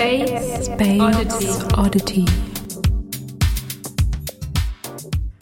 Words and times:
Space, 0.00 0.64
Space 0.64 1.62
Oddity. 1.76 2.24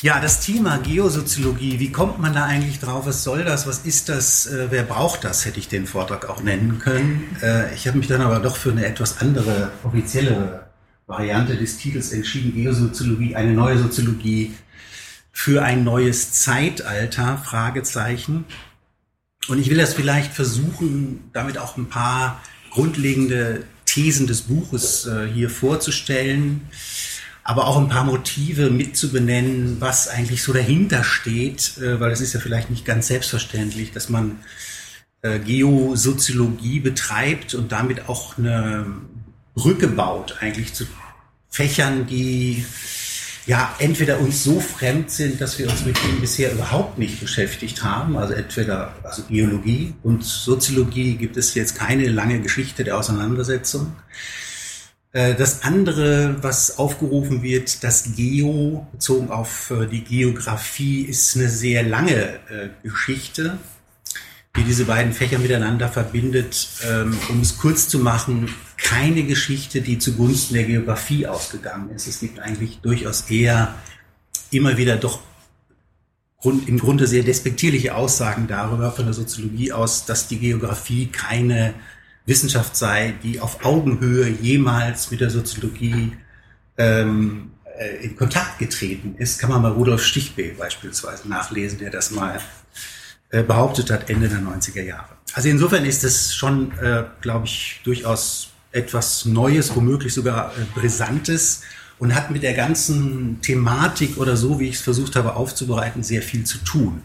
Ja, 0.02 0.18
das 0.18 0.40
Thema 0.40 0.78
Geosoziologie, 0.78 1.78
wie 1.78 1.92
kommt 1.92 2.18
man 2.18 2.34
da 2.34 2.46
eigentlich 2.46 2.80
drauf? 2.80 3.06
Was 3.06 3.22
soll 3.22 3.44
das? 3.44 3.68
Was 3.68 3.86
ist 3.86 4.08
das? 4.08 4.46
Äh, 4.46 4.66
wer 4.70 4.82
braucht 4.82 5.22
das? 5.22 5.44
Hätte 5.44 5.60
ich 5.60 5.68
den 5.68 5.86
Vortrag 5.86 6.28
auch 6.28 6.42
nennen 6.42 6.80
können. 6.80 7.36
Äh, 7.40 7.72
ich 7.72 7.86
habe 7.86 7.98
mich 7.98 8.08
dann 8.08 8.20
aber 8.20 8.40
doch 8.40 8.56
für 8.56 8.72
eine 8.72 8.84
etwas 8.84 9.20
andere, 9.20 9.70
offiziellere 9.84 10.66
Variante 11.06 11.56
des 11.56 11.78
Titels 11.78 12.10
entschieden. 12.10 12.52
Geosoziologie, 12.52 13.36
eine 13.36 13.52
neue 13.52 13.78
Soziologie 13.78 14.54
für 15.30 15.62
ein 15.62 15.84
neues 15.84 16.32
Zeitalter? 16.32 17.38
Fragezeichen. 17.38 18.44
Und 19.46 19.60
ich 19.60 19.70
will 19.70 19.78
das 19.78 19.94
vielleicht 19.94 20.32
versuchen, 20.32 21.30
damit 21.32 21.58
auch 21.58 21.76
ein 21.76 21.88
paar 21.88 22.40
grundlegende 22.72 23.62
Thesen 23.98 24.28
des 24.28 24.42
Buches 24.42 25.06
äh, 25.06 25.26
hier 25.26 25.50
vorzustellen, 25.50 26.60
aber 27.42 27.66
auch 27.66 27.78
ein 27.78 27.88
paar 27.88 28.04
Motive 28.04 28.70
mitzubenennen, 28.70 29.80
was 29.80 30.06
eigentlich 30.06 30.44
so 30.44 30.52
dahinter 30.52 31.02
steht, 31.02 31.78
äh, 31.78 31.98
weil 31.98 32.12
es 32.12 32.20
ist 32.20 32.32
ja 32.32 32.38
vielleicht 32.38 32.70
nicht 32.70 32.84
ganz 32.84 33.08
selbstverständlich, 33.08 33.90
dass 33.90 34.08
man 34.08 34.38
äh, 35.22 35.40
Geosoziologie 35.40 36.78
betreibt 36.78 37.54
und 37.54 37.72
damit 37.72 38.08
auch 38.08 38.38
eine 38.38 38.86
Brücke 39.56 39.88
baut 39.88 40.36
eigentlich 40.38 40.74
zu 40.74 40.86
Fächern, 41.50 42.06
die 42.06 42.64
ja 43.48 43.74
entweder 43.78 44.20
uns 44.20 44.44
so 44.44 44.60
fremd 44.60 45.10
sind, 45.10 45.40
dass 45.40 45.58
wir 45.58 45.70
uns 45.70 45.84
mit 45.86 45.96
ihnen 46.04 46.20
bisher 46.20 46.52
überhaupt 46.52 46.98
nicht 46.98 47.18
beschäftigt 47.18 47.82
haben, 47.82 48.18
also 48.18 48.34
entweder 48.34 48.94
also 49.02 49.22
Biologie 49.22 49.94
und 50.02 50.22
Soziologie 50.22 51.16
gibt 51.16 51.38
es 51.38 51.54
jetzt 51.54 51.74
keine 51.74 52.08
lange 52.08 52.40
Geschichte 52.40 52.84
der 52.84 52.98
Auseinandersetzung. 52.98 53.96
Äh, 55.12 55.34
das 55.34 55.62
andere, 55.62 56.36
was 56.42 56.76
aufgerufen 56.76 57.42
wird, 57.42 57.82
das 57.82 58.14
Geo, 58.14 58.86
bezogen 58.92 59.30
auf 59.30 59.70
äh, 59.70 59.86
die 59.86 60.04
Geografie, 60.04 61.06
ist 61.06 61.34
eine 61.34 61.48
sehr 61.48 61.82
lange 61.82 62.34
äh, 62.50 62.68
Geschichte, 62.82 63.56
die 64.56 64.64
diese 64.64 64.86
beiden 64.86 65.12
Fächer 65.12 65.38
miteinander 65.38 65.88
verbindet. 65.88 66.68
Ähm, 66.88 67.16
um 67.28 67.40
es 67.40 67.58
kurz 67.58 67.88
zu 67.88 67.98
machen, 67.98 68.48
keine 68.76 69.24
Geschichte, 69.24 69.80
die 69.80 69.98
zugunsten 69.98 70.54
der 70.54 70.64
Geografie 70.64 71.26
ausgegangen 71.26 71.90
ist. 71.90 72.06
Es 72.06 72.20
gibt 72.20 72.38
eigentlich 72.40 72.78
durchaus 72.80 73.30
eher 73.30 73.74
immer 74.50 74.76
wieder 74.76 74.96
doch 74.96 75.20
im 76.44 76.78
Grunde 76.78 77.08
sehr 77.08 77.24
despektierliche 77.24 77.96
Aussagen 77.96 78.46
darüber 78.46 78.92
von 78.92 79.06
der 79.06 79.14
Soziologie 79.14 79.72
aus, 79.72 80.06
dass 80.06 80.28
die 80.28 80.38
Geografie 80.38 81.06
keine 81.06 81.74
Wissenschaft 82.26 82.76
sei, 82.76 83.14
die 83.22 83.40
auf 83.40 83.64
Augenhöhe 83.64 84.28
jemals 84.28 85.10
mit 85.10 85.20
der 85.20 85.30
Soziologie 85.30 86.12
ähm, 86.76 87.50
äh, 87.76 88.04
in 88.04 88.16
Kontakt 88.16 88.58
getreten 88.58 89.16
ist. 89.18 89.40
Kann 89.40 89.50
man 89.50 89.62
bei 89.62 89.68
Rudolf 89.68 90.04
Stichbe 90.04 90.52
beispielsweise 90.56 91.28
nachlesen, 91.28 91.78
der 91.78 91.90
das 91.90 92.12
mal 92.12 92.40
äh, 93.30 93.42
behauptet 93.42 93.90
hat 93.90 94.08
Ende 94.10 94.28
der 94.28 94.40
90er 94.40 94.82
Jahre. 94.82 95.18
Also 95.34 95.48
insofern 95.48 95.84
ist 95.84 96.04
es 96.04 96.34
schon, 96.34 96.72
äh, 96.78 97.04
glaube 97.20 97.46
ich, 97.46 97.80
durchaus 97.84 98.50
etwas 98.72 99.24
Neues, 99.24 99.74
womöglich 99.74 100.14
sogar 100.14 100.52
äh, 100.52 100.64
Brisantes 100.78 101.62
und 101.98 102.14
hat 102.14 102.30
mit 102.30 102.42
der 102.42 102.54
ganzen 102.54 103.40
Thematik 103.42 104.18
oder 104.18 104.36
so, 104.36 104.60
wie 104.60 104.68
ich 104.68 104.76
es 104.76 104.80
versucht 104.82 105.16
habe 105.16 105.34
aufzubereiten, 105.34 106.02
sehr 106.02 106.22
viel 106.22 106.44
zu 106.44 106.58
tun. 106.58 107.02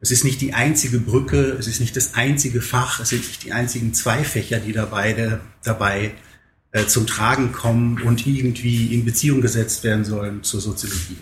Es 0.00 0.10
ist 0.10 0.24
nicht 0.24 0.40
die 0.40 0.54
einzige 0.54 0.98
Brücke, 0.98 1.56
es 1.58 1.66
ist 1.66 1.80
nicht 1.80 1.94
das 1.96 2.14
einzige 2.14 2.62
Fach, 2.62 3.00
es 3.00 3.10
sind 3.10 3.26
nicht 3.26 3.44
die 3.44 3.52
einzigen 3.52 3.92
zwei 3.92 4.24
Fächer, 4.24 4.58
die 4.58 4.72
da 4.72 4.86
beide 4.86 5.40
dabei 5.62 6.12
äh, 6.72 6.86
zum 6.86 7.06
Tragen 7.06 7.52
kommen 7.52 8.00
und 8.02 8.26
irgendwie 8.26 8.94
in 8.94 9.04
Beziehung 9.04 9.40
gesetzt 9.40 9.84
werden 9.84 10.04
sollen 10.04 10.42
zur 10.42 10.60
Soziologie. 10.60 11.18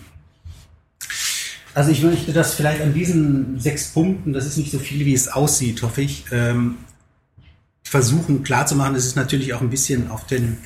Also 1.79 1.91
ich 1.91 2.03
möchte 2.03 2.33
das 2.33 2.55
vielleicht 2.55 2.81
an 2.81 2.93
diesen 2.93 3.57
sechs 3.57 3.93
Punkten, 3.93 4.33
das 4.33 4.45
ist 4.45 4.57
nicht 4.57 4.69
so 4.69 4.79
viel, 4.79 5.05
wie 5.05 5.13
es 5.13 5.29
aussieht, 5.29 5.81
hoffe 5.81 6.01
ich, 6.01 6.25
ähm, 6.29 6.75
versuchen 7.83 8.43
klarzumachen, 8.43 8.95
es 8.95 9.05
ist 9.05 9.15
natürlich 9.15 9.53
auch 9.53 9.61
ein 9.61 9.69
bisschen 9.69 10.09
auf 10.09 10.27
den 10.27 10.57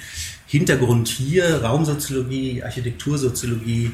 Hintergrund 0.47 1.07
hier, 1.07 1.61
Raumsoziologie, 1.61 2.63
Architektursoziologie, 2.63 3.91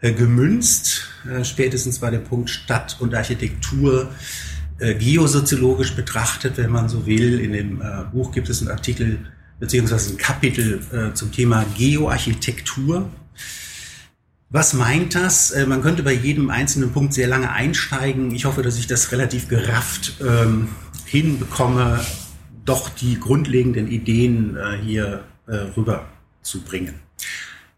äh, 0.00 0.12
gemünzt, 0.12 1.08
äh, 1.28 1.42
spätestens 1.42 1.98
bei 1.98 2.12
dem 2.12 2.22
Punkt 2.22 2.50
Stadt 2.50 2.98
und 3.00 3.16
Architektur 3.16 4.08
äh, 4.78 4.94
geosoziologisch 4.94 5.96
betrachtet, 5.96 6.56
wenn 6.56 6.70
man 6.70 6.88
so 6.88 7.04
will. 7.04 7.40
In 7.40 7.52
dem 7.52 7.82
äh, 7.82 8.04
Buch 8.12 8.30
gibt 8.30 8.48
es 8.48 8.60
einen 8.60 8.70
Artikel 8.70 9.18
beziehungsweise 9.58 10.14
ein 10.14 10.18
Kapitel 10.18 10.80
äh, 10.92 11.14
zum 11.14 11.32
Thema 11.32 11.66
Geoarchitektur. 11.76 13.10
Was 14.52 14.72
meint 14.72 15.14
das? 15.14 15.52
Äh, 15.52 15.64
man 15.66 15.80
könnte 15.80 16.02
bei 16.02 16.12
jedem 16.12 16.50
einzelnen 16.50 16.90
Punkt 16.90 17.14
sehr 17.14 17.28
lange 17.28 17.52
einsteigen. 17.52 18.34
Ich 18.34 18.46
hoffe, 18.46 18.62
dass 18.62 18.78
ich 18.78 18.88
das 18.88 19.12
relativ 19.12 19.46
gerafft 19.46 20.14
ähm, 20.20 20.68
hinbekomme, 21.04 22.04
doch 22.64 22.88
die 22.88 23.20
grundlegenden 23.20 23.86
Ideen 23.86 24.56
äh, 24.56 24.76
hier 24.84 25.22
äh, 25.46 25.54
rüberzubringen. 25.76 26.94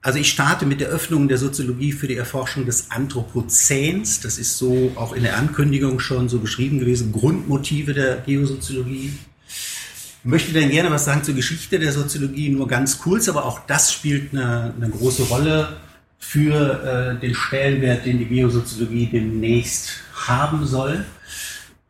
Also 0.00 0.18
ich 0.18 0.30
starte 0.30 0.64
mit 0.64 0.80
der 0.80 0.88
Öffnung 0.88 1.28
der 1.28 1.36
Soziologie 1.36 1.92
für 1.92 2.08
die 2.08 2.16
Erforschung 2.16 2.64
des 2.64 2.90
Anthropozäns. 2.90 4.20
Das 4.20 4.38
ist 4.38 4.56
so 4.56 4.92
auch 4.94 5.12
in 5.12 5.24
der 5.24 5.36
Ankündigung 5.36 6.00
schon 6.00 6.30
so 6.30 6.38
beschrieben 6.38 6.78
gewesen. 6.78 7.12
Grundmotive 7.12 7.92
der 7.92 8.16
Geosoziologie. 8.16 9.12
Ich 9.46 10.24
möchte 10.24 10.54
dann 10.54 10.70
gerne 10.70 10.90
was 10.90 11.04
sagen 11.04 11.22
zur 11.22 11.34
Geschichte 11.34 11.78
der 11.78 11.92
Soziologie, 11.92 12.48
nur 12.48 12.66
ganz 12.66 12.98
kurz, 12.98 13.28
aber 13.28 13.44
auch 13.44 13.60
das 13.66 13.92
spielt 13.92 14.32
eine, 14.32 14.72
eine 14.74 14.88
große 14.88 15.24
Rolle 15.24 15.76
für 16.22 17.16
äh, 17.16 17.20
den 17.20 17.34
Stellenwert, 17.34 18.06
den 18.06 18.18
die 18.18 18.26
Geosoziologie 18.26 19.06
demnächst 19.06 20.00
haben 20.14 20.66
soll 20.66 21.04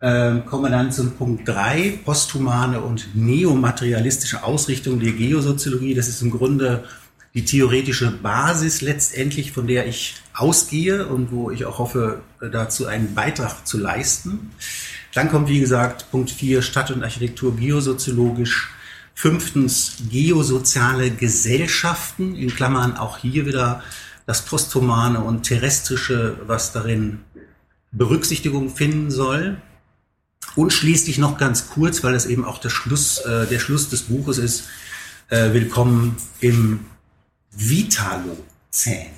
ähm, 0.05 0.45
kommen 0.47 0.65
wir 0.65 0.71
dann 0.71 0.91
zum 0.91 1.13
Punkt 1.13 1.49
3, 1.49 2.01
posthumane 2.05 2.81
und 2.81 3.15
neomaterialistische 3.15 4.43
Ausrichtung 4.43 4.99
der 4.99 5.13
Geosoziologie. 5.13 5.95
Das 5.95 6.09
ist 6.09 6.21
im 6.23 6.33
Grunde 6.33 6.85
die 7.35 7.45
theoretische 7.45 8.11
Basis 8.11 8.81
letztendlich, 8.81 9.53
von 9.53 9.69
der 9.69 9.87
ich 9.87 10.17
ausgehe 10.35 11.07
und 11.07 11.31
wo 11.31 11.53
ich 11.53 11.65
auch 11.67 11.79
hoffe, 11.79 12.21
dazu 12.41 12.87
einen 12.87 13.15
Beitrag 13.15 13.65
zu 13.65 13.79
leisten. 13.79 14.51
Dann 15.15 15.31
kommt, 15.31 15.49
wie 15.49 15.61
gesagt, 15.61 16.11
Punkt 16.11 16.33
4, 16.33 16.63
Stadt 16.63 16.91
und 16.91 17.05
Architektur 17.05 17.57
geosoziologisch. 17.57 18.71
Fünftens, 19.15 19.99
geosoziale 20.11 21.11
Gesellschaften, 21.11 22.35
in 22.35 22.53
Klammern 22.53 22.97
auch 22.97 23.19
hier 23.19 23.47
wieder 23.47 23.83
das 24.27 24.43
Posthumane 24.43 25.21
und 25.21 25.43
Terrestrische, 25.43 26.39
was 26.47 26.73
darin 26.73 27.21
Berücksichtigung 27.91 28.71
finden 28.75 29.11
soll. 29.11 29.61
Und 30.55 30.73
schließlich 30.73 31.19
noch 31.19 31.39
ganz 31.39 31.69
kurz, 31.69 32.03
weil 32.03 32.13
das 32.13 32.27
eben 32.27 32.45
auch 32.45 32.59
der 32.59 32.71
Schluss, 32.71 33.19
äh, 33.19 33.47
der 33.47 33.59
Schluss 33.59 33.89
des 33.89 34.03
Buches 34.03 34.39
ist, 34.39 34.65
äh, 35.29 35.53
willkommen 35.53 36.17
im 36.41 36.81
Vitalozän. 37.51 39.13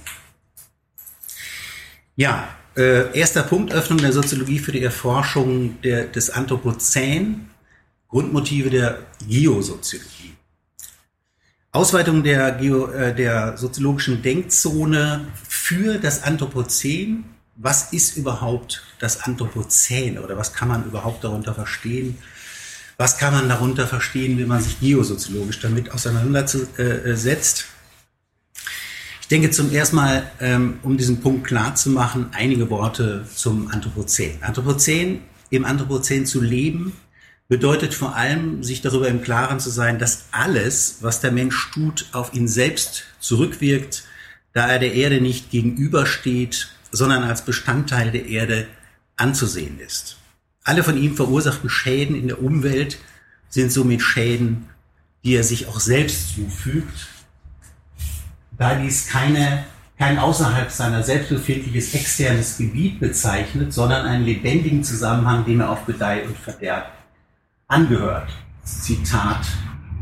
Ja, 2.17 2.49
äh, 2.77 3.17
erster 3.19 3.43
Punkt, 3.43 3.73
Öffnung 3.73 3.99
der 3.99 4.13
Soziologie 4.13 4.59
für 4.59 4.73
die 4.73 4.83
Erforschung 4.83 5.81
der, 5.83 6.07
des 6.07 6.31
Anthropozän, 6.31 7.49
Grundmotive 8.09 8.71
der 8.71 8.99
Geosoziologie. 9.27 10.34
Ausweitung 11.75 12.23
der, 12.23 12.53
Geo, 12.53 12.87
äh, 12.87 13.15
der 13.15 13.59
soziologischen 13.59 14.23
Denkzone 14.23 15.27
für 15.49 15.99
das 15.99 16.23
Anthropozän 16.23 17.25
was 17.57 17.93
ist 17.93 18.17
überhaupt 18.17 18.83
das 18.99 19.23
Anthropozän 19.23 20.19
oder 20.19 20.37
was 20.37 20.53
kann 20.53 20.69
man 20.69 20.85
überhaupt 20.85 21.23
darunter 21.23 21.55
verstehen? 21.55 22.19
Was 22.97 23.19
kann 23.19 23.33
man 23.33 23.49
darunter 23.49 23.87
verstehen, 23.87 24.39
wenn 24.39 24.49
man 24.49 24.63
sich 24.63 24.81
geosoziologisch 24.81 25.61
damit 25.61 25.93
auseinandersetzt? 25.93 27.67
Ich 29.21 29.29
denke 29.29 29.51
zum 29.51 29.73
ersten 29.73 29.97
Mal, 29.97 30.31
ähm, 30.41 30.79
um 30.83 30.97
diesen 30.97 31.21
Punkt 31.21 31.47
klar 31.47 31.75
zu 31.75 31.91
machen, 31.91 32.27
einige 32.33 32.71
Worte 32.71 33.27
zum 33.35 33.69
Anthropozän. 33.69 34.43
Anthropozän, 34.43 35.23
im 35.51 35.65
Anthropozän 35.65 36.27
zu 36.27 36.41
leben, 36.41 36.93
bedeutet 37.49 37.95
vor 37.95 38.17
allem, 38.17 38.63
sich 38.63 38.81
darüber 38.81 39.09
im 39.09 39.23
Klaren 39.23 39.61
zu 39.61 39.71
sein, 39.71 39.99
dass 39.99 40.25
alles, 40.33 40.99
was 41.01 41.21
der 41.21 41.33
Mensch 41.33 41.71
tut, 41.73 42.07
auf 42.13 42.35
ihn 42.35 42.49
selbst 42.49 43.05
zurückwirkt, 43.21 44.05
da 44.53 44.67
er 44.67 44.79
der 44.79 44.95
Erde 44.95 45.21
nicht 45.21 45.51
gegenübersteht 45.51 46.69
sondern 46.95 47.25
als 47.25 47.43
Bestandteil 47.43 48.11
der 48.11 48.27
Erde 48.27 48.67
anzusehen 49.17 49.81
ist. 49.81 50.17
Alle 50.63 50.83
von 50.83 50.97
ihm 50.97 51.17
verursachten 51.17 51.69
Schäden 51.69 52.17
in 52.17 52.29
der 52.29 52.41
Umwelt 52.41 52.99
sind 53.49 53.73
somit 53.73 54.01
Schäden, 54.01 54.69
die 55.25 55.35
er 55.35 55.45
sich 55.45 55.67
auch 55.67 55.81
selbst 55.81 56.35
zufügt, 56.35 57.09
da 58.57 58.77
dies 58.77 59.09
keine, 59.09 59.65
kein 59.99 60.19
außerhalb 60.19 60.71
seiner 60.71 61.03
selbst 61.03 61.31
befindliches 61.31 61.95
externes 61.95 62.57
Gebiet 62.57 63.01
bezeichnet, 63.01 63.73
sondern 63.73 64.07
einen 64.07 64.25
lebendigen 64.25 64.85
Zusammenhang, 64.85 65.45
dem 65.45 65.61
er 65.61 65.71
auf 65.71 65.87
Gedeih 65.87 66.25
und 66.25 66.39
Verderb 66.39 66.93
angehört. 67.69 68.31
Zitat 68.65 69.47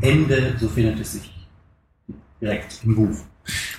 Ende, 0.01 0.55
so 0.59 0.69
findet 0.69 0.99
es 0.99 1.13
sich 1.13 1.31
direkt 2.41 2.79
im 2.83 2.95
Buch. 2.95 3.17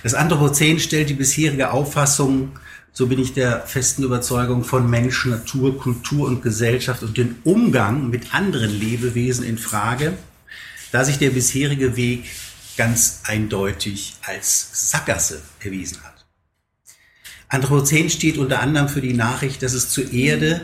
Das 0.03 0.13
Anthropozän 0.13 0.79
stellt 0.79 1.09
die 1.09 1.15
bisherige 1.15 1.71
Auffassung, 1.71 2.59
so 2.93 3.07
bin 3.07 3.19
ich 3.19 3.33
der 3.33 3.61
festen 3.61 4.03
Überzeugung, 4.03 4.63
von 4.63 4.89
Mensch, 4.89 5.25
Natur, 5.25 5.77
Kultur 5.77 6.27
und 6.27 6.41
Gesellschaft 6.41 7.03
und 7.03 7.17
den 7.17 7.35
Umgang 7.43 8.09
mit 8.09 8.33
anderen 8.33 8.71
Lebewesen 8.71 9.43
in 9.43 9.57
Frage, 9.57 10.13
da 10.91 11.03
sich 11.03 11.17
der 11.17 11.31
bisherige 11.31 11.95
Weg 11.97 12.25
ganz 12.77 13.21
eindeutig 13.25 14.15
als 14.25 14.89
Sackgasse 14.91 15.41
erwiesen 15.59 16.03
hat. 16.03 16.25
Anthropozän 17.49 18.09
steht 18.09 18.37
unter 18.37 18.59
anderem 18.59 18.89
für 18.89 19.01
die 19.01 19.13
Nachricht, 19.13 19.61
dass 19.61 19.73
es 19.73 19.89
zur 19.89 20.11
Erde 20.11 20.61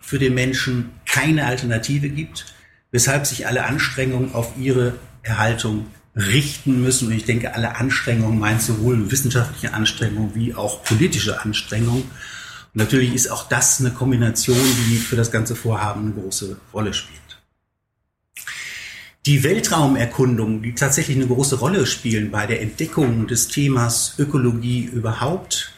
für 0.00 0.18
den 0.18 0.34
Menschen 0.34 0.90
keine 1.06 1.46
Alternative 1.46 2.08
gibt, 2.08 2.53
weshalb 2.94 3.26
sich 3.26 3.48
alle 3.48 3.64
Anstrengungen 3.64 4.34
auf 4.34 4.52
ihre 4.56 4.94
Erhaltung 5.24 5.86
richten 6.14 6.80
müssen. 6.80 7.08
Und 7.08 7.14
ich 7.14 7.24
denke, 7.24 7.52
alle 7.52 7.74
Anstrengungen 7.74 8.38
meint 8.38 8.62
sowohl 8.62 9.10
wissenschaftliche 9.10 9.74
Anstrengungen 9.74 10.36
wie 10.36 10.54
auch 10.54 10.84
politische 10.84 11.42
Anstrengungen. 11.42 12.02
Und 12.02 12.76
natürlich 12.76 13.12
ist 13.12 13.32
auch 13.32 13.48
das 13.48 13.80
eine 13.80 13.90
Kombination, 13.90 14.56
die 14.88 14.98
für 14.98 15.16
das 15.16 15.32
ganze 15.32 15.56
Vorhaben 15.56 16.02
eine 16.02 16.12
große 16.12 16.56
Rolle 16.72 16.94
spielt. 16.94 17.20
Die 19.26 19.42
Weltraumerkundungen, 19.42 20.62
die 20.62 20.76
tatsächlich 20.76 21.16
eine 21.16 21.26
große 21.26 21.58
Rolle 21.58 21.86
spielen 21.86 22.30
bei 22.30 22.46
der 22.46 22.62
Entdeckung 22.62 23.26
des 23.26 23.48
Themas 23.48 24.14
Ökologie 24.18 24.84
überhaupt, 24.84 25.72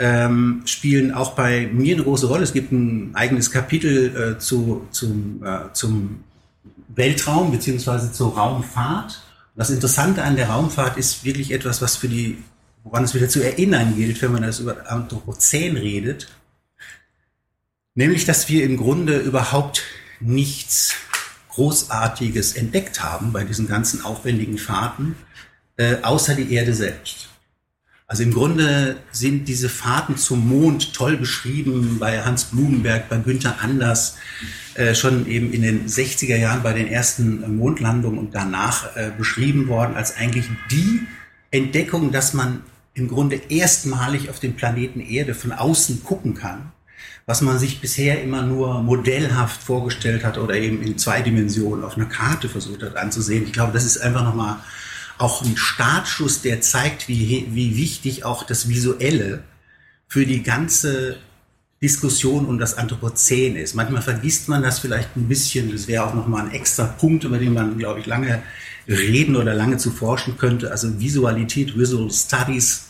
ähm, 0.00 0.62
spielen 0.64 1.14
auch 1.14 1.36
bei 1.36 1.68
mir 1.72 1.94
eine 1.94 2.02
große 2.02 2.26
Rolle. 2.26 2.42
Es 2.42 2.52
gibt 2.52 2.72
ein 2.72 3.14
eigenes 3.14 3.52
Kapitel 3.52 4.16
äh, 4.16 4.38
zu, 4.40 4.88
zum, 4.90 5.44
äh, 5.44 5.72
zum 5.74 6.24
Weltraum 6.88 7.50
beziehungsweise 7.50 8.12
zur 8.12 8.36
Raumfahrt. 8.36 9.22
Das 9.56 9.70
Interessante 9.70 10.22
an 10.22 10.36
der 10.36 10.48
Raumfahrt 10.48 10.96
ist 10.96 11.24
wirklich 11.24 11.52
etwas, 11.52 11.82
was 11.82 11.96
für 11.96 12.08
die, 12.08 12.42
woran 12.84 13.04
es 13.04 13.14
wieder 13.14 13.28
zu 13.28 13.42
erinnern 13.42 13.96
gilt, 13.96 14.20
wenn 14.22 14.32
man 14.32 14.42
das 14.42 14.60
über 14.60 14.90
Anthropozän 14.90 15.76
redet. 15.76 16.28
Nämlich, 17.94 18.24
dass 18.24 18.48
wir 18.48 18.64
im 18.64 18.76
Grunde 18.76 19.18
überhaupt 19.18 19.82
nichts 20.20 20.94
Großartiges 21.50 22.52
entdeckt 22.54 23.02
haben 23.02 23.32
bei 23.32 23.44
diesen 23.44 23.66
ganzen 23.66 24.04
aufwendigen 24.04 24.58
Fahrten, 24.58 25.16
äh, 25.76 25.96
außer 26.02 26.34
die 26.34 26.52
Erde 26.52 26.74
selbst. 26.74 27.29
Also 28.10 28.24
im 28.24 28.34
Grunde 28.34 28.96
sind 29.12 29.46
diese 29.46 29.68
Fahrten 29.68 30.16
zum 30.16 30.48
Mond 30.48 30.94
toll 30.94 31.16
beschrieben 31.16 31.98
bei 32.00 32.20
Hans 32.20 32.46
Blumenberg, 32.46 33.08
bei 33.08 33.18
Günther 33.18 33.58
Anders, 33.62 34.16
äh, 34.74 34.96
schon 34.96 35.28
eben 35.28 35.52
in 35.52 35.62
den 35.62 35.86
60er 35.86 36.34
Jahren 36.36 36.64
bei 36.64 36.72
den 36.72 36.88
ersten 36.88 37.56
Mondlandungen 37.56 38.18
und 38.18 38.34
danach 38.34 38.96
äh, 38.96 39.12
beschrieben 39.16 39.68
worden 39.68 39.94
als 39.94 40.16
eigentlich 40.16 40.46
die 40.72 41.02
Entdeckung, 41.52 42.10
dass 42.10 42.34
man 42.34 42.64
im 42.94 43.06
Grunde 43.06 43.40
erstmalig 43.48 44.28
auf 44.28 44.40
den 44.40 44.56
Planeten 44.56 44.98
Erde 44.98 45.36
von 45.36 45.52
außen 45.52 46.02
gucken 46.02 46.34
kann, 46.34 46.72
was 47.26 47.42
man 47.42 47.60
sich 47.60 47.80
bisher 47.80 48.24
immer 48.24 48.42
nur 48.42 48.82
modellhaft 48.82 49.62
vorgestellt 49.62 50.24
hat 50.24 50.36
oder 50.36 50.54
eben 50.54 50.82
in 50.82 50.98
zwei 50.98 51.22
Dimensionen 51.22 51.84
auf 51.84 51.96
einer 51.96 52.06
Karte 52.06 52.48
versucht 52.48 52.82
hat 52.82 52.96
anzusehen. 52.96 53.44
Ich 53.44 53.52
glaube, 53.52 53.72
das 53.72 53.84
ist 53.84 53.98
einfach 53.98 54.24
nochmal 54.24 54.56
auch 55.20 55.42
ein 55.42 55.56
Startschuss, 55.56 56.42
der 56.42 56.60
zeigt, 56.60 57.08
wie, 57.08 57.46
wie 57.50 57.76
wichtig 57.76 58.24
auch 58.24 58.42
das 58.42 58.68
Visuelle 58.68 59.42
für 60.08 60.24
die 60.26 60.42
ganze 60.42 61.18
Diskussion 61.82 62.46
um 62.46 62.58
das 62.58 62.76
Anthropozän 62.76 63.56
ist. 63.56 63.74
Manchmal 63.74 64.02
vergisst 64.02 64.48
man 64.48 64.62
das 64.62 64.78
vielleicht 64.78 65.16
ein 65.16 65.28
bisschen. 65.28 65.72
Das 65.72 65.88
wäre 65.88 66.04
auch 66.04 66.14
nochmal 66.14 66.46
ein 66.46 66.52
extra 66.52 66.84
Punkt, 66.84 67.24
über 67.24 67.38
den 67.38 67.52
man, 67.52 67.78
glaube 67.78 68.00
ich, 68.00 68.06
lange 68.06 68.42
reden 68.88 69.36
oder 69.36 69.54
lange 69.54 69.76
zu 69.76 69.90
forschen 69.90 70.36
könnte. 70.36 70.70
Also 70.70 71.00
Visualität, 71.00 71.78
Visual 71.78 72.10
Studies 72.10 72.86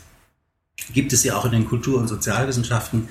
gibt 0.92 1.12
es 1.12 1.24
ja 1.24 1.36
auch 1.36 1.44
in 1.44 1.52
den 1.52 1.66
Kultur- 1.66 1.98
und 1.98 2.08
Sozialwissenschaften. 2.08 3.08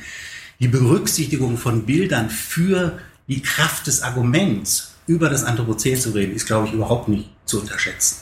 Die 0.60 0.68
Berücksichtigung 0.68 1.58
von 1.58 1.86
Bildern 1.86 2.30
für 2.30 3.00
die 3.28 3.42
Kraft 3.42 3.88
des 3.88 4.02
Arguments 4.02 4.96
über 5.08 5.30
das 5.30 5.44
Anthropozän 5.44 6.00
zu 6.00 6.12
reden, 6.12 6.36
ist, 6.36 6.46
glaube 6.46 6.68
ich, 6.68 6.74
überhaupt 6.74 7.08
nicht 7.08 7.30
zu 7.46 7.62
unterschätzen. 7.62 8.18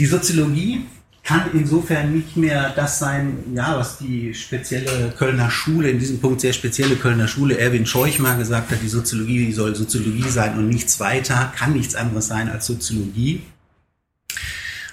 Die 0.00 0.06
Soziologie 0.06 0.86
kann 1.22 1.50
insofern 1.52 2.14
nicht 2.14 2.34
mehr 2.34 2.72
das 2.74 2.98
sein, 2.98 3.36
ja, 3.54 3.76
was 3.76 3.98
die 3.98 4.32
spezielle 4.32 5.10
Kölner 5.10 5.50
Schule, 5.50 5.90
in 5.90 5.98
diesem 5.98 6.22
Punkt 6.22 6.40
sehr 6.40 6.54
spezielle 6.54 6.96
Kölner 6.96 7.28
Schule, 7.28 7.58
Erwin 7.58 7.84
Scheuch 7.84 8.18
mal 8.18 8.38
gesagt 8.38 8.70
hat, 8.70 8.78
die 8.82 8.88
Soziologie 8.88 9.52
soll 9.52 9.76
Soziologie 9.76 10.30
sein 10.30 10.56
und 10.56 10.68
nichts 10.68 11.00
weiter, 11.00 11.52
kann 11.54 11.74
nichts 11.74 11.96
anderes 11.96 12.28
sein 12.28 12.48
als 12.48 12.64
Soziologie, 12.64 13.42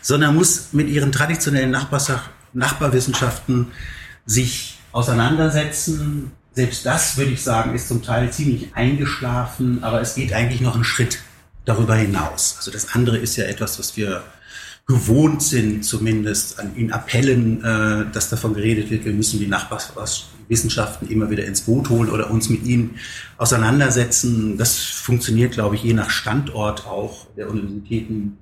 sondern 0.02 0.36
muss 0.36 0.74
mit 0.74 0.90
ihren 0.90 1.14
traditionellen 1.14 1.72
Nachbarwissenschaften 2.52 3.68
sich 4.26 4.78
auseinandersetzen. 4.92 6.34
Selbst 6.52 6.86
das, 6.86 7.16
würde 7.16 7.32
ich 7.32 7.42
sagen, 7.42 7.74
ist 7.74 7.88
zum 7.88 8.04
Teil 8.04 8.30
ziemlich 8.34 8.76
eingeschlafen, 8.76 9.86
aber 9.86 10.02
es 10.02 10.16
geht 10.16 10.34
eigentlich 10.34 10.60
noch 10.60 10.76
einen 10.76 10.84
Schritt 10.84 11.20
darüber 11.64 11.96
hinaus. 11.96 12.56
Also 12.58 12.72
das 12.72 12.94
andere 12.94 13.18
ist 13.18 13.38
ja 13.38 13.46
etwas, 13.46 13.80
was 13.80 13.96
wir 13.96 14.22
gewohnt 14.88 15.44
sind, 15.44 15.84
zumindest 15.84 16.60
in 16.76 16.94
Appellen, 16.94 17.64
äh, 17.64 18.06
dass 18.12 18.30
davon 18.30 18.54
geredet 18.54 18.90
wird, 18.90 19.04
wir 19.04 19.12
müssen 19.12 19.38
die 19.38 19.48
Nachbarschaftswissenschaften 19.48 21.10
immer 21.10 21.30
wieder 21.30 21.44
ins 21.46 21.62
Boot 21.62 21.90
holen 21.90 22.10
oder 22.10 22.32
uns 22.32 22.48
mit 22.48 22.66
ihnen 22.66 22.96
auseinandersetzen. 23.38 24.58
Das 24.58 24.78
funktioniert, 24.78 25.52
glaube 25.52 25.76
ich, 25.76 25.84
je 25.84 25.94
nach 25.94 26.10
Standort 26.10 26.86
auch 26.88 27.28
der 27.36 27.50
Universitäten 27.50 28.38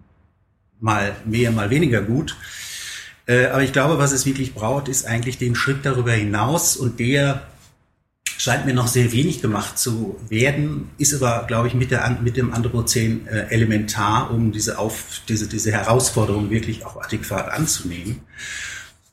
mal 0.79 1.15
mehr, 1.25 1.51
mal 1.51 1.71
weniger 1.71 2.03
gut. 2.03 2.37
Äh, 3.25 3.47
aber 3.47 3.63
ich 3.63 3.73
glaube, 3.73 3.97
was 3.97 4.11
es 4.11 4.27
wirklich 4.27 4.53
braucht, 4.53 4.87
ist 4.87 5.07
eigentlich 5.07 5.39
den 5.39 5.55
Schritt 5.55 5.79
darüber 5.83 6.11
hinaus 6.11 6.77
und 6.77 6.99
der 6.99 7.41
scheint 8.37 8.65
mir 8.65 8.73
noch 8.73 8.87
sehr 8.87 9.11
wenig 9.11 9.41
gemacht 9.41 9.77
zu 9.77 10.19
werden, 10.29 10.89
ist 10.97 11.13
aber, 11.13 11.45
glaube 11.47 11.67
ich, 11.67 11.73
mit, 11.73 11.91
der, 11.91 12.17
mit 12.21 12.37
dem 12.37 12.53
Anthropozän 12.53 13.27
äh, 13.27 13.47
elementar, 13.49 14.31
um 14.31 14.51
diese, 14.51 14.77
auf, 14.77 15.21
diese, 15.27 15.47
diese 15.47 15.71
Herausforderung 15.71 16.49
wirklich 16.49 16.85
auch 16.85 17.01
adäquat 17.01 17.49
anzunehmen, 17.49 18.21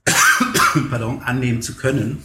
pardon, 0.90 1.22
annehmen 1.22 1.62
zu 1.62 1.74
können. 1.76 2.22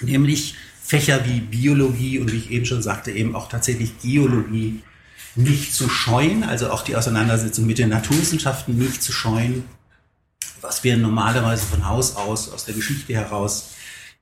Nämlich 0.00 0.56
Fächer 0.82 1.24
wie 1.26 1.40
Biologie 1.40 2.18
und 2.18 2.32
wie 2.32 2.36
ich 2.36 2.50
eben 2.50 2.66
schon 2.66 2.82
sagte, 2.82 3.10
eben 3.10 3.34
auch 3.34 3.48
tatsächlich 3.48 3.98
Geologie 4.00 4.80
nicht 5.36 5.74
zu 5.74 5.88
scheuen, 5.88 6.44
also 6.44 6.70
auch 6.70 6.82
die 6.82 6.96
Auseinandersetzung 6.96 7.66
mit 7.66 7.78
den 7.78 7.88
Naturwissenschaften 7.88 8.78
nicht 8.78 9.02
zu 9.02 9.12
scheuen, 9.12 9.64
was 10.60 10.84
wir 10.84 10.96
normalerweise 10.96 11.66
von 11.66 11.86
Haus 11.86 12.16
aus, 12.16 12.50
aus 12.50 12.64
der 12.64 12.74
Geschichte 12.74 13.14
heraus 13.14 13.73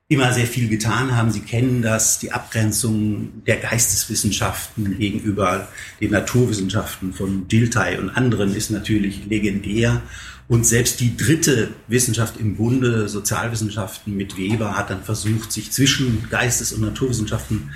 immer 0.09 0.33
sehr 0.33 0.45
viel 0.45 0.69
getan 0.69 1.15
haben. 1.15 1.31
Sie 1.31 1.41
kennen 1.41 1.81
das, 1.81 2.19
die 2.19 2.31
Abgrenzung 2.31 3.43
der 3.45 3.57
Geisteswissenschaften 3.57 4.97
gegenüber 4.97 5.67
den 5.99 6.11
Naturwissenschaften 6.11 7.13
von 7.13 7.47
Dilthey 7.47 7.97
und 7.97 8.09
anderen 8.09 8.55
ist 8.55 8.69
natürlich 8.69 9.25
legendär. 9.25 10.01
Und 10.47 10.65
selbst 10.65 10.99
die 10.99 11.15
dritte 11.15 11.69
Wissenschaft 11.87 12.37
im 12.37 12.57
Bunde, 12.57 13.07
Sozialwissenschaften 13.07 14.15
mit 14.15 14.37
Weber, 14.37 14.75
hat 14.77 14.89
dann 14.89 15.03
versucht, 15.03 15.51
sich 15.51 15.71
zwischen 15.71 16.27
Geistes- 16.29 16.73
und 16.73 16.81
Naturwissenschaften 16.81 17.71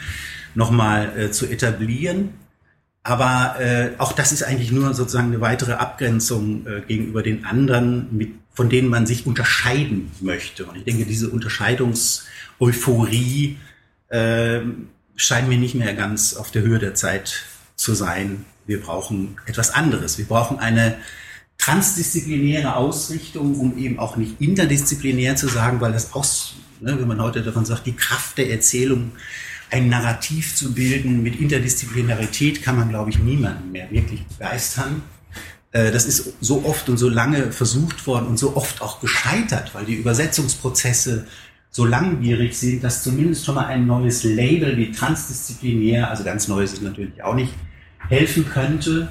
nochmal 0.53 1.17
äh, 1.17 1.31
zu 1.31 1.46
etablieren. 1.48 2.29
Aber 3.03 3.55
äh, 3.62 3.91
auch 4.00 4.12
das 4.12 4.34
ist 4.34 4.43
eigentlich 4.43 4.72
nur 4.74 4.93
sozusagen 4.93 5.27
eine 5.27 5.39
weitere 5.39 5.74
Abgrenzung 5.74 6.67
äh, 6.67 6.81
gegenüber 6.81 7.24
den 7.24 7.46
anderen, 7.46 8.07
mit, 8.12 8.34
von 8.58 8.70
denen 8.70 8.90
man 8.90 9.06
sich 9.06 9.26
unterscheiden 9.28 10.12
möchte. 10.20 10.66
Und 10.66 10.78
ich 10.78 10.84
denke, 10.84 11.06
diese 11.06 11.30
Unterscheidungseuphorie 11.30 13.58
äh, 14.10 14.62
scheint 15.16 15.48
mir 15.48 15.60
nicht 15.60 15.76
mehr 15.76 15.94
ganz 15.94 16.34
auf 16.34 16.50
der 16.50 16.64
Höhe 16.64 16.80
der 16.80 16.96
Zeit 16.96 17.46
zu 17.76 17.94
sein. 17.94 18.46
Wir 18.66 18.82
brauchen 18.82 19.38
etwas 19.46 19.70
anderes. 19.70 20.18
Wir 20.18 20.26
brauchen 20.26 20.58
eine 20.58 20.98
transdisziplinäre 21.60 22.76
Ausrichtung, 22.76 23.60
um 23.60 23.78
eben 23.78 24.00
auch 24.00 24.18
nicht 24.18 24.42
interdisziplinär 24.42 25.36
zu 25.36 25.50
sagen, 25.50 25.80
weil 25.80 25.92
das 25.92 26.16
auch, 26.16 26.26
ne, 26.80 27.00
wenn 27.00 27.08
man 27.08 27.22
heute 27.22 27.44
davon 27.44 27.64
sagt, 27.64 27.86
die 27.86 27.96
Kraft 27.96 28.40
der 28.40 28.50
Erzählung 28.50 29.12
ein 29.70 29.88
Narrativ 29.88 30.56
zu 30.56 30.74
bilden 30.74 31.22
mit 31.22 31.40
Interdisziplinarität 31.40 32.64
kann 32.64 32.76
man, 32.76 32.90
glaube 32.90 33.12
ich, 33.12 33.20
niemanden 33.20 33.72
mehr 33.72 33.92
wirklich 33.92 34.26
begeistern. 34.26 35.04
Äh, 35.71 35.91
das 35.91 36.05
ist 36.05 36.33
so 36.41 36.65
oft 36.65 36.89
und 36.89 36.97
so 36.97 37.09
lange 37.09 37.51
versucht 37.51 38.07
worden 38.07 38.27
und 38.27 38.38
so 38.38 38.55
oft 38.55 38.81
auch 38.81 39.00
gescheitert, 39.00 39.74
weil 39.74 39.86
die 39.86 39.95
Übersetzungsprozesse 39.95 41.27
so 41.69 41.86
langwierig 41.86 42.57
sind, 42.57 42.83
dass 42.83 43.03
zumindest 43.03 43.45
schon 43.45 43.55
mal 43.55 43.65
ein 43.65 43.86
neues 43.86 44.24
Label 44.24 44.77
wie 44.77 44.91
transdisziplinär, 44.91 46.09
also 46.09 46.24
ganz 46.24 46.47
neues 46.47 46.74
ist 46.74 46.81
natürlich 46.81 47.24
auch 47.24 47.36
nicht, 47.36 47.53
helfen 48.09 48.50
könnte. 48.50 49.09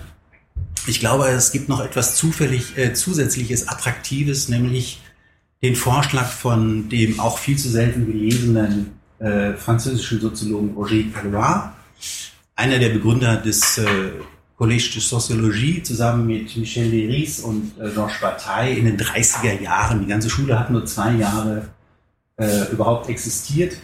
Ich 0.86 1.00
glaube, 1.00 1.28
es 1.28 1.52
gibt 1.52 1.68
noch 1.68 1.80
etwas 1.80 2.16
zufällig 2.16 2.76
äh, 2.78 2.94
zusätzliches 2.94 3.68
Attraktives, 3.68 4.48
nämlich 4.48 5.00
den 5.62 5.76
Vorschlag 5.76 6.28
von 6.28 6.88
dem 6.88 7.20
auch 7.20 7.38
viel 7.38 7.58
zu 7.58 7.68
selten 7.68 8.06
gelesenen 8.06 8.92
äh, 9.18 9.54
französischen 9.54 10.20
Soziologen 10.20 10.74
Roger 10.74 11.02
Calois, 11.12 11.72
einer 12.54 12.78
der 12.78 12.90
Begründer 12.90 13.36
des 13.36 13.78
äh, 13.78 14.10
Collège 14.56 14.94
de 14.94 15.00
Sociologie 15.00 15.82
zusammen 15.82 16.26
mit 16.26 16.56
Michel 16.56 16.88
Leris 16.88 17.40
und 17.40 17.72
äh, 17.78 17.90
Georges 17.90 18.20
Bataille 18.20 18.76
in 18.76 18.86
den 18.86 18.98
30er 18.98 19.60
Jahren. 19.60 20.00
Die 20.00 20.06
ganze 20.06 20.30
Schule 20.30 20.58
hat 20.58 20.70
nur 20.70 20.86
zwei 20.86 21.12
Jahre 21.12 21.68
äh, 22.38 22.72
überhaupt 22.72 23.08
existiert, 23.10 23.76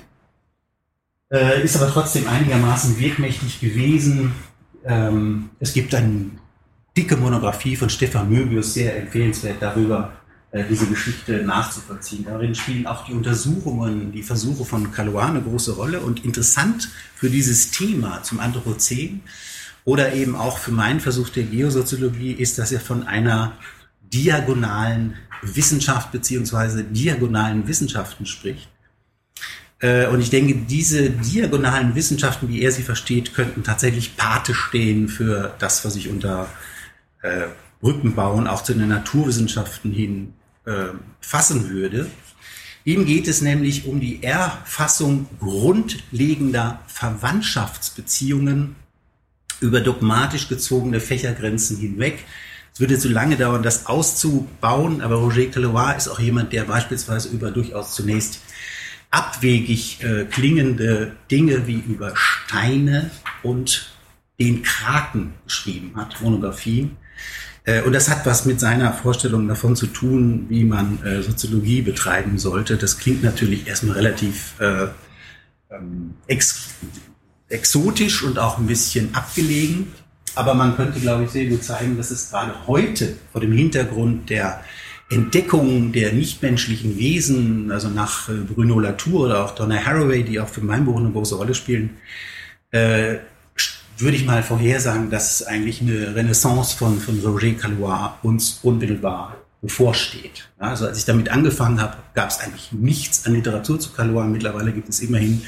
äh, 1.30 1.62
ist 1.62 1.76
aber 1.76 1.90
trotzdem 1.90 2.26
einigermaßen 2.26 2.98
wirkmächtig 2.98 3.60
gewesen. 3.60 4.32
Ähm, 4.84 5.50
es 5.60 5.74
gibt 5.74 5.94
eine 5.94 6.30
dicke 6.96 7.16
Monographie 7.16 7.76
von 7.76 7.90
Stefan 7.90 8.30
Möbius, 8.30 8.74
sehr 8.74 8.98
empfehlenswert 8.98 9.56
darüber, 9.60 10.12
äh, 10.52 10.64
diese 10.68 10.86
Geschichte 10.86 11.44
nachzuvollziehen. 11.44 12.24
Darin 12.24 12.54
spielen 12.54 12.86
auch 12.86 13.04
die 13.04 13.12
Untersuchungen, 13.12 14.10
die 14.12 14.22
Versuche 14.22 14.64
von 14.64 14.90
Calois 14.90 15.26
eine 15.26 15.42
große 15.42 15.72
Rolle 15.72 16.00
und 16.00 16.24
interessant 16.24 16.88
für 17.14 17.28
dieses 17.28 17.70
Thema 17.70 18.22
zum 18.22 18.40
Anthropozän 18.40 19.20
oder 19.84 20.12
eben 20.12 20.36
auch 20.36 20.58
für 20.58 20.72
meinen 20.72 21.00
Versuch 21.00 21.28
der 21.30 21.44
Geosoziologie 21.44 22.32
ist, 22.32 22.58
dass 22.58 22.72
er 22.72 22.80
von 22.80 23.06
einer 23.06 23.56
diagonalen 24.02 25.14
Wissenschaft 25.42 26.12
beziehungsweise 26.12 26.84
diagonalen 26.84 27.66
Wissenschaften 27.66 28.26
spricht. 28.26 28.68
Äh, 29.80 30.06
und 30.06 30.20
ich 30.20 30.30
denke, 30.30 30.54
diese 30.54 31.10
diagonalen 31.10 31.94
Wissenschaften, 31.94 32.48
wie 32.48 32.62
er 32.62 32.70
sie 32.70 32.82
versteht, 32.82 33.34
könnten 33.34 33.64
tatsächlich 33.64 34.16
Pate 34.16 34.54
stehen 34.54 35.08
für 35.08 35.54
das, 35.58 35.84
was 35.84 35.96
ich 35.96 36.08
unter 36.08 36.48
äh, 37.22 37.48
Brücken 37.80 38.16
auch 38.18 38.62
zu 38.62 38.74
den 38.74 38.88
Naturwissenschaften 38.88 39.90
hin 39.92 40.34
äh, 40.64 40.88
fassen 41.20 41.70
würde. 41.70 42.06
Ihm 42.84 43.06
geht 43.06 43.26
es 43.28 43.42
nämlich 43.42 43.86
um 43.86 44.00
die 44.00 44.22
Erfassung 44.22 45.26
grundlegender 45.40 46.80
Verwandtschaftsbeziehungen 46.86 48.76
über 49.62 49.80
dogmatisch 49.80 50.48
gezogene 50.48 51.00
Fächergrenzen 51.00 51.76
hinweg. 51.78 52.24
Es 52.74 52.80
würde 52.80 52.98
zu 52.98 53.08
lange 53.08 53.36
dauern, 53.36 53.62
das 53.62 53.86
auszubauen, 53.86 55.02
aber 55.02 55.16
Roger 55.16 55.46
Calois 55.46 55.92
ist 55.96 56.08
auch 56.08 56.18
jemand, 56.18 56.52
der 56.52 56.64
beispielsweise 56.64 57.28
über 57.28 57.50
durchaus 57.50 57.94
zunächst 57.94 58.40
abwegig 59.10 60.02
äh, 60.02 60.24
klingende 60.24 61.12
Dinge 61.30 61.66
wie 61.66 61.80
über 61.80 62.12
Steine 62.16 63.10
und 63.42 63.92
den 64.40 64.62
Kraken 64.62 65.34
geschrieben 65.44 65.92
hat, 65.96 66.20
Monographien. 66.22 66.96
Äh, 67.64 67.82
und 67.82 67.92
das 67.92 68.08
hat 68.08 68.26
was 68.26 68.46
mit 68.46 68.58
seiner 68.58 68.92
Vorstellung 68.92 69.46
davon 69.48 69.76
zu 69.76 69.86
tun, 69.86 70.46
wie 70.48 70.64
man 70.64 71.02
äh, 71.04 71.22
Soziologie 71.22 71.82
betreiben 71.82 72.38
sollte. 72.38 72.76
Das 72.76 72.98
klingt 72.98 73.22
natürlich 73.22 73.66
erstmal 73.66 73.96
relativ 73.96 74.54
äh, 74.60 74.88
ähm, 75.70 76.14
ex 76.26 76.70
exotisch 77.52 78.22
und 78.22 78.38
auch 78.38 78.58
ein 78.58 78.66
bisschen 78.66 79.14
abgelegen. 79.14 79.92
Aber 80.34 80.54
man 80.54 80.76
könnte, 80.76 80.98
glaube 81.00 81.24
ich, 81.24 81.30
sehr 81.30 81.46
gut 81.46 81.62
zeigen, 81.62 81.96
dass 81.96 82.10
es 82.10 82.30
gerade 82.30 82.54
heute 82.66 83.16
vor 83.32 83.40
dem 83.40 83.52
Hintergrund 83.52 84.30
der 84.30 84.62
Entdeckung 85.10 85.92
der 85.92 86.12
nichtmenschlichen 86.12 86.96
Wesen, 86.96 87.70
also 87.70 87.88
nach 87.88 88.30
äh, 88.30 88.32
Bruno 88.32 88.80
Latour 88.80 89.26
oder 89.26 89.44
auch 89.44 89.54
Donna 89.54 89.76
Haraway, 89.76 90.22
die 90.22 90.40
auch 90.40 90.48
für 90.48 90.62
mein 90.62 90.86
Buch 90.86 90.98
eine 90.98 91.10
große 91.10 91.34
Rolle 91.34 91.54
spielen, 91.54 91.90
äh, 92.70 93.16
würde 93.98 94.16
ich 94.16 94.24
mal 94.24 94.42
vorhersagen, 94.42 95.10
dass 95.10 95.42
eigentlich 95.42 95.82
eine 95.82 96.14
Renaissance 96.14 96.76
von, 96.76 96.98
von 96.98 97.20
Roger 97.20 97.52
Calois 97.52 98.14
uns 98.22 98.60
unmittelbar 98.62 99.36
bevorsteht. 99.60 100.48
Also 100.58 100.86
als 100.86 100.98
ich 100.98 101.04
damit 101.04 101.28
angefangen 101.28 101.80
habe, 101.80 101.98
gab 102.14 102.30
es 102.30 102.40
eigentlich 102.40 102.72
nichts 102.72 103.26
an 103.26 103.34
Literatur 103.34 103.78
zu 103.78 103.90
Calois. 103.92 104.24
Mittlerweile 104.24 104.72
gibt 104.72 104.88
es 104.88 105.00
immerhin 105.00 105.42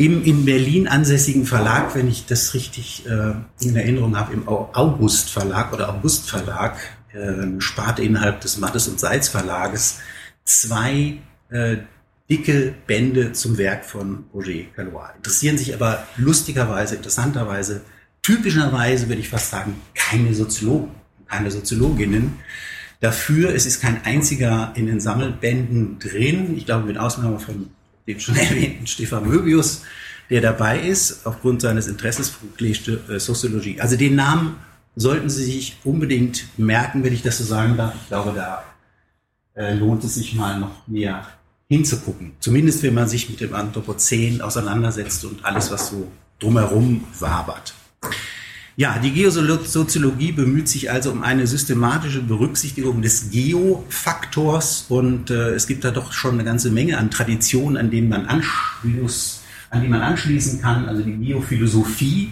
im 0.00 0.24
in 0.24 0.46
Berlin 0.46 0.88
ansässigen 0.88 1.44
Verlag, 1.44 1.94
wenn 1.94 2.08
ich 2.08 2.24
das 2.24 2.54
richtig 2.54 3.04
äh, 3.04 3.34
in 3.62 3.76
Erinnerung 3.76 4.18
habe, 4.18 4.32
im 4.32 4.48
August 4.48 5.28
Verlag 5.28 5.74
oder 5.74 5.90
August 5.90 6.30
Verlag, 6.30 6.78
äh, 7.12 7.60
Sparte 7.60 8.02
innerhalb 8.02 8.40
des 8.40 8.56
Mattes 8.56 8.88
und 8.88 8.98
Salz 8.98 9.28
Verlages, 9.28 9.98
zwei 10.42 11.18
äh, 11.50 11.76
dicke 12.30 12.72
Bände 12.86 13.32
zum 13.32 13.58
Werk 13.58 13.84
von 13.84 14.24
Roger 14.32 14.64
Calois. 14.74 15.10
Interessieren 15.18 15.58
sich 15.58 15.74
aber 15.74 16.06
lustigerweise, 16.16 16.94
interessanterweise, 16.94 17.82
typischerweise 18.22 19.06
würde 19.06 19.20
ich 19.20 19.28
fast 19.28 19.50
sagen, 19.50 19.74
keine 19.94 20.32
Soziologen, 20.32 20.92
keine 21.26 21.50
Soziologinnen. 21.50 22.38
Dafür, 23.00 23.54
es 23.54 23.66
ist 23.66 23.82
kein 23.82 24.02
einziger 24.06 24.72
in 24.76 24.86
den 24.86 24.98
Sammelbänden 25.00 25.98
drin, 25.98 26.56
ich 26.56 26.64
glaube 26.64 26.86
mit 26.86 26.96
Ausnahme 26.96 27.38
von 27.38 27.68
dem 28.12 28.20
schon 28.20 28.36
erwähnten 28.36 28.86
Stefan 28.86 29.28
Möbius, 29.28 29.82
der 30.28 30.40
dabei 30.40 30.80
ist, 30.80 31.26
aufgrund 31.26 31.60
seines 31.60 31.88
Interesses 31.88 32.30
für 32.30 33.12
äh, 33.12 33.18
Soziologie. 33.18 33.80
Also 33.80 33.96
den 33.96 34.14
Namen 34.14 34.56
sollten 34.96 35.30
Sie 35.30 35.44
sich 35.44 35.76
unbedingt 35.84 36.46
merken, 36.58 37.04
wenn 37.04 37.12
ich 37.12 37.22
das 37.22 37.38
so 37.38 37.44
sagen 37.44 37.76
darf. 37.76 37.94
Ich 38.00 38.08
glaube, 38.08 38.32
da 38.34 38.64
äh, 39.54 39.74
lohnt 39.74 40.04
es 40.04 40.14
sich 40.14 40.34
mal 40.34 40.58
noch 40.58 40.86
mehr 40.86 41.26
hinzugucken. 41.68 42.32
Zumindest 42.40 42.82
wenn 42.82 42.94
man 42.94 43.08
sich 43.08 43.28
mit 43.30 43.40
dem 43.40 43.54
Anthropozän 43.54 44.40
auseinandersetzt 44.40 45.24
und 45.24 45.44
alles, 45.44 45.70
was 45.70 45.90
so 45.90 46.10
drumherum 46.38 47.04
wabert. 47.18 47.74
Ja, 48.80 48.98
die 48.98 49.10
Geosoziologie 49.10 50.32
bemüht 50.32 50.66
sich 50.66 50.90
also 50.90 51.12
um 51.12 51.22
eine 51.22 51.46
systematische 51.46 52.22
Berücksichtigung 52.22 53.02
des 53.02 53.30
Geofaktors 53.30 54.86
und 54.88 55.28
äh, 55.28 55.50
es 55.50 55.66
gibt 55.66 55.84
da 55.84 55.90
doch 55.90 56.14
schon 56.14 56.32
eine 56.32 56.44
ganze 56.44 56.70
Menge 56.70 56.96
an 56.96 57.10
Traditionen, 57.10 57.76
an 57.76 57.90
denen 57.90 58.08
man 58.08 58.24
anschließ, 58.24 59.42
an 59.68 59.82
die 59.82 59.88
man 59.88 60.00
anschließen 60.00 60.62
kann. 60.62 60.88
Also 60.88 61.02
die 61.02 61.14
Geophilosophie 61.14 62.30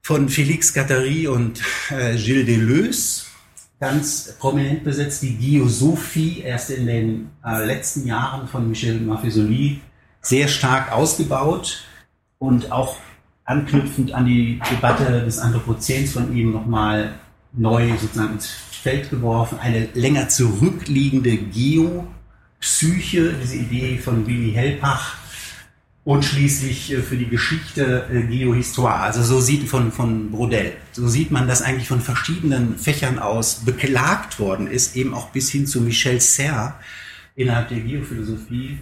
von 0.00 0.30
Félix 0.30 0.72
Guattari 0.72 1.28
und 1.28 1.60
äh, 1.90 2.16
Gilles 2.16 2.46
Deleuze 2.46 3.24
ganz 3.78 4.34
prominent 4.38 4.82
besetzt, 4.82 5.20
die 5.22 5.36
Geosophie, 5.36 6.40
erst 6.40 6.70
in 6.70 6.86
den 6.86 7.30
äh, 7.44 7.66
letzten 7.66 8.06
Jahren 8.06 8.48
von 8.48 8.66
Michel 8.66 8.98
Maffesoli 8.98 9.82
sehr 10.22 10.48
stark 10.48 10.90
ausgebaut 10.90 11.84
und 12.38 12.72
auch 12.72 12.96
anknüpfend 13.48 14.12
an 14.12 14.26
die 14.26 14.60
Debatte 14.70 15.24
des 15.24 15.38
Anthropozäns 15.38 16.12
von 16.12 16.36
ihm 16.36 16.52
nochmal 16.52 17.14
neu 17.54 17.96
sozusagen 17.98 18.34
ins 18.34 18.46
Feld 18.46 19.08
geworfen, 19.10 19.58
eine 19.58 19.88
länger 19.94 20.28
zurückliegende 20.28 21.36
Geopsyche, 21.36 23.34
diese 23.42 23.56
Idee 23.56 23.98
von 23.98 24.26
Willy 24.26 24.52
Hellpach, 24.52 25.16
und 26.04 26.24
schließlich 26.24 26.92
äh, 26.92 27.02
für 27.02 27.16
die 27.16 27.28
Geschichte 27.28 28.06
äh, 28.10 28.22
Geohistoire. 28.22 29.00
Also 29.00 29.22
so 29.22 29.40
sieht 29.40 29.68
von, 29.68 29.92
von 29.92 30.30
Brodel. 30.30 30.72
So 30.92 31.06
sieht 31.06 31.30
man, 31.30 31.46
dass 31.46 31.60
eigentlich 31.60 31.88
von 31.88 32.00
verschiedenen 32.00 32.78
Fächern 32.78 33.18
aus 33.18 33.64
beklagt 33.66 34.38
worden 34.38 34.68
ist, 34.68 34.96
eben 34.96 35.12
auch 35.12 35.28
bis 35.30 35.50
hin 35.50 35.66
zu 35.66 35.82
Michel 35.82 36.20
Serre 36.20 36.74
innerhalb 37.34 37.68
der 37.68 37.80
Geophilosophie, 37.80 38.78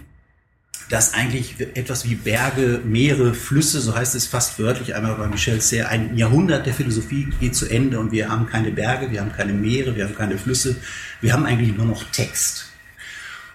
dass 0.89 1.13
eigentlich 1.13 1.55
etwas 1.75 2.05
wie 2.05 2.15
Berge, 2.15 2.81
Meere, 2.85 3.33
Flüsse, 3.33 3.81
so 3.81 3.95
heißt 3.95 4.15
es 4.15 4.25
fast 4.25 4.57
wörtlich 4.57 4.95
einmal 4.95 5.15
bei 5.15 5.27
Michel 5.27 5.59
Serre, 5.59 5.89
ein 5.89 6.15
Jahrhundert 6.15 6.65
der 6.65 6.73
Philosophie 6.73 7.27
geht 7.39 7.55
zu 7.55 7.67
Ende 7.67 7.99
und 7.99 8.11
wir 8.11 8.29
haben 8.29 8.45
keine 8.45 8.71
Berge, 8.71 9.11
wir 9.11 9.21
haben 9.21 9.33
keine 9.33 9.53
Meere, 9.53 9.95
wir 9.95 10.05
haben 10.05 10.15
keine 10.15 10.37
Flüsse, 10.37 10.77
wir 11.19 11.33
haben 11.33 11.45
eigentlich 11.45 11.75
nur 11.75 11.85
noch 11.85 12.03
Text. 12.11 12.71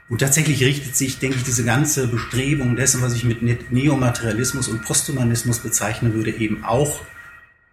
Und 0.08 0.18
tatsächlich 0.18 0.62
richtet 0.62 0.94
sich, 0.94 1.20
denke 1.20 1.38
ich, 1.38 1.44
diese 1.44 1.64
ganze 1.64 2.06
Bestrebung 2.06 2.76
dessen, 2.76 3.00
was 3.00 3.14
ich 3.14 3.24
mit 3.24 3.72
Neomaterialismus 3.72 4.68
und 4.68 4.82
Posthumanismus 4.82 5.60
bezeichnen 5.60 6.12
würde, 6.12 6.32
eben 6.32 6.64
auch, 6.64 7.00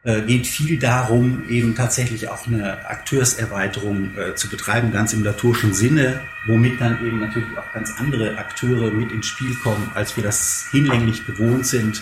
geht 0.04 0.48
viel 0.48 0.80
darum, 0.80 1.50
eben 1.50 1.76
tatsächlich 1.76 2.30
auch 2.30 2.48
eine 2.48 2.86
Akteurserweiterung 2.88 4.18
äh, 4.18 4.36
zu 4.36 4.50
betreiben, 4.50 4.92
ganz 4.92 5.14
im 5.14 5.24
laturischen 5.24 5.74
Sinne, 5.74 6.22
womit 6.48 6.80
dann 6.80 7.06
eben 7.06 7.20
natürlich 7.20 7.58
auch 7.58 7.74
ganz 7.74 7.92
andere 7.98 8.38
Akteure 8.38 8.92
mit 8.92 9.12
ins 9.12 9.28
Spiel 9.28 9.54
kommen, 9.56 9.92
als 9.96 10.16
wir 10.16 10.24
das 10.24 10.68
hinlänglich 10.72 11.26
gewohnt 11.26 11.66
sind 11.66 12.02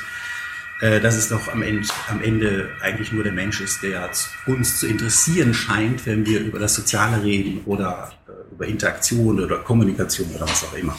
äh, 0.79 1.01
dass 1.01 1.15
es 1.15 1.29
doch 1.29 1.47
am 1.47 1.63
Ende, 1.63 1.87
am 2.07 2.21
Ende 2.21 2.69
eigentlich 2.81 3.11
nur 3.11 3.23
der 3.23 3.33
Mensch 3.33 3.61
ist, 3.61 3.81
der 3.81 4.11
uns 4.45 4.79
zu 4.79 4.87
interessieren 4.87 5.53
scheint, 5.53 6.05
wenn 6.05 6.25
wir 6.25 6.41
über 6.41 6.59
das 6.59 6.75
Soziale 6.75 7.23
reden 7.23 7.61
oder 7.65 8.11
äh, 8.27 8.53
über 8.53 8.67
Interaktion 8.67 9.39
oder 9.39 9.57
Kommunikation 9.57 10.29
oder 10.35 10.47
was 10.47 10.63
auch 10.63 10.75
immer. 10.75 10.95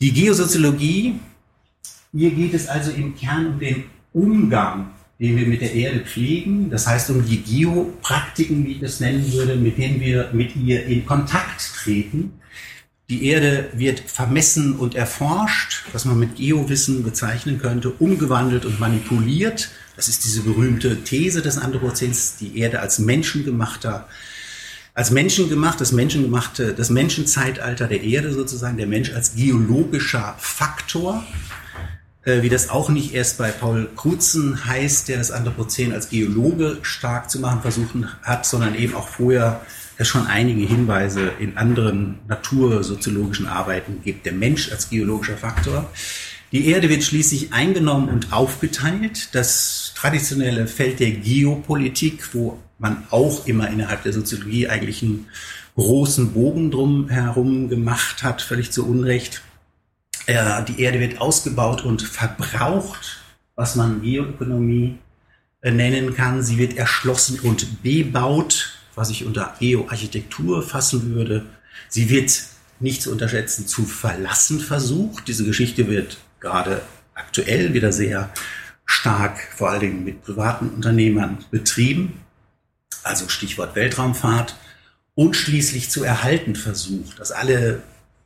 Die 0.00 0.12
Geosoziologie, 0.12 1.20
hier 2.12 2.30
geht 2.30 2.54
es 2.54 2.66
also 2.66 2.90
im 2.92 3.14
Kern 3.14 3.46
um 3.46 3.58
den 3.58 3.84
Umgang, 4.16 4.90
den 5.20 5.36
wir 5.36 5.46
mit 5.46 5.60
der 5.60 5.72
Erde 5.74 6.00
pflegen, 6.00 6.70
das 6.70 6.86
heißt 6.86 7.10
um 7.10 7.24
die 7.24 7.42
Geopraktiken, 7.42 8.64
wie 8.64 8.72
ich 8.72 8.80
das 8.80 9.00
nennen 9.00 9.32
würde, 9.32 9.56
mit 9.56 9.78
denen 9.78 10.00
wir 10.00 10.30
mit 10.32 10.56
ihr 10.56 10.86
in 10.86 11.04
Kontakt 11.04 11.60
treten 11.74 12.32
die 13.08 13.26
Erde 13.26 13.68
wird 13.72 14.00
vermessen 14.00 14.74
und 14.74 14.96
erforscht, 14.96 15.84
was 15.92 16.04
man 16.04 16.18
mit 16.18 16.36
Geowissen 16.36 17.04
bezeichnen 17.04 17.60
könnte, 17.60 17.90
umgewandelt 17.90 18.64
und 18.64 18.80
manipuliert. 18.80 19.70
Das 19.94 20.08
ist 20.08 20.24
diese 20.24 20.42
berühmte 20.42 21.04
These 21.04 21.40
des 21.40 21.56
Anthropozäns, 21.56 22.36
die 22.36 22.58
Erde 22.58 22.80
als 22.80 22.98
menschengemachter, 22.98 24.08
als 24.92 25.12
menschengemacht, 25.12 25.80
das 25.80 25.92
menschengemachte, 25.92 26.74
das 26.74 26.90
Menschenzeitalter 26.90 27.86
der 27.86 28.02
Erde 28.02 28.32
sozusagen, 28.32 28.76
der 28.76 28.88
Mensch 28.88 29.12
als 29.12 29.36
geologischer 29.36 30.34
Faktor. 30.38 31.24
Äh, 32.26 32.42
wie 32.42 32.48
das 32.48 32.68
auch 32.68 32.90
nicht 32.90 33.14
erst 33.14 33.38
bei 33.38 33.50
Paul 33.50 33.88
Krutzen 33.96 34.66
heißt, 34.66 35.08
der 35.08 35.18
das 35.18 35.30
Anthropozän 35.30 35.92
als 35.92 36.10
Geologe 36.10 36.78
stark 36.82 37.30
zu 37.30 37.40
machen 37.40 37.62
versuchen 37.62 38.08
hat, 38.22 38.44
sondern 38.44 38.74
eben 38.74 38.94
auch 38.94 39.08
vorher 39.08 39.60
es 39.96 40.08
schon 40.08 40.26
einige 40.26 40.66
Hinweise 40.66 41.30
in 41.38 41.56
anderen 41.56 42.18
natursoziologischen 42.28 43.46
Arbeiten 43.46 44.02
gibt. 44.04 44.26
Der 44.26 44.32
Mensch 44.32 44.70
als 44.70 44.90
geologischer 44.90 45.36
Faktor. 45.36 45.88
Die 46.52 46.68
Erde 46.68 46.88
wird 46.88 47.02
schließlich 47.02 47.52
eingenommen 47.52 48.08
und 48.08 48.32
aufgeteilt. 48.32 49.30
Das 49.32 49.92
traditionelle 49.96 50.66
Feld 50.66 51.00
der 51.00 51.12
Geopolitik, 51.12 52.34
wo 52.34 52.58
man 52.78 53.04
auch 53.10 53.46
immer 53.46 53.70
innerhalb 53.70 54.02
der 54.02 54.12
Soziologie 54.12 54.68
eigentlich 54.68 55.02
einen 55.02 55.26
großen 55.76 56.32
Bogen 56.32 56.70
drum 56.70 57.08
herum 57.08 57.68
gemacht 57.68 58.22
hat, 58.22 58.42
völlig 58.42 58.70
zu 58.72 58.86
Unrecht. 58.86 59.42
Äh, 60.26 60.64
die 60.64 60.80
Erde 60.80 61.00
wird 61.00 61.20
ausgebaut 61.20 61.84
und 61.84 62.02
verbraucht, 62.02 63.22
was 63.54 63.76
man 63.76 64.02
Geoökonomie 64.02 64.98
äh, 65.62 65.70
nennen 65.70 66.14
kann. 66.14 66.42
Sie 66.42 66.58
wird 66.58 66.76
erschlossen 66.76 67.40
und 67.40 67.82
bebaut, 67.82 68.76
was 68.94 69.10
ich 69.10 69.24
unter 69.24 69.54
Geoarchitektur 69.58 70.62
fassen 70.62 71.14
würde. 71.14 71.46
Sie 71.88 72.10
wird 72.10 72.32
nicht 72.80 73.02
zu 73.02 73.12
unterschätzen 73.12 73.66
zu 73.66 73.84
verlassen 73.84 74.60
versucht. 74.60 75.28
Diese 75.28 75.44
Geschichte 75.44 75.88
wird 75.88 76.18
gerade 76.40 76.82
aktuell 77.14 77.72
wieder 77.72 77.92
sehr 77.92 78.30
stark, 78.84 79.40
vor 79.54 79.70
allen 79.70 79.80
Dingen 79.80 80.04
mit 80.04 80.22
privaten 80.22 80.68
Unternehmern 80.70 81.38
betrieben. 81.50 82.20
Also 83.02 83.28
Stichwort 83.28 83.74
Weltraumfahrt. 83.76 84.56
Und 85.14 85.34
schließlich 85.34 85.88
zu 85.88 86.04
erhalten 86.04 86.54
versucht, 86.54 87.18
dass 87.18 87.32
alle 87.32 87.82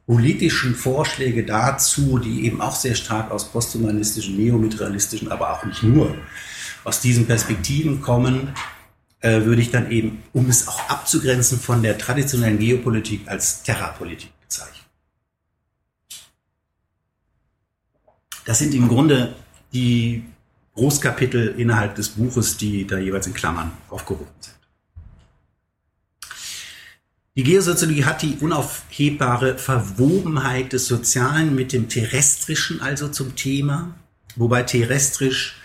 politischen 0.06 0.74
Vorschläge 0.74 1.44
dazu, 1.44 2.18
die 2.18 2.44
eben 2.44 2.60
auch 2.60 2.74
sehr 2.74 2.94
stark 2.94 3.30
aus 3.30 3.50
posthumanistischen, 3.52 4.36
neomaterialistischen, 4.36 5.30
aber 5.30 5.52
auch 5.52 5.64
nicht 5.64 5.82
nur 5.82 6.16
aus 6.84 7.00
diesen 7.00 7.26
Perspektiven 7.26 8.00
kommen, 8.00 8.54
äh, 9.20 9.44
würde 9.44 9.62
ich 9.62 9.70
dann 9.70 9.90
eben, 9.90 10.22
um 10.32 10.48
es 10.48 10.66
auch 10.66 10.88
abzugrenzen 10.88 11.58
von 11.58 11.82
der 11.82 11.98
traditionellen 11.98 12.58
Geopolitik, 12.58 13.28
als 13.28 13.62
Terrapolitik 13.62 14.30
bezeichnen. 14.40 14.84
Das 18.44 18.58
sind 18.58 18.74
im 18.74 18.88
Grunde 18.88 19.36
die 19.72 20.24
Großkapitel 20.74 21.54
innerhalb 21.58 21.94
des 21.94 22.08
Buches, 22.10 22.56
die 22.56 22.86
da 22.86 22.98
jeweils 22.98 23.26
in 23.26 23.34
Klammern 23.34 23.72
aufgehoben 23.90 24.30
sind. 24.40 24.59
Die 27.36 27.44
Geosoziologie 27.44 28.04
hat 28.04 28.22
die 28.22 28.38
unaufhebbare 28.40 29.56
Verwobenheit 29.56 30.72
des 30.72 30.86
Sozialen 30.86 31.54
mit 31.54 31.72
dem 31.72 31.88
Terrestrischen 31.88 32.80
also 32.80 33.08
zum 33.08 33.36
Thema, 33.36 33.94
wobei 34.34 34.64
terrestrisch 34.64 35.56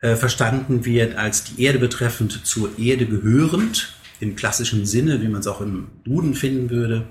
äh, 0.00 0.14
verstanden 0.16 0.84
wird 0.84 1.16
als 1.16 1.44
die 1.44 1.62
Erde 1.62 1.78
betreffend 1.78 2.46
zur 2.46 2.78
Erde 2.78 3.06
gehörend, 3.06 3.94
im 4.20 4.36
klassischen 4.36 4.84
Sinne, 4.84 5.22
wie 5.22 5.28
man 5.28 5.40
es 5.40 5.46
auch 5.46 5.62
im 5.62 5.88
Duden 6.04 6.34
finden 6.34 6.68
würde. 6.68 7.06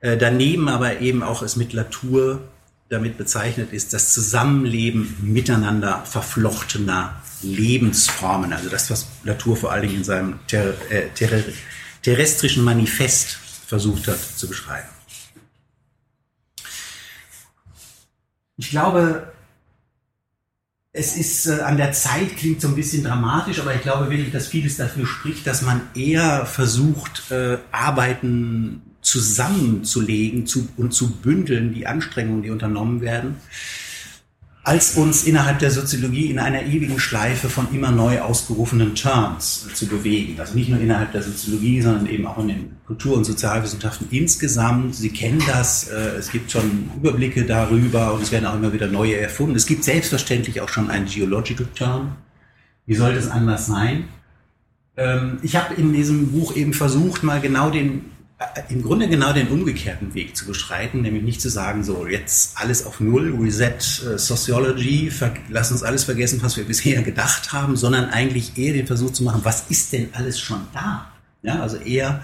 Äh, 0.00 0.16
daneben 0.16 0.68
aber 0.70 1.00
eben 1.00 1.22
auch 1.22 1.42
es 1.42 1.56
mit 1.56 1.74
Latour 1.74 2.40
damit 2.88 3.18
bezeichnet 3.18 3.72
ist, 3.72 3.92
das 3.92 4.14
Zusammenleben 4.14 5.16
miteinander 5.20 6.02
verflochtener 6.06 7.20
Lebensformen. 7.42 8.52
Also 8.54 8.70
das, 8.70 8.90
was 8.90 9.06
Latour 9.24 9.56
vor 9.56 9.72
allen 9.72 9.82
Dingen 9.82 9.96
in 9.96 10.04
seinem 10.04 10.38
ter 10.46 10.74
äh, 10.90 11.08
terrestrischen 12.06 12.62
Manifest 12.62 13.36
versucht 13.66 14.06
hat 14.06 14.20
zu 14.20 14.46
beschreiben. 14.46 14.86
Ich 18.56 18.70
glaube, 18.70 19.32
es 20.92 21.16
ist 21.16 21.46
äh, 21.46 21.62
an 21.62 21.76
der 21.76 21.90
Zeit, 21.90 22.36
klingt 22.36 22.60
so 22.60 22.68
ein 22.68 22.76
bisschen 22.76 23.02
dramatisch, 23.02 23.58
aber 23.58 23.74
ich 23.74 23.82
glaube 23.82 24.08
wirklich, 24.08 24.30
dass 24.30 24.46
vieles 24.46 24.76
dafür 24.76 25.04
spricht, 25.04 25.48
dass 25.48 25.62
man 25.62 25.80
eher 25.96 26.46
versucht, 26.46 27.28
äh, 27.32 27.58
Arbeiten 27.72 28.82
zusammenzulegen 29.00 30.46
zu, 30.46 30.68
und 30.76 30.92
zu 30.92 31.10
bündeln, 31.10 31.74
die 31.74 31.88
Anstrengungen, 31.88 32.44
die 32.44 32.50
unternommen 32.50 33.00
werden, 33.00 33.34
als 34.66 34.96
uns 34.96 35.22
innerhalb 35.22 35.60
der 35.60 35.70
Soziologie 35.70 36.28
in 36.28 36.40
einer 36.40 36.64
ewigen 36.64 36.98
Schleife 36.98 37.48
von 37.48 37.72
immer 37.72 37.92
neu 37.92 38.20
ausgerufenen 38.20 38.96
Terms 38.96 39.68
zu 39.72 39.86
bewegen. 39.86 40.40
Also 40.40 40.54
nicht 40.54 40.68
nur 40.68 40.80
innerhalb 40.80 41.12
der 41.12 41.22
Soziologie, 41.22 41.80
sondern 41.80 42.06
eben 42.06 42.26
auch 42.26 42.36
in 42.38 42.48
den 42.48 42.76
Kultur- 42.84 43.16
und 43.16 43.22
Sozialwissenschaften 43.22 44.08
insgesamt. 44.10 44.96
Sie 44.96 45.10
kennen 45.10 45.40
das, 45.46 45.88
äh, 45.88 46.16
es 46.18 46.32
gibt 46.32 46.50
schon 46.50 46.90
Überblicke 46.96 47.44
darüber 47.44 48.12
und 48.12 48.22
es 48.24 48.32
werden 48.32 48.44
auch 48.44 48.56
immer 48.56 48.72
wieder 48.72 48.88
neue 48.88 49.16
erfunden. 49.16 49.54
Es 49.54 49.66
gibt 49.66 49.84
selbstverständlich 49.84 50.60
auch 50.60 50.68
schon 50.68 50.90
einen 50.90 51.06
Geological 51.06 51.68
Term. 51.72 52.16
Wie 52.86 52.96
soll 52.96 53.14
das 53.14 53.30
anders 53.30 53.66
sein? 53.66 54.08
Ähm, 54.96 55.38
ich 55.42 55.54
habe 55.54 55.74
in 55.74 55.92
diesem 55.92 56.32
Buch 56.32 56.56
eben 56.56 56.72
versucht, 56.72 57.22
mal 57.22 57.40
genau 57.40 57.70
den 57.70 58.06
im 58.68 58.82
Grunde 58.82 59.08
genau 59.08 59.32
den 59.32 59.48
umgekehrten 59.48 60.12
Weg 60.14 60.36
zu 60.36 60.44
beschreiten, 60.44 61.00
nämlich 61.00 61.22
nicht 61.22 61.40
zu 61.40 61.48
sagen, 61.48 61.82
so 61.84 62.06
jetzt 62.06 62.58
alles 62.58 62.84
auf 62.84 63.00
Null, 63.00 63.34
Reset 63.40 63.78
äh, 63.78 64.18
Sociology, 64.18 65.10
lass 65.48 65.72
uns 65.72 65.82
alles 65.82 66.04
vergessen, 66.04 66.42
was 66.42 66.56
wir 66.56 66.64
bisher 66.64 67.02
gedacht 67.04 67.52
haben, 67.52 67.76
sondern 67.76 68.10
eigentlich 68.10 68.58
eher 68.58 68.74
den 68.74 68.86
Versuch 68.86 69.12
zu 69.12 69.24
machen, 69.24 69.40
was 69.44 69.70
ist 69.70 69.92
denn 69.92 70.10
alles 70.12 70.38
schon 70.38 70.60
da? 70.74 71.10
Ja, 71.42 71.62
also 71.62 71.76
eher 71.76 72.22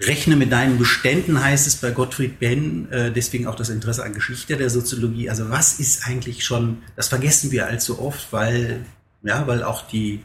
rechne 0.00 0.36
mit 0.36 0.50
deinen 0.50 0.78
Beständen, 0.78 1.42
heißt 1.42 1.66
es 1.66 1.76
bei 1.76 1.90
Gottfried 1.90 2.38
Benn, 2.38 2.90
äh, 2.90 3.12
deswegen 3.12 3.46
auch 3.46 3.54
das 3.54 3.68
Interesse 3.68 4.02
an 4.02 4.14
Geschichte 4.14 4.56
der 4.56 4.70
Soziologie. 4.70 5.28
Also 5.28 5.50
was 5.50 5.78
ist 5.78 6.06
eigentlich 6.06 6.44
schon, 6.44 6.78
das 6.96 7.08
vergessen 7.08 7.50
wir 7.50 7.66
allzu 7.66 8.00
oft, 8.00 8.32
weil, 8.32 8.86
ja, 9.22 9.46
weil 9.46 9.62
auch 9.62 9.86
die 9.86 10.20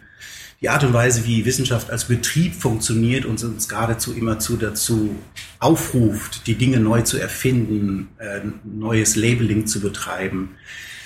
die 0.61 0.69
Art 0.69 0.83
und 0.83 0.93
Weise, 0.93 1.25
wie 1.25 1.45
Wissenschaft 1.45 1.91
als 1.91 2.05
Betrieb 2.05 2.55
funktioniert 2.55 3.25
und 3.25 3.43
uns 3.43 3.67
geradezu 3.67 4.13
immerzu 4.13 4.57
dazu 4.57 5.15
aufruft, 5.59 6.47
die 6.47 6.55
Dinge 6.55 6.79
neu 6.79 7.01
zu 7.01 7.17
erfinden, 7.17 8.09
äh, 8.17 8.41
neues 8.63 9.15
Labeling 9.15 9.67
zu 9.67 9.81
betreiben, 9.81 10.51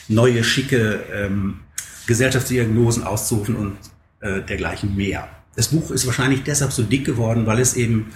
neue 0.08 0.44
schicke 0.44 1.04
ähm, 1.14 1.62
Gesellschaftsdiagnosen 2.08 3.04
auszurufen 3.04 3.56
und 3.56 3.78
äh, 4.22 4.42
dergleichen 4.42 4.96
mehr. 4.96 5.30
Das 5.56 5.70
Buch 5.70 5.92
ist 5.92 6.06
wahrscheinlich 6.06 6.44
deshalb 6.44 6.72
so 6.72 6.84
dick 6.84 7.06
geworden, 7.06 7.46
weil 7.46 7.60
es 7.60 7.74
eben 7.74 8.14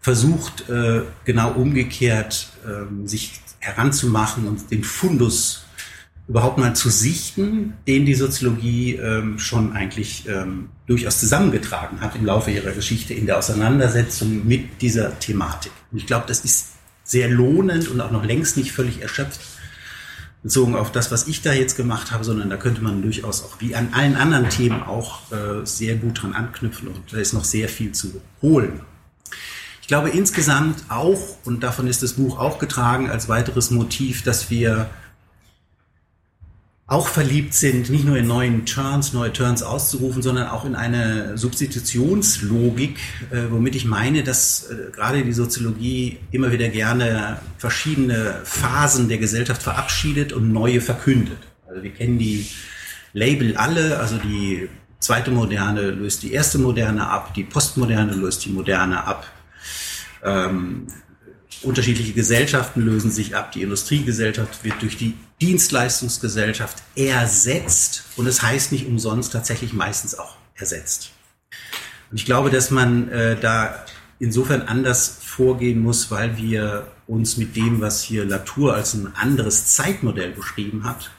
versucht, 0.00 0.68
äh, 0.68 1.02
genau 1.24 1.52
umgekehrt 1.52 2.50
äh, 2.66 3.06
sich 3.06 3.40
heranzumachen 3.58 4.46
und 4.46 4.70
den 4.70 4.84
Fundus 4.84 5.63
überhaupt 6.26 6.58
mal 6.58 6.74
zu 6.74 6.88
sichten, 6.88 7.74
den 7.86 8.06
die 8.06 8.14
Soziologie 8.14 8.94
ähm, 8.94 9.38
schon 9.38 9.72
eigentlich 9.74 10.26
ähm, 10.26 10.70
durchaus 10.86 11.20
zusammengetragen 11.20 12.00
hat 12.00 12.16
im 12.16 12.24
Laufe 12.24 12.50
ihrer 12.50 12.72
Geschichte 12.72 13.12
in 13.12 13.26
der 13.26 13.38
Auseinandersetzung 13.38 14.46
mit 14.46 14.80
dieser 14.80 15.18
Thematik. 15.18 15.72
Und 15.92 15.98
ich 15.98 16.06
glaube, 16.06 16.24
das 16.26 16.44
ist 16.44 16.68
sehr 17.04 17.28
lohnend 17.28 17.88
und 17.88 18.00
auch 18.00 18.10
noch 18.10 18.24
längst 18.24 18.56
nicht 18.56 18.72
völlig 18.72 19.02
erschöpft 19.02 19.40
bezogen 20.42 20.76
auf 20.76 20.92
das, 20.92 21.10
was 21.10 21.26
ich 21.26 21.40
da 21.40 21.52
jetzt 21.52 21.74
gemacht 21.74 22.12
habe, 22.12 22.22
sondern 22.22 22.50
da 22.50 22.56
könnte 22.58 22.82
man 22.82 23.02
durchaus 23.02 23.42
auch 23.42 23.60
wie 23.60 23.74
an 23.74 23.88
allen 23.92 24.14
anderen 24.14 24.50
Themen 24.50 24.82
auch 24.82 25.32
äh, 25.32 25.64
sehr 25.64 25.96
gut 25.96 26.22
dran 26.22 26.34
anknüpfen 26.34 26.88
und 26.88 27.12
da 27.12 27.16
ist 27.16 27.32
noch 27.32 27.44
sehr 27.44 27.68
viel 27.68 27.92
zu 27.92 28.20
holen. 28.42 28.80
Ich 29.80 29.88
glaube 29.88 30.10
insgesamt 30.10 30.84
auch, 30.90 31.38
und 31.44 31.62
davon 31.62 31.86
ist 31.86 32.02
das 32.02 32.14
Buch 32.14 32.38
auch 32.38 32.58
getragen 32.58 33.10
als 33.10 33.28
weiteres 33.28 33.70
Motiv, 33.70 34.22
dass 34.22 34.50
wir 34.50 34.90
auch 36.86 37.08
verliebt 37.08 37.54
sind, 37.54 37.88
nicht 37.88 38.04
nur 38.04 38.18
in 38.18 38.26
neuen 38.26 38.66
Turns, 38.66 39.14
neue 39.14 39.32
Turns 39.32 39.62
auszurufen, 39.62 40.20
sondern 40.22 40.48
auch 40.48 40.66
in 40.66 40.74
eine 40.74 41.38
Substitutionslogik, 41.38 42.98
äh, 43.30 43.44
womit 43.50 43.74
ich 43.74 43.86
meine, 43.86 44.22
dass 44.22 44.70
äh, 44.70 44.90
gerade 44.92 45.24
die 45.24 45.32
Soziologie 45.32 46.18
immer 46.30 46.52
wieder 46.52 46.68
gerne 46.68 47.40
verschiedene 47.56 48.40
Phasen 48.44 49.08
der 49.08 49.16
Gesellschaft 49.16 49.62
verabschiedet 49.62 50.34
und 50.34 50.52
neue 50.52 50.82
verkündet. 50.82 51.38
Also 51.66 51.82
wir 51.82 51.90
kennen 51.90 52.18
die 52.18 52.46
Label 53.14 53.56
alle, 53.56 53.98
also 53.98 54.18
die 54.18 54.68
zweite 54.98 55.30
Moderne 55.30 55.90
löst 55.90 56.22
die 56.22 56.32
erste 56.32 56.58
Moderne 56.58 57.08
ab, 57.08 57.32
die 57.32 57.44
Postmoderne 57.44 58.12
löst 58.12 58.44
die 58.44 58.50
Moderne 58.50 59.04
ab. 59.04 59.26
Ähm, 60.22 60.86
unterschiedliche 61.62 62.12
Gesellschaften 62.12 62.82
lösen 62.82 63.10
sich 63.10 63.34
ab. 63.36 63.52
Die 63.52 63.62
Industriegesellschaft 63.62 64.64
wird 64.64 64.82
durch 64.82 64.96
die 64.96 65.14
Dienstleistungsgesellschaft 65.40 66.82
ersetzt 66.94 68.04
und 68.16 68.26
es 68.26 68.42
heißt 68.42 68.72
nicht 68.72 68.86
umsonst 68.86 69.32
tatsächlich 69.32 69.72
meistens 69.72 70.18
auch 70.18 70.36
ersetzt. 70.54 71.10
Und 72.10 72.18
ich 72.18 72.26
glaube, 72.26 72.50
dass 72.50 72.70
man 72.70 73.08
äh, 73.10 73.36
da 73.38 73.84
insofern 74.18 74.62
anders 74.62 75.18
vorgehen 75.20 75.80
muss, 75.80 76.10
weil 76.10 76.36
wir 76.36 76.86
uns 77.06 77.36
mit 77.36 77.56
dem, 77.56 77.80
was 77.80 78.02
hier 78.02 78.24
Latour 78.24 78.74
als 78.74 78.94
ein 78.94 79.14
anderes 79.14 79.74
Zeitmodell 79.74 80.30
beschrieben 80.30 80.84
hat, 80.84 81.10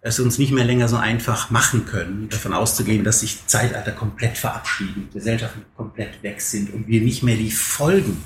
es 0.00 0.18
uns 0.18 0.38
nicht 0.38 0.50
mehr 0.50 0.64
länger 0.64 0.88
so 0.88 0.96
einfach 0.96 1.50
machen 1.50 1.86
können, 1.86 2.28
davon 2.28 2.52
auszugehen, 2.52 3.04
dass 3.04 3.20
sich 3.20 3.46
Zeitalter 3.46 3.92
komplett 3.92 4.36
verabschieden, 4.36 5.08
Gesellschaften 5.12 5.64
komplett 5.76 6.22
weg 6.24 6.40
sind 6.40 6.72
und 6.74 6.88
wir 6.88 7.00
nicht 7.00 7.22
mehr 7.22 7.36
die 7.36 7.52
Folgen 7.52 8.24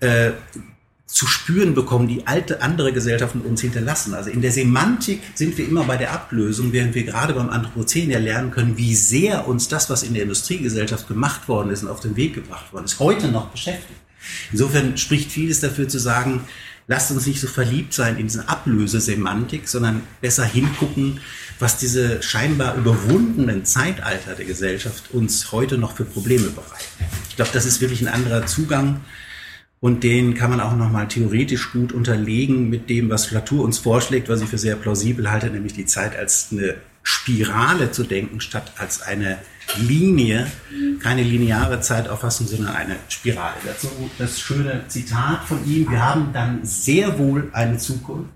äh, 0.00 0.32
zu 1.10 1.26
spüren 1.26 1.74
bekommen, 1.74 2.06
die 2.06 2.26
alte 2.26 2.62
andere 2.62 2.92
Gesellschaften 2.92 3.40
uns 3.40 3.60
hinterlassen. 3.60 4.14
Also 4.14 4.30
in 4.30 4.42
der 4.42 4.52
Semantik 4.52 5.20
sind 5.34 5.58
wir 5.58 5.66
immer 5.66 5.84
bei 5.84 5.96
der 5.96 6.12
Ablösung, 6.12 6.72
während 6.72 6.94
wir 6.94 7.02
gerade 7.02 7.34
beim 7.34 7.50
Anthropozän 7.50 8.10
ja 8.10 8.18
lernen 8.18 8.52
können, 8.52 8.78
wie 8.78 8.94
sehr 8.94 9.48
uns 9.48 9.68
das, 9.68 9.90
was 9.90 10.02
in 10.02 10.14
der 10.14 10.22
Industriegesellschaft 10.22 11.08
gemacht 11.08 11.48
worden 11.48 11.70
ist 11.70 11.82
und 11.82 11.88
auf 11.88 12.00
den 12.00 12.16
Weg 12.16 12.34
gebracht 12.34 12.72
worden 12.72 12.84
ist, 12.84 13.00
heute 13.00 13.28
noch 13.28 13.48
beschäftigt. 13.48 14.00
Insofern 14.52 14.96
spricht 14.96 15.32
vieles 15.32 15.60
dafür 15.60 15.88
zu 15.88 15.98
sagen, 15.98 16.42
lasst 16.86 17.10
uns 17.10 17.26
nicht 17.26 17.40
so 17.40 17.48
verliebt 17.48 17.92
sein 17.92 18.16
in 18.16 18.26
diese 18.26 18.48
Ablösesemantik, 18.48 19.68
sondern 19.68 20.02
besser 20.20 20.44
hingucken, 20.44 21.20
was 21.58 21.76
diese 21.76 22.22
scheinbar 22.22 22.76
überwundenen 22.76 23.64
Zeitalter 23.64 24.34
der 24.34 24.44
Gesellschaft 24.44 25.10
uns 25.12 25.50
heute 25.52 25.76
noch 25.76 25.96
für 25.96 26.04
Probleme 26.04 26.48
bereiten. 26.48 27.04
Ich 27.28 27.36
glaube, 27.36 27.50
das 27.52 27.64
ist 27.64 27.80
wirklich 27.80 28.00
ein 28.00 28.08
anderer 28.08 28.46
Zugang 28.46 29.00
und 29.80 30.04
den 30.04 30.34
kann 30.34 30.50
man 30.50 30.60
auch 30.60 30.76
nochmal 30.76 31.08
theoretisch 31.08 31.72
gut 31.72 31.92
unterlegen 31.92 32.68
mit 32.68 32.90
dem, 32.90 33.08
was 33.08 33.30
Latour 33.30 33.64
uns 33.64 33.78
vorschlägt, 33.78 34.28
was 34.28 34.42
ich 34.42 34.48
für 34.48 34.58
sehr 34.58 34.76
plausibel 34.76 35.30
halte, 35.30 35.48
nämlich 35.48 35.72
die 35.72 35.86
Zeit 35.86 36.16
als 36.16 36.48
eine 36.52 36.76
Spirale 37.02 37.90
zu 37.90 38.04
denken, 38.04 38.42
statt 38.42 38.72
als 38.76 39.00
eine 39.00 39.38
Linie, 39.78 40.46
keine 41.02 41.22
lineare 41.22 41.80
Zeitauffassung, 41.80 42.46
sondern 42.46 42.76
eine 42.76 42.96
Spirale. 43.08 43.56
Dazu 43.64 43.88
das 44.18 44.38
schöne 44.38 44.84
Zitat 44.88 45.44
von 45.44 45.64
ihm. 45.64 45.90
Wir 45.90 46.04
haben 46.04 46.30
dann 46.34 46.60
sehr 46.62 47.18
wohl 47.18 47.48
eine 47.52 47.78
Zukunft 47.78 48.34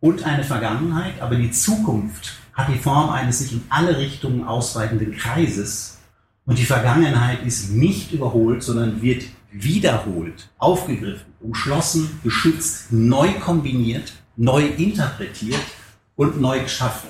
und 0.00 0.24
eine 0.24 0.44
Vergangenheit, 0.44 1.20
aber 1.20 1.36
die 1.36 1.50
Zukunft 1.50 2.34
hat 2.54 2.68
die 2.68 2.78
Form 2.78 3.10
eines 3.10 3.40
sich 3.40 3.52
in 3.52 3.64
alle 3.68 3.98
Richtungen 3.98 4.44
ausweitenden 4.44 5.12
Kreises 5.12 5.98
und 6.46 6.58
die 6.58 6.64
Vergangenheit 6.64 7.44
ist 7.44 7.70
nicht 7.70 8.12
überholt, 8.12 8.62
sondern 8.62 9.02
wird 9.02 9.24
wiederholt, 9.54 10.50
aufgegriffen, 10.58 11.32
umschlossen, 11.40 12.20
geschützt, 12.24 12.92
neu 12.92 13.32
kombiniert, 13.34 14.12
neu 14.36 14.66
interpretiert 14.66 15.60
und 16.16 16.40
neu 16.40 16.60
geschaffen. 16.60 17.08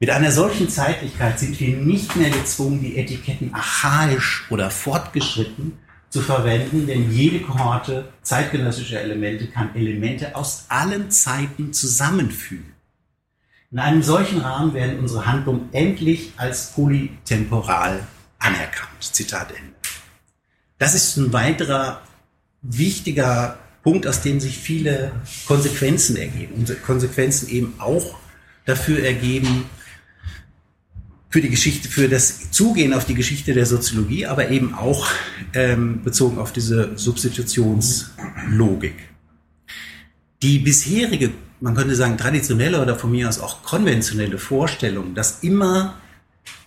Mit 0.00 0.10
einer 0.10 0.32
solchen 0.32 0.68
Zeitlichkeit 0.68 1.38
sind 1.38 1.60
wir 1.60 1.76
nicht 1.76 2.16
mehr 2.16 2.30
gezwungen, 2.30 2.80
die 2.80 2.96
Etiketten 2.96 3.54
archaisch 3.54 4.46
oder 4.50 4.70
fortgeschritten 4.70 5.78
zu 6.08 6.22
verwenden, 6.22 6.86
denn 6.86 7.12
jede 7.12 7.40
Kohorte 7.40 8.08
zeitgenössischer 8.22 9.00
Elemente 9.00 9.46
kann 9.46 9.74
Elemente 9.74 10.34
aus 10.34 10.64
allen 10.68 11.10
Zeiten 11.10 11.72
zusammenfügen. 11.72 12.72
In 13.70 13.78
einem 13.78 14.02
solchen 14.02 14.40
Rahmen 14.40 14.74
werden 14.74 14.98
unsere 14.98 15.24
Handlungen 15.24 15.68
endlich 15.72 16.32
als 16.36 16.72
polytemporal 16.72 18.06
anerkannt. 18.38 18.90
Zitat 19.00 19.50
Ende. 19.52 19.81
Das 20.82 20.94
ist 20.96 21.16
ein 21.16 21.32
weiterer 21.32 22.02
wichtiger 22.60 23.56
Punkt, 23.84 24.04
aus 24.04 24.20
dem 24.20 24.40
sich 24.40 24.58
viele 24.58 25.12
Konsequenzen 25.46 26.16
ergeben. 26.16 26.54
Und 26.54 26.82
Konsequenzen 26.82 27.48
eben 27.50 27.74
auch 27.78 28.16
dafür 28.64 29.04
ergeben, 29.04 29.66
für 31.28 31.40
die 31.40 31.50
Geschichte, 31.50 31.86
für 31.88 32.08
das 32.08 32.50
Zugehen 32.50 32.94
auf 32.94 33.04
die 33.04 33.14
Geschichte 33.14 33.54
der 33.54 33.64
Soziologie, 33.64 34.26
aber 34.26 34.50
eben 34.50 34.74
auch 34.74 35.06
ähm, 35.54 36.02
bezogen 36.02 36.38
auf 36.38 36.52
diese 36.52 36.98
Substitutionslogik. 36.98 38.96
Die 40.42 40.58
bisherige, 40.58 41.30
man 41.60 41.76
könnte 41.76 41.94
sagen, 41.94 42.18
traditionelle 42.18 42.82
oder 42.82 42.98
von 42.98 43.12
mir 43.12 43.28
aus 43.28 43.38
auch 43.38 43.62
konventionelle 43.62 44.38
Vorstellung, 44.38 45.14
dass 45.14 45.44
immer 45.44 46.01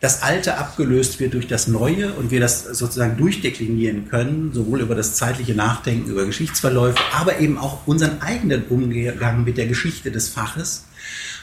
das 0.02 0.22
Alte 0.22 0.58
abgelöst 0.58 1.20
wird 1.20 1.34
durch 1.34 1.48
das 1.48 1.68
Neue 1.68 2.14
und 2.14 2.30
wir 2.30 2.40
das 2.40 2.64
sozusagen 2.64 3.18
durchdeklinieren 3.18 4.08
können, 4.10 4.52
sowohl 4.54 4.82
über 4.82 4.94
das 4.94 5.16
zeitliche 5.16 5.56
Nachdenken, 5.56 6.10
über 6.10 6.26
Geschichtsverläufe, 6.26 7.00
aber 7.14 7.40
eben 7.40 7.58
auch 7.58 7.88
unseren 7.88 8.22
eigenen 8.22 8.66
Umgang 8.66 9.44
mit 9.44 9.58
der 9.58 9.68
Geschichte 9.68 10.12
des 10.12 10.30
Faches, 10.30 10.86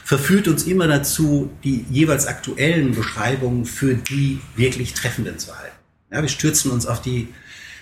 verführt 0.03 0.47
uns 0.47 0.63
immer 0.63 0.87
dazu, 0.87 1.49
die 1.63 1.85
jeweils 1.89 2.27
aktuellen 2.27 2.93
Beschreibungen 2.93 3.65
für 3.65 3.95
die 3.95 4.39
wirklich 4.55 4.93
treffenden 4.93 5.39
zu 5.39 5.57
halten. 5.57 5.75
Ja, 6.11 6.21
wir 6.21 6.29
stürzen 6.29 6.71
uns 6.71 6.85
auf 6.85 7.01
die 7.01 7.29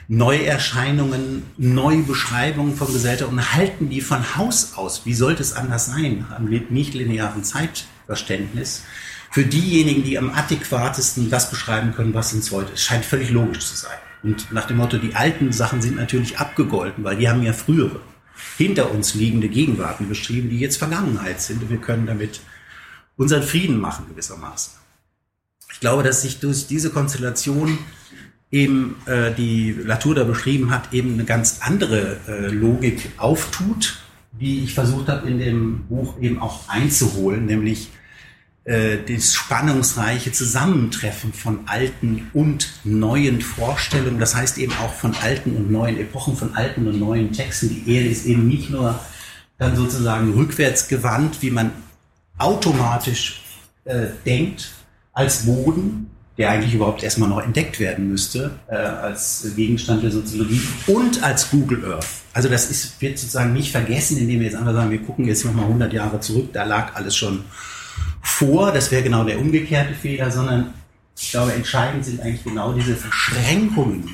Neuerscheinungen, 0.08 1.44
neue 1.58 2.04
Beschreibungen 2.04 2.76
von 2.76 2.92
Gesellschaft 2.92 3.32
und 3.32 3.54
halten 3.54 3.90
die 3.90 4.02
von 4.02 4.36
Haus 4.36 4.74
aus. 4.76 5.06
Wie 5.06 5.14
sollte 5.14 5.42
es 5.42 5.54
anders 5.54 5.88
sein, 5.88 6.26
am 6.36 6.46
nicht 6.46 6.94
linearen 6.94 7.44
Zeitverständnis? 7.44 8.84
Für 9.32 9.46
diejenigen, 9.46 10.04
die 10.04 10.18
am 10.18 10.30
adäquatesten 10.30 11.30
das 11.30 11.50
beschreiben 11.50 11.94
können, 11.96 12.14
was 12.14 12.34
uns 12.34 12.52
heute 12.52 12.74
ist. 12.74 12.84
Scheint 12.84 13.06
völlig 13.06 13.30
logisch 13.30 13.66
zu 13.66 13.76
sein. 13.78 13.98
Und 14.24 14.52
nach 14.52 14.68
dem 14.68 14.78
Motto, 14.78 14.98
die 14.98 15.16
alten 15.16 15.52
Sachen 15.54 15.82
sind 15.82 15.96
natürlich 15.96 16.38
abgegolten, 16.38 17.04
weil 17.04 17.16
die 17.16 17.30
haben 17.30 17.42
ja 17.42 17.54
frühere, 17.54 18.02
hinter 18.58 18.92
uns 18.92 19.16
liegende 19.16 19.48
Gegenwarten 19.48 20.10
beschrieben, 20.10 20.50
die 20.50 20.60
jetzt 20.60 20.78
Vergangenheit 20.78 21.42
sind. 21.42 21.64
Und 21.64 21.70
wir 21.70 21.78
können 21.78 22.06
damit 22.06 22.42
unseren 23.16 23.44
Frieden 23.44 23.80
machen 23.80 24.06
gewissermaßen. 24.10 24.74
Ich 25.72 25.80
glaube, 25.80 26.04
dass 26.04 26.22
sich 26.22 26.40
durch 26.40 26.68
diese 26.68 26.90
Konstellation 26.90 27.78
eben 28.52 28.98
äh, 29.06 29.34
die 29.34 29.72
Latour 29.72 30.16
da 30.16 30.24
beschrieben 30.26 30.72
hat, 30.72 30.94
eben 30.94 31.14
eine 31.14 31.24
ganz 31.24 31.60
andere 31.62 32.20
äh, 32.28 32.48
Logik 32.48 33.12
auftut, 33.18 34.00
die 34.34 34.66
ich 34.66 34.74
versucht 34.74 35.08
habe 35.08 35.30
in 35.30 35.40
dem 35.40 35.88
Buch 35.88 36.20
eben 36.20 36.40
auch 36.40 36.68
einzuholen, 36.68 37.46
nämlich 37.46 37.90
äh, 38.64 38.98
das 39.08 39.34
spannungsreiche 39.34 40.32
Zusammentreffen 40.32 41.34
von 41.34 41.62
alten 41.66 42.30
und 42.34 42.72
neuen 42.84 43.42
Vorstellungen, 43.42 44.20
das 44.20 44.36
heißt 44.36 44.58
eben 44.60 44.74
auch 44.74 44.94
von 44.94 45.16
alten 45.16 45.56
und 45.56 45.72
neuen 45.72 46.00
Epochen, 46.00 46.38
von 46.38 46.56
alten 46.56 46.88
und 46.88 47.00
neuen 47.00 47.32
Texten. 47.32 47.70
Die 47.70 47.96
Erde 47.96 48.10
ist 48.10 48.26
eben 48.26 48.48
nicht 48.48 48.70
nur 48.70 49.00
dann 49.58 49.76
sozusagen 49.76 50.34
rückwärts 50.34 50.88
gewandt, 50.88 51.42
wie 51.42 51.52
man 51.52 51.72
automatisch 52.38 53.42
äh, 53.86 54.08
denkt, 54.26 54.72
als 55.14 55.46
Boden, 55.46 56.12
der 56.38 56.52
eigentlich 56.52 56.74
überhaupt 56.74 57.04
erstmal 57.04 57.30
noch 57.30 57.44
entdeckt 57.44 57.80
werden 57.80 58.10
müsste, 58.10 58.60
äh, 58.68 58.76
als 58.76 59.46
Gegenstand 59.56 60.04
der 60.04 60.12
Soziologie 60.12 60.62
und 60.88 61.22
als 61.24 61.50
Google 61.50 61.94
Earth. 61.94 62.08
Also 62.34 62.48
das 62.48 62.70
ist, 62.70 63.02
wird 63.02 63.18
sozusagen 63.18 63.54
nicht 63.54 63.72
vergessen, 63.72 64.18
indem 64.18 64.40
wir 64.40 64.48
jetzt 64.48 64.56
einfach 64.56 64.74
sagen, 64.74 64.92
wir 64.92 65.02
gucken 65.02 65.26
jetzt 65.26 65.46
nochmal 65.46 65.66
100 65.66 65.92
Jahre 65.94 66.20
zurück, 66.20 66.50
da 66.54 66.64
lag 66.64 66.96
alles 66.96 67.16
schon 67.16 67.44
vor, 68.22 68.72
das 68.72 68.92
wäre 68.92 69.04
genau 69.04 69.24
der 69.24 69.40
umgekehrte 69.40 69.94
Fehler, 69.94 70.32
sondern 70.32 70.74
ich 71.18 71.32
glaube, 71.32 71.54
entscheidend 71.54 72.06
sind 72.06 72.22
eigentlich 72.22 72.44
genau 72.44 72.74
diese 72.74 72.96
Verschränkungen 72.96 74.10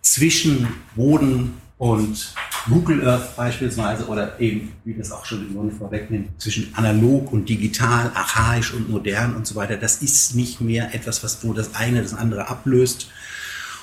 zwischen 0.00 0.68
Boden 0.96 1.54
und 1.76 2.34
Google 2.68 3.06
Earth 3.06 3.36
beispielsweise 3.36 4.06
oder 4.06 4.38
eben, 4.40 4.72
wie 4.84 4.94
das 4.94 5.12
auch 5.12 5.24
schon 5.24 5.46
im 5.46 5.54
Grunde 5.54 5.74
vorwegnimmt, 5.74 6.40
zwischen 6.40 6.74
analog 6.74 7.32
und 7.32 7.48
digital, 7.48 8.10
archaisch 8.14 8.72
und 8.74 8.90
modern 8.90 9.36
und 9.36 9.46
so 9.46 9.54
weiter. 9.54 9.76
Das 9.76 10.02
ist 10.02 10.34
nicht 10.34 10.60
mehr 10.60 10.94
etwas, 10.94 11.22
was 11.22 11.44
wo 11.44 11.52
das 11.52 11.74
eine 11.74 12.02
das 12.02 12.14
andere 12.14 12.48
ablöst 12.48 13.10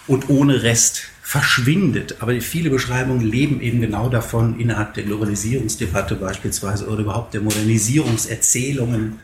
und 0.07 0.29
ohne 0.29 0.63
Rest 0.63 1.03
verschwindet. 1.21 2.17
Aber 2.19 2.39
viele 2.41 2.69
Beschreibungen 2.69 3.25
leben 3.25 3.61
eben 3.61 3.81
genau 3.81 4.09
davon 4.09 4.59
innerhalb 4.59 4.93
der 4.93 5.03
Globalisierungsdebatte 5.03 6.15
beispielsweise 6.15 6.87
oder 6.87 7.01
überhaupt 7.01 7.33
der 7.33 7.41
Modernisierungserzählungen 7.41 9.19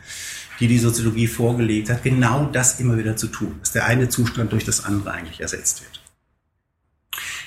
die 0.60 0.68
die 0.68 0.78
Soziologie 0.78 1.26
vorgelegt 1.26 1.90
hat, 1.90 2.02
genau 2.02 2.46
das 2.46 2.80
immer 2.80 2.96
wieder 2.98 3.16
zu 3.16 3.28
tun, 3.28 3.56
dass 3.60 3.72
der 3.72 3.86
eine 3.86 4.08
Zustand 4.08 4.52
durch 4.52 4.64
das 4.64 4.84
andere 4.84 5.12
eigentlich 5.12 5.40
ersetzt 5.40 5.82
wird. 5.82 6.02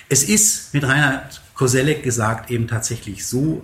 Es 0.09 0.23
ist 0.23 0.73
mit 0.73 0.83
Reinhard 0.83 1.41
Koselleck 1.53 2.03
gesagt 2.03 2.51
eben 2.51 2.67
tatsächlich 2.67 3.25
so, 3.25 3.63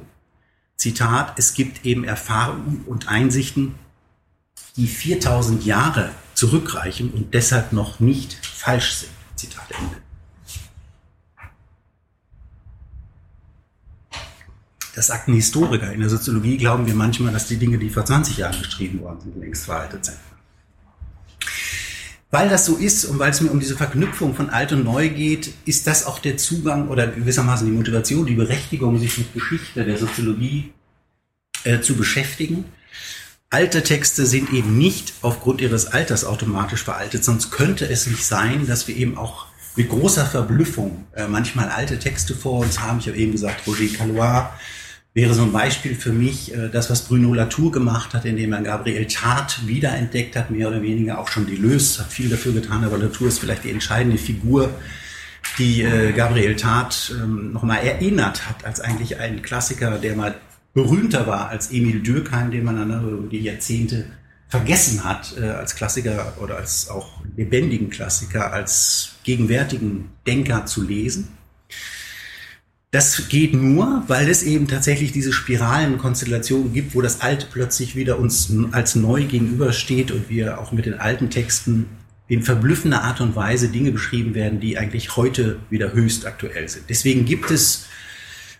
Zitat, 0.76 1.38
es 1.38 1.54
gibt 1.54 1.86
eben 1.86 2.04
Erfahrungen 2.04 2.84
und 2.88 3.08
Einsichten, 3.08 3.76
die 4.78 4.88
4000 4.88 5.66
Jahre 5.66 6.12
zurückreichen 6.34 7.12
und 7.12 7.34
deshalb 7.34 7.74
noch 7.74 8.00
nicht 8.00 8.44
falsch 8.46 8.94
sind. 8.96 9.12
Zitat 9.36 9.70
Ende. 9.72 10.11
Das 14.96 15.08
sagten 15.08 15.34
Historiker. 15.34 15.92
In 15.92 16.02
der 16.02 16.10
Soziologie 16.10 16.58
glauben 16.58 16.86
wir 16.86 16.96
manchmal, 16.96 17.32
dass 17.32 17.48
die 17.48 17.58
Dinge, 17.58 17.78
die 17.78 17.90
vor 17.90 18.06
20 18.06 18.38
Jahren 18.38 18.62
geschrieben 18.62 19.02
worden 19.02 19.22
sind, 19.22 19.40
längst 19.40 19.66
veraltet 19.66 20.06
sind. 20.06 20.18
Weil 22.30 22.48
das 22.48 22.66
so 22.66 22.78
ist 22.78 23.06
und 23.06 23.20
weil 23.20 23.32
es 23.32 23.42
mir 23.42 23.52
um 23.52 23.60
diese 23.60 23.76
Verknüpfung 23.76 24.36
von 24.36 24.50
alt 24.50 24.72
und 24.72 24.86
neu 24.86 25.10
geht, 25.10 25.54
ist 25.66 25.86
das 25.86 26.06
auch 26.06 26.20
der 26.20 26.38
Zugang 26.38 26.88
oder 26.88 27.08
gewissermaßen 27.08 27.68
die 27.68 27.74
Motivation, 27.74 28.26
die 28.26 28.36
Berechtigung, 28.36 28.98
sich 29.00 29.18
mit 29.18 29.34
Geschichte 29.34 29.84
der 29.84 29.98
Soziologie 29.98 30.72
äh, 31.66 31.82
zu 31.82 31.96
beschäftigen. 31.96 32.66
Alte 33.50 33.84
Texte 33.84 34.26
sind 34.26 34.54
eben 34.54 34.78
nicht 34.78 35.14
aufgrund 35.22 35.60
ihres 35.60 35.88
Alters 35.88 36.24
automatisch 36.24 36.84
veraltet, 36.84 37.26
sonst 37.26 37.52
könnte 37.52 37.90
es 37.90 38.08
nicht 38.08 38.24
sein, 38.24 38.66
dass 38.66 38.88
wir 38.88 38.96
eben 38.96 39.18
auch 39.18 39.48
mit 39.76 39.90
großer 39.90 40.26
Verblüffung 40.26 41.06
äh, 41.14 41.28
manchmal 41.28 41.68
alte 41.68 42.00
Texte 42.00 42.34
vor 42.34 42.60
uns 42.60 42.80
haben. 42.80 43.00
Ich 43.00 43.08
habe 43.08 43.18
eben 43.18 43.34
gesagt, 43.34 43.68
Roger 43.68 43.94
Calois, 43.98 44.50
wäre 45.13 45.34
so 45.34 45.43
ein 45.43 45.52
Beispiel 45.52 45.95
für 45.95 46.13
mich, 46.13 46.54
äh, 46.54 46.69
das, 46.69 46.89
was 46.89 47.04
Bruno 47.04 47.34
Latour 47.34 47.71
gemacht 47.71 48.13
hat, 48.13 48.26
indem 48.26 48.54
er 48.54 48.62
Gabriel 48.62 49.08
Tart 49.08 49.67
wiederentdeckt 49.67 50.36
hat, 50.36 50.52
mehr 50.52 50.69
oder 50.69 50.82
weniger 50.82 51.19
auch 51.19 51.28
schon 51.28 51.47
Deleuze 51.47 52.04
hat 52.04 52.12
viel 52.12 52.30
dafür 52.30 52.54
getan, 52.54 52.84
aber 52.84 52.97
Latour 52.97 53.28
ist 53.28 53.39
vielleicht 53.39 53.63
die 53.63 53.71
entscheidende 53.71 54.17
Figur, 54.17 54.69
die 55.58 55.82
äh, 55.82 56.13
Gabriel 56.13 56.56
Tat 56.56 57.13
ähm, 57.21 57.52
nochmal 57.52 57.84
erinnert 57.84 58.47
hat 58.47 58.63
als 58.63 58.80
eigentlich 58.80 59.19
ein 59.19 59.41
Klassiker, 59.41 59.97
der 59.97 60.15
mal 60.15 60.36
berühmter 60.74 61.28
war 61.28 61.50
als 61.50 61.71
Emil 61.71 62.02
Dürkheim, 62.02 62.52
den 62.52 62.63
man 62.63 62.78
dann 62.78 63.04
über 63.04 63.28
die 63.28 63.41
Jahrzehnte 63.41 64.06
vergessen 64.47 65.04
hat, 65.04 65.36
äh, 65.38 65.45
als 65.45 65.76
Klassiker 65.76 66.36
oder 66.41 66.58
als 66.58 66.89
auch 66.89 67.21
lebendigen 67.36 67.89
Klassiker, 67.89 68.54
als 68.54 69.15
gegenwärtigen 69.24 70.10
Denker 70.26 70.65
zu 70.65 70.84
lesen. 70.84 71.30
Das 72.92 73.30
geht 73.30 73.54
nur, 73.54 74.04
weil 74.08 74.30
es 74.30 74.44
eben 74.44 74.68
tatsächlich 74.68 75.14
diese 75.14 75.32
Spiralenkonstellationen 75.32 76.74
gibt, 76.74 76.94
wo 76.94 77.02
das 77.02 77.22
Alte 77.22 77.48
plötzlich 77.50 77.96
wieder 77.96 78.20
uns 78.20 78.52
als 78.74 78.96
neu 78.96 79.24
gegenübersteht 79.24 80.12
und 80.12 80.30
wir 80.30 80.60
auch 80.60 80.74
mit 80.74 80.86
den 80.86 81.00
alten 81.00 81.30
Texten 81.30 81.86
in 82.28 82.44
verblüffender 82.44 83.04
Art 83.04 83.22
und 83.22 83.34
Weise 83.34 83.70
Dinge 83.70 83.92
beschrieben 83.92 84.34
werden, 84.36 84.60
die 84.60 84.78
eigentlich 84.78 85.16
heute 85.16 85.60
wieder 85.70 85.94
höchst 85.94 86.26
aktuell 86.26 86.68
sind. 86.68 86.90
Deswegen 86.90 87.24
gibt 87.24 87.50
es 87.50 87.86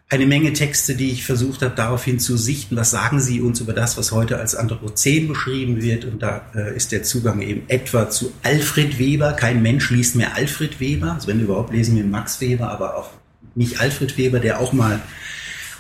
eine 0.08 0.26
Menge 0.26 0.54
Texte, 0.54 0.96
die 0.96 1.12
ich 1.12 1.26
versucht 1.26 1.62
habe, 1.62 1.76
daraufhin 1.76 2.20
zu 2.20 2.38
sichten, 2.38 2.78
was 2.78 2.92
sagen 2.92 3.20
sie 3.20 3.42
uns 3.42 3.60
über 3.60 3.74
das, 3.74 3.98
was 3.98 4.14
heute 4.14 4.38
als 4.40 4.56
Anthropozän 4.56 5.28
beschrieben 5.28 5.82
wird. 5.82 6.06
Und 6.06 6.22
da 6.22 6.50
äh, 6.56 6.76
ist 6.76 6.94
der 6.94 7.04
Zugang 7.04 7.42
eben 7.42 7.64
etwa 7.68 8.10
zu 8.10 8.32
Alfred 8.44 8.98
Weber. 8.98 9.34
Kein 9.34 9.62
Mensch 9.62 9.90
liest 9.90 10.16
mehr 10.16 10.36
Alfred 10.36 10.80
Weber. 10.80 11.14
Also 11.14 11.28
wenn 11.28 11.42
überhaupt 11.42 11.74
lesen 11.74 11.98
wir 11.98 12.04
Max 12.06 12.40
Weber, 12.42 12.70
aber 12.70 12.98
auch 12.98 13.21
nicht 13.56 13.80
Alfred 13.80 14.18
Weber, 14.18 14.40
der 14.40 14.60
auch 14.60 14.74
mal 14.74 15.02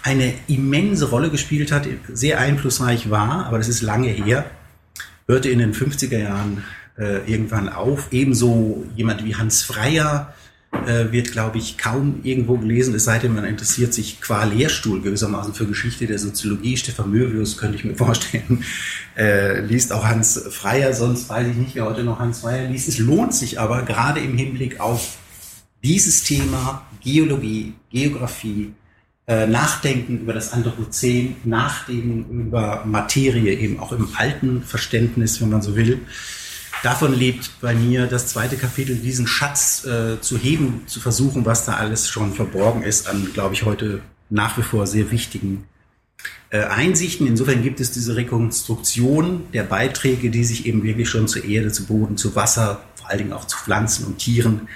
eine 0.03 0.34
immense 0.47 1.10
Rolle 1.10 1.29
gespielt 1.29 1.71
hat, 1.71 1.88
sehr 2.12 2.39
einflussreich 2.39 3.10
war, 3.10 3.45
aber 3.45 3.57
das 3.57 3.67
ist 3.67 3.81
lange 3.81 4.10
her, 4.10 4.49
hörte 5.27 5.49
in 5.49 5.60
den 5.60 5.73
50er 5.73 6.17
Jahren 6.17 6.63
äh, 6.97 7.29
irgendwann 7.31 7.69
auf. 7.69 8.07
Ebenso 8.12 8.86
jemand 8.95 9.23
wie 9.23 9.36
Hans 9.36 9.62
Freyer 9.62 10.34
äh, 10.71 11.12
wird, 11.12 11.31
glaube 11.31 11.57
ich, 11.57 11.77
kaum 11.77 12.21
irgendwo 12.23 12.57
gelesen, 12.57 12.95
es 12.95 13.03
sei 13.03 13.19
denn, 13.19 13.36
man 13.36 13.45
interessiert 13.45 13.93
sich 13.93 14.21
qua 14.21 14.43
Lehrstuhl 14.45 15.01
gewissermaßen 15.01 15.53
für 15.53 15.67
Geschichte 15.67 16.07
der 16.07 16.17
Soziologie. 16.17 16.77
Stefan 16.77 17.12
Möbius 17.12 17.57
könnte 17.57 17.77
ich 17.77 17.84
mir 17.84 17.95
vorstellen, 17.95 18.63
äh, 19.17 19.60
liest 19.62 19.93
auch 19.93 20.05
Hans 20.05 20.41
Freyer, 20.49 20.93
sonst 20.93 21.29
weiß 21.29 21.47
ich 21.47 21.55
nicht, 21.55 21.75
wer 21.75 21.86
heute 21.86 22.03
noch 22.03 22.19
Hans 22.19 22.39
Freyer 22.39 22.69
liest. 22.69 22.88
Es 22.88 22.97
lohnt 22.97 23.34
sich 23.34 23.60
aber 23.60 23.84
gerade 23.84 24.19
im 24.19 24.38
Hinblick 24.38 24.79
auf 24.79 25.17
dieses 25.84 26.23
Thema 26.23 26.86
Geologie, 27.02 27.74
Geografie, 27.90 28.74
äh, 29.28 29.48
Nachdenken 29.48 30.20
über 30.20 30.34
das 30.34 30.52
Anthropozän, 30.52 31.36
Nachdenken 31.44 32.48
über 32.48 32.84
Materie, 32.86 33.54
eben 33.54 33.80
auch 33.80 33.92
im 33.92 34.10
alten 34.16 34.64
Verständnis, 34.64 35.42
wenn 35.42 35.50
man 35.50 35.62
so 35.62 35.76
will. 35.76 36.00
Davon 36.84 37.14
lebt 37.14 37.52
bei 37.62 37.76
mir 37.76 38.08
das 38.08 38.28
zweite 38.28 38.58
Kapitel, 38.58 38.96
diesen 38.96 39.28
Schatz 39.28 39.86
äh, 39.86 40.20
zu 40.20 40.38
heben, 40.38 40.82
zu 40.88 41.00
versuchen, 41.00 41.46
was 41.46 41.66
da 41.66 41.74
alles 41.74 42.10
schon 42.10 42.34
verborgen 42.34 42.82
ist 42.82 43.08
an, 43.08 43.30
glaube 43.34 43.54
ich, 43.54 43.64
heute 43.64 44.02
nach 44.32 44.58
wie 44.58 44.64
vor 44.64 44.88
sehr 44.88 45.12
wichtigen 45.12 45.66
äh, 46.50 46.64
Einsichten. 46.64 47.28
Insofern 47.28 47.62
gibt 47.62 47.80
es 47.80 47.92
diese 47.92 48.16
Rekonstruktion 48.16 49.44
der 49.54 49.64
Beiträge, 49.64 50.32
die 50.32 50.44
sich 50.44 50.66
eben 50.66 50.84
wirklich 50.84 51.10
schon 51.10 51.28
zur 51.28 51.46
Erde, 51.46 51.72
zu 51.72 51.86
Boden, 51.86 52.18
zu 52.18 52.36
Wasser, 52.36 52.84
vor 52.96 53.10
allen 53.10 53.20
Dingen 53.20 53.34
auch 53.34 53.46
zu 53.46 53.58
Pflanzen 53.58 54.08
und 54.08 54.18
Tieren 54.18 54.68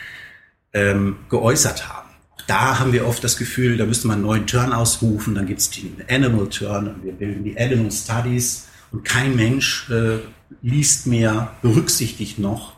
ähm, 0.74 1.18
geäußert 1.30 1.90
haben. 1.90 2.05
Da 2.48 2.80
haben 2.80 2.94
wir 2.94 3.08
oft 3.08 3.24
das 3.24 3.38
Gefühl, 3.38 3.78
da 3.78 3.86
müsste 3.86 4.08
man 4.08 4.16
einen 4.16 4.26
neuen 4.26 4.48
Turn 4.48 4.72
ausrufen, 4.72 5.34
dann 5.34 5.48
gibt 5.48 5.62
es 5.62 5.72
den 5.72 6.04
Animal 6.10 6.48
Turn 6.48 6.88
und 6.88 7.04
wir 7.04 7.14
bilden 7.14 7.44
die 7.44 7.60
Animal 7.60 7.92
Studies 7.92 8.68
und 8.92 9.04
kein 9.04 9.36
Mensch 9.36 9.90
äh, 9.90 10.20
liest 10.62 11.08
mehr, 11.08 11.56
berücksichtigt 11.64 12.38
noch, 12.38 12.74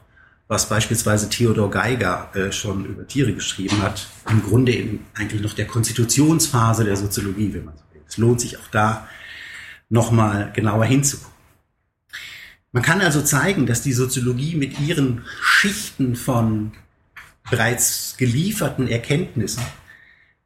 was 0.48 0.70
beispielsweise 0.70 1.30
Theodor 1.30 1.70
Geiger 1.70 2.32
äh, 2.34 2.52
schon 2.54 2.86
über 2.86 3.06
Tiere 3.08 3.34
geschrieben 3.34 3.82
hat, 3.82 4.08
im 4.30 4.42
Grunde 4.42 4.72
in 4.72 5.00
eigentlich 5.14 5.42
noch 5.42 5.54
der 5.54 5.68
Konstitutionsphase 5.68 6.86
der 6.86 6.96
Soziologie, 6.96 7.54
wenn 7.54 7.66
man 7.66 7.76
so 7.76 7.84
will. 7.94 8.02
Es 8.08 8.18
lohnt 8.18 8.40
sich 8.40 8.58
auch 8.58 8.68
da 8.72 9.08
nochmal 9.90 10.52
genauer 10.54 10.86
hinzugucken. 10.86 11.36
Man 12.72 12.84
kann 12.84 13.02
also 13.02 13.22
zeigen, 13.22 13.66
dass 13.66 13.82
die 13.82 13.94
Soziologie 13.94 14.56
mit 14.56 14.80
ihren 14.80 15.24
Schichten 15.42 16.16
von 16.16 16.72
bereits 17.50 18.16
gelieferten 18.18 18.88
Erkenntnissen 18.88 19.64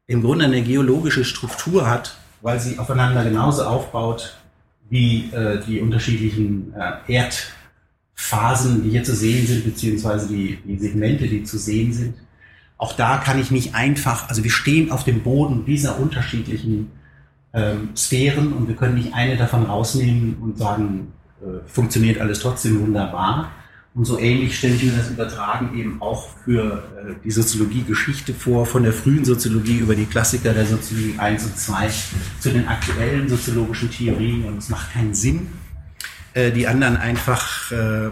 im 0.07 0.21
Grunde 0.21 0.45
eine 0.45 0.61
geologische 0.61 1.23
Struktur 1.23 1.89
hat, 1.89 2.17
weil 2.41 2.59
sie 2.59 2.79
aufeinander 2.79 3.23
genauso 3.23 3.63
aufbaut 3.63 4.37
wie 4.89 5.31
äh, 5.31 5.61
die 5.65 5.79
unterschiedlichen 5.79 6.73
äh, 6.73 7.13
Erdphasen, 7.13 8.83
die 8.83 8.89
hier 8.89 9.03
zu 9.03 9.15
sehen 9.15 9.47
sind, 9.47 9.63
beziehungsweise 9.63 10.27
die, 10.27 10.59
die 10.65 10.77
Segmente, 10.77 11.27
die 11.27 11.43
zu 11.43 11.57
sehen 11.57 11.93
sind. 11.93 12.15
Auch 12.77 12.93
da 12.93 13.17
kann 13.17 13.39
ich 13.39 13.51
nicht 13.51 13.73
einfach, 13.73 14.27
also 14.27 14.43
wir 14.43 14.51
stehen 14.51 14.91
auf 14.91 15.03
dem 15.05 15.23
Boden 15.23 15.65
dieser 15.65 15.97
unterschiedlichen 15.97 16.91
ähm, 17.53 17.89
Sphären 17.95 18.53
und 18.53 18.67
wir 18.67 18.75
können 18.75 18.95
nicht 18.95 19.13
eine 19.13 19.37
davon 19.37 19.63
rausnehmen 19.63 20.37
und 20.41 20.57
sagen, 20.57 21.13
äh, 21.41 21.67
funktioniert 21.67 22.19
alles 22.19 22.39
trotzdem 22.39 22.81
wunderbar, 22.81 23.51
und 23.93 24.05
so 24.05 24.17
ähnlich 24.17 24.57
stelle 24.57 24.75
ich 24.75 24.83
mir 24.83 24.93
das 24.93 25.09
übertragen 25.09 25.77
eben 25.77 26.01
auch 26.01 26.29
für 26.45 26.83
äh, 26.97 27.13
die 27.23 27.31
Soziologie-Geschichte 27.31 28.33
vor, 28.33 28.65
von 28.65 28.83
der 28.83 28.93
frühen 28.93 29.25
Soziologie 29.25 29.79
über 29.79 29.95
die 29.95 30.05
Klassiker 30.05 30.53
der 30.53 30.65
Soziologie 30.65 31.19
1 31.19 31.45
und 31.45 31.57
2 31.57 31.89
zu 32.39 32.49
den 32.51 32.67
aktuellen 32.69 33.27
soziologischen 33.27 33.91
Theorien. 33.91 34.45
Und 34.45 34.59
es 34.59 34.69
macht 34.69 34.93
keinen 34.93 35.13
Sinn, 35.13 35.47
äh, 36.33 36.51
die 36.51 36.67
anderen 36.67 36.95
einfach 36.95 37.71
äh, 37.71 38.11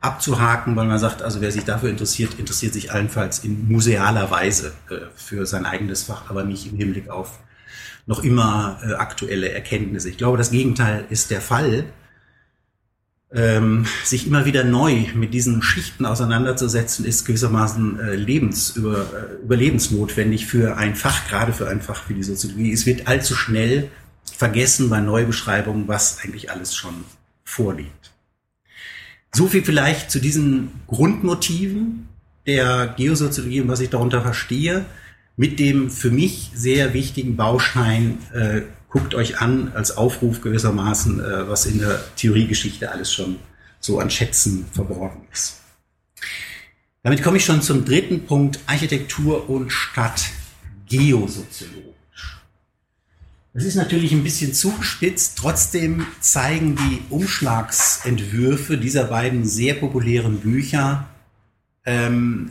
abzuhaken, 0.00 0.74
weil 0.74 0.86
man 0.86 0.98
sagt, 0.98 1.22
also 1.22 1.40
wer 1.40 1.52
sich 1.52 1.64
dafür 1.64 1.90
interessiert, 1.90 2.38
interessiert 2.38 2.72
sich 2.72 2.90
allenfalls 2.90 3.44
in 3.44 3.70
musealer 3.70 4.32
Weise 4.32 4.72
äh, 4.90 4.96
für 5.14 5.46
sein 5.46 5.64
eigenes 5.64 6.02
Fach, 6.02 6.28
aber 6.28 6.42
nicht 6.42 6.72
im 6.72 6.76
Hinblick 6.76 7.08
auf 7.08 7.38
noch 8.06 8.24
immer 8.24 8.80
äh, 8.82 8.94
aktuelle 8.94 9.52
Erkenntnisse. 9.52 10.08
Ich 10.08 10.18
glaube, 10.18 10.38
das 10.38 10.50
Gegenteil 10.50 11.04
ist 11.08 11.30
der 11.30 11.40
Fall 11.40 11.84
ähm, 13.32 13.86
sich 14.04 14.26
immer 14.26 14.44
wieder 14.44 14.64
neu 14.64 15.06
mit 15.14 15.32
diesen 15.32 15.62
Schichten 15.62 16.04
auseinanderzusetzen, 16.04 17.04
ist 17.04 17.24
gewissermaßen 17.26 18.00
äh, 18.00 18.14
lebens, 18.16 18.76
äh, 18.76 19.42
überlebensnotwendig 19.42 20.46
für 20.46 20.76
ein 20.76 20.96
Fach, 20.96 21.28
gerade 21.28 21.52
für 21.52 21.68
ein 21.68 21.80
Fach 21.80 22.08
wie 22.08 22.14
die 22.14 22.24
Soziologie. 22.24 22.72
Es 22.72 22.86
wird 22.86 23.06
allzu 23.06 23.34
schnell 23.34 23.88
vergessen 24.36 24.90
bei 24.90 25.00
Neubeschreibungen, 25.00 25.86
was 25.86 26.18
eigentlich 26.22 26.50
alles 26.50 26.74
schon 26.74 27.04
vorliegt. 27.44 28.12
So 29.32 29.46
viel 29.46 29.62
vielleicht 29.62 30.10
zu 30.10 30.18
diesen 30.18 30.72
Grundmotiven 30.88 32.08
der 32.46 32.94
Geosoziologie 32.96 33.60
und 33.60 33.68
was 33.68 33.80
ich 33.80 33.90
darunter 33.90 34.22
verstehe, 34.22 34.86
mit 35.36 35.60
dem 35.60 35.90
für 35.90 36.10
mich 36.10 36.50
sehr 36.54 36.94
wichtigen 36.94 37.36
Baustein 37.36 38.18
äh, 38.32 38.62
guckt 38.90 39.14
euch 39.14 39.40
an 39.40 39.72
als 39.74 39.96
Aufruf 39.96 40.40
gewissermaßen, 40.42 41.20
äh, 41.20 41.48
was 41.48 41.66
in 41.66 41.78
der 41.78 42.00
Theoriegeschichte 42.16 42.90
alles 42.90 43.12
schon 43.12 43.36
so 43.78 43.98
an 43.98 44.10
Schätzen 44.10 44.66
verborgen 44.72 45.26
ist. 45.32 45.60
Damit 47.02 47.22
komme 47.22 47.38
ich 47.38 47.44
schon 47.44 47.62
zum 47.62 47.84
dritten 47.86 48.26
Punkt, 48.26 48.60
Architektur 48.66 49.48
und 49.48 49.70
Stadt 49.70 50.22
geosoziologisch. 50.86 51.94
Das 53.54 53.64
ist 53.64 53.76
natürlich 53.76 54.12
ein 54.12 54.22
bisschen 54.22 54.52
zugespitzt, 54.52 55.38
trotzdem 55.38 56.06
zeigen 56.20 56.76
die 56.76 57.02
Umschlagsentwürfe 57.08 58.76
dieser 58.76 59.04
beiden 59.04 59.44
sehr 59.44 59.74
populären 59.74 60.40
Bücher, 60.40 61.08
ähm, 61.84 62.50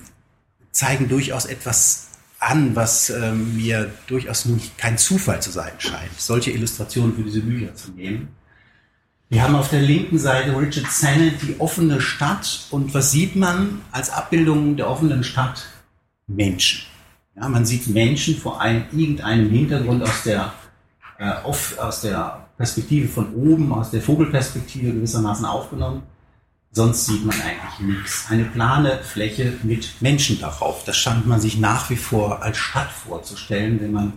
zeigen 0.71 1.07
durchaus 1.09 1.45
etwas 1.45 2.08
an, 2.39 2.75
was 2.75 3.09
ähm, 3.09 3.55
mir 3.55 3.91
durchaus 4.07 4.45
nicht 4.45 4.77
kein 4.77 4.97
Zufall 4.97 5.41
zu 5.41 5.51
sein 5.51 5.73
scheint, 5.77 6.17
solche 6.17 6.51
Illustrationen 6.51 7.15
für 7.15 7.23
diese 7.23 7.41
Bücher 7.41 7.75
zu 7.75 7.91
nehmen. 7.91 8.29
Wir 9.31 9.43
haben 9.43 9.55
auf 9.55 9.69
der 9.69 9.81
linken 9.81 10.17
Seite 10.17 10.57
Richard 10.57 10.91
Sennett, 10.91 11.41
die 11.43 11.59
offene 11.59 12.01
Stadt. 12.01 12.61
Und 12.71 12.95
was 12.95 13.11
sieht 13.11 13.35
man 13.35 13.81
als 13.91 14.09
Abbildung 14.09 14.75
der 14.75 14.89
offenen 14.89 15.23
Stadt? 15.23 15.67
Menschen. 16.25 16.81
Ja, 17.35 17.47
man 17.47 17.65
sieht 17.65 17.87
Menschen 17.87 18.35
vor 18.37 18.59
einem, 18.59 18.85
irgendeinem 18.91 19.49
Hintergrund 19.49 20.01
aus 20.01 20.23
der, 20.23 20.53
äh, 21.19 21.31
auf, 21.43 21.77
aus 21.77 22.01
der 22.01 22.47
Perspektive 22.57 23.07
von 23.07 23.33
oben, 23.35 23.71
aus 23.71 23.91
der 23.91 24.01
Vogelperspektive 24.01 24.93
gewissermaßen 24.93 25.45
aufgenommen. 25.45 26.03
Sonst 26.71 27.07
sieht 27.07 27.25
man 27.25 27.35
eigentlich 27.41 27.79
nichts. 27.79 28.25
Eine 28.29 28.45
plane 28.45 28.99
Fläche 29.03 29.53
mit 29.63 30.01
Menschen 30.01 30.39
darauf. 30.39 30.83
Das 30.83 30.97
scheint 30.97 31.25
man 31.25 31.41
sich 31.41 31.57
nach 31.57 31.89
wie 31.89 31.95
vor 31.95 32.43
als 32.43 32.57
Stadt 32.57 32.91
vorzustellen, 32.91 33.79
wenn 33.81 33.91
man 33.91 34.13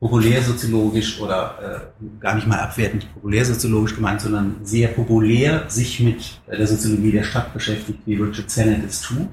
populärsoziologisch 0.00 1.20
oder 1.20 1.90
äh, 2.00 2.20
gar 2.20 2.34
nicht 2.34 2.46
mal 2.46 2.60
abwertend 2.60 3.12
populärsoziologisch 3.14 3.96
gemeint, 3.96 4.20
sondern 4.20 4.56
sehr 4.62 4.88
populär 4.88 5.64
sich 5.68 6.00
mit 6.00 6.40
der 6.46 6.66
Soziologie 6.66 7.12
der 7.12 7.24
Stadt 7.24 7.52
beschäftigt, 7.52 8.00
wie 8.06 8.14
Richard 8.14 8.50
Sennett 8.50 8.84
es 8.84 9.02
tut. 9.02 9.28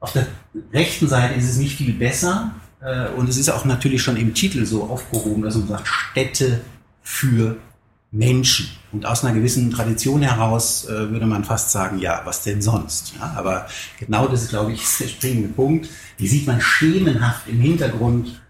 Auf 0.00 0.12
der 0.12 0.26
rechten 0.72 1.08
Seite 1.08 1.34
ist 1.34 1.48
es 1.48 1.56
nicht 1.56 1.76
viel 1.76 1.92
besser 1.94 2.54
äh, 2.80 3.08
und 3.08 3.28
es 3.28 3.38
ist 3.38 3.48
auch 3.48 3.64
natürlich 3.64 4.02
schon 4.02 4.16
im 4.16 4.34
Titel 4.34 4.66
so 4.66 4.84
aufgehoben, 4.84 5.42
dass 5.42 5.56
man 5.56 5.68
sagt 5.68 5.88
Städte 5.88 6.60
für 7.02 7.56
Menschen. 8.10 8.68
Und 8.92 9.06
aus 9.06 9.24
einer 9.24 9.34
gewissen 9.34 9.70
Tradition 9.70 10.22
heraus 10.22 10.84
äh, 10.86 11.10
würde 11.10 11.26
man 11.26 11.44
fast 11.44 11.70
sagen, 11.70 11.98
ja, 11.98 12.22
was 12.24 12.42
denn 12.42 12.60
sonst? 12.60 13.14
Ja, 13.18 13.34
aber 13.36 13.66
genau 13.98 14.26
das 14.26 14.42
ist, 14.42 14.48
glaube 14.50 14.72
ich, 14.72 14.82
der 14.98 15.08
springende 15.08 15.48
Punkt. 15.48 15.88
Die 16.18 16.26
sieht 16.26 16.46
man 16.46 16.60
schemenhaft 16.60 17.48
im 17.48 17.60
Hintergrund. 17.60 18.40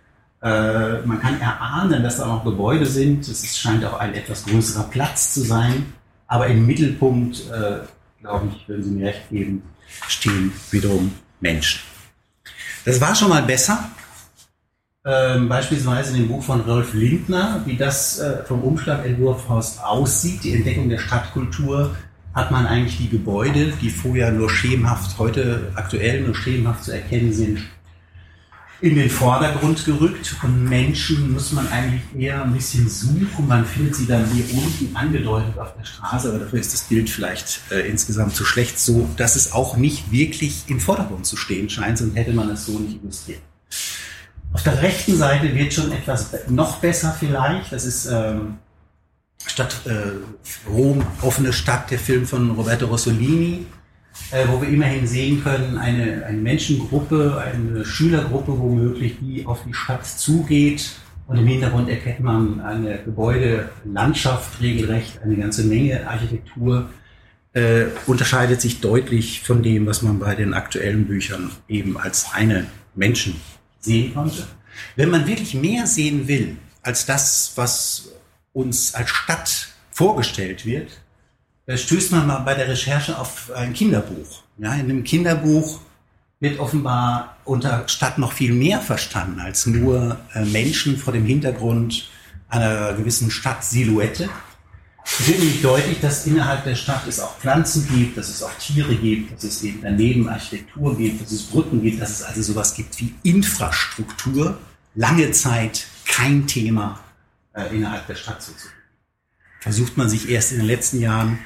Äh, 0.42 1.02
man 1.02 1.20
kann 1.20 1.40
erahnen, 1.40 2.02
dass 2.02 2.16
da 2.16 2.26
noch 2.26 2.44
Gebäude 2.44 2.86
sind. 2.86 3.28
Es 3.28 3.58
scheint 3.58 3.84
auch 3.84 3.98
ein 4.00 4.14
etwas 4.14 4.44
größerer 4.44 4.84
Platz 4.84 5.34
zu 5.34 5.42
sein. 5.42 5.92
Aber 6.26 6.46
im 6.46 6.66
Mittelpunkt, 6.66 7.42
äh, 7.50 7.80
glaube 8.20 8.48
ich, 8.54 8.68
würden 8.68 8.84
Sie 8.84 8.90
mir 8.90 9.08
recht 9.08 9.28
geben, 9.30 9.62
stehen 10.08 10.52
wiederum 10.70 11.12
Menschen. 11.40 11.80
Das 12.84 13.00
war 13.00 13.14
schon 13.14 13.28
mal 13.28 13.42
besser. 13.42 13.90
Ähm, 15.02 15.48
beispielsweise 15.48 16.14
in 16.14 16.24
dem 16.24 16.28
Buch 16.28 16.42
von 16.42 16.60
Rolf 16.60 16.92
Lindner, 16.92 17.62
wie 17.64 17.76
das 17.76 18.18
äh, 18.18 18.44
vom 18.44 18.62
Umschlagentwurf 18.62 19.48
aus 19.48 19.78
aussieht, 19.78 20.44
die 20.44 20.52
Entdeckung 20.52 20.90
der 20.90 20.98
Stadtkultur, 20.98 21.96
hat 22.34 22.50
man 22.50 22.66
eigentlich 22.66 22.98
die 22.98 23.08
Gebäude, 23.08 23.72
die 23.80 23.88
vorher 23.88 24.30
nur 24.30 24.50
schemenhaft, 24.50 25.18
heute 25.18 25.72
aktuell 25.74 26.20
nur 26.20 26.34
schemenhaft 26.34 26.84
zu 26.84 26.92
erkennen 26.92 27.32
sind, 27.32 27.60
in 28.82 28.94
den 28.94 29.08
Vordergrund 29.08 29.86
gerückt. 29.86 30.36
Und 30.42 30.64
Menschen 30.68 31.32
muss 31.32 31.52
man 31.52 31.66
eigentlich 31.68 32.02
eher 32.18 32.44
ein 32.44 32.52
bisschen 32.52 32.86
suchen. 32.86 33.48
Man 33.48 33.64
findet 33.64 33.94
sie 33.96 34.06
dann 34.06 34.26
hier 34.26 34.44
unten 34.52 34.94
angedeutet 34.94 35.58
auf 35.58 35.74
der 35.78 35.84
Straße, 35.86 36.28
aber 36.28 36.40
dafür 36.40 36.60
ist 36.60 36.74
das 36.74 36.82
Bild 36.82 37.08
vielleicht 37.08 37.62
äh, 37.70 37.88
insgesamt 37.88 38.36
zu 38.36 38.44
schlecht, 38.44 38.78
so 38.78 39.08
dass 39.16 39.34
es 39.34 39.52
auch 39.52 39.78
nicht 39.78 40.12
wirklich 40.12 40.64
im 40.66 40.78
Vordergrund 40.78 41.24
zu 41.24 41.38
stehen 41.38 41.70
scheint, 41.70 41.96
sonst 41.96 42.16
hätte 42.16 42.34
man 42.34 42.50
es 42.50 42.66
so 42.66 42.78
nicht 42.78 43.02
illustriert. 43.02 43.40
Auf 44.52 44.64
der 44.64 44.82
rechten 44.82 45.16
Seite 45.16 45.54
wird 45.54 45.72
schon 45.72 45.92
etwas 45.92 46.34
noch 46.48 46.78
besser 46.78 47.14
vielleicht. 47.18 47.72
Das 47.72 47.84
ist 47.84 48.06
ähm, 48.06 48.58
Stadt 49.46 49.80
äh, 49.86 50.68
Rom, 50.68 51.04
offene 51.22 51.52
Stadt, 51.52 51.90
der 51.90 51.98
Film 51.98 52.26
von 52.26 52.50
Roberto 52.50 52.86
Rossolini, 52.86 53.66
äh, 54.32 54.46
wo 54.48 54.60
wir 54.60 54.68
immerhin 54.68 55.06
sehen 55.06 55.42
können, 55.42 55.78
eine, 55.78 56.24
eine 56.26 56.38
Menschengruppe, 56.38 57.40
eine 57.40 57.84
Schülergruppe 57.84 58.58
womöglich, 58.58 59.18
die 59.20 59.46
auf 59.46 59.62
die 59.64 59.74
Stadt 59.74 60.04
zugeht. 60.04 60.90
Und 61.28 61.38
im 61.38 61.46
Hintergrund 61.46 61.88
erkennt 61.88 62.20
man 62.20 62.60
eine 62.60 62.98
Gebäudelandschaft 63.04 64.60
regelrecht, 64.60 65.20
eine 65.22 65.36
ganze 65.36 65.62
Menge 65.62 66.08
Architektur. 66.08 66.90
Äh, 67.52 67.86
unterscheidet 68.06 68.60
sich 68.60 68.80
deutlich 68.80 69.42
von 69.42 69.62
dem, 69.62 69.86
was 69.86 70.02
man 70.02 70.18
bei 70.18 70.34
den 70.34 70.54
aktuellen 70.54 71.06
Büchern 71.06 71.50
eben 71.68 71.96
als 71.96 72.34
reine 72.34 72.66
Menschen 72.94 73.36
sehen 73.80 74.14
konnte. 74.14 74.46
Wenn 74.96 75.10
man 75.10 75.26
wirklich 75.26 75.54
mehr 75.54 75.86
sehen 75.86 76.28
will 76.28 76.56
als 76.82 77.06
das, 77.06 77.52
was 77.56 78.08
uns 78.52 78.94
als 78.94 79.10
Stadt 79.10 79.68
vorgestellt 79.90 80.64
wird, 80.64 80.90
stößt 81.68 82.12
man 82.12 82.26
mal 82.26 82.38
bei 82.40 82.54
der 82.54 82.68
Recherche 82.68 83.18
auf 83.18 83.50
ein 83.52 83.74
Kinderbuch. 83.74 84.42
Ja, 84.58 84.74
in 84.74 84.80
einem 84.80 85.04
Kinderbuch 85.04 85.80
wird 86.40 86.58
offenbar 86.58 87.36
unter 87.44 87.86
Stadt 87.86 88.18
noch 88.18 88.32
viel 88.32 88.52
mehr 88.52 88.80
verstanden 88.80 89.40
als 89.40 89.66
nur 89.66 90.18
äh, 90.34 90.44
Menschen 90.44 90.96
vor 90.96 91.12
dem 91.12 91.26
Hintergrund 91.26 92.08
einer 92.48 92.94
gewissen 92.94 93.30
Stadtsilhouette. 93.30 94.28
Wird 95.18 95.38
nämlich 95.38 95.60
deutlich, 95.60 96.00
dass 96.00 96.26
innerhalb 96.26 96.64
der 96.64 96.74
Stadt 96.74 97.06
es 97.06 97.20
auch 97.20 97.38
Pflanzen 97.38 97.86
gibt, 97.88 98.16
dass 98.16 98.28
es 98.28 98.42
auch 98.42 98.54
Tiere 98.54 98.94
gibt, 98.94 99.32
dass 99.32 99.44
es 99.44 99.62
eben 99.62 99.80
daneben 99.82 100.28
Architektur 100.28 100.96
gibt, 100.96 101.22
dass 101.22 101.32
es 101.32 101.42
Brücken 101.42 101.82
gibt, 101.82 102.00
dass 102.00 102.10
es 102.10 102.22
also 102.22 102.42
sowas 102.42 102.74
gibt 102.74 102.98
wie 103.00 103.14
Infrastruktur. 103.22 104.58
Lange 104.94 105.30
Zeit 105.32 105.86
kein 106.06 106.46
Thema 106.46 107.00
äh, 107.54 107.74
innerhalb 107.74 108.06
der 108.06 108.14
Stadt 108.14 108.42
sozusagen. 108.42 108.74
Versucht 109.60 109.96
man 109.96 110.08
sich 110.08 110.30
erst 110.30 110.52
in 110.52 110.58
den 110.58 110.66
letzten 110.66 111.00
Jahren 111.00 111.38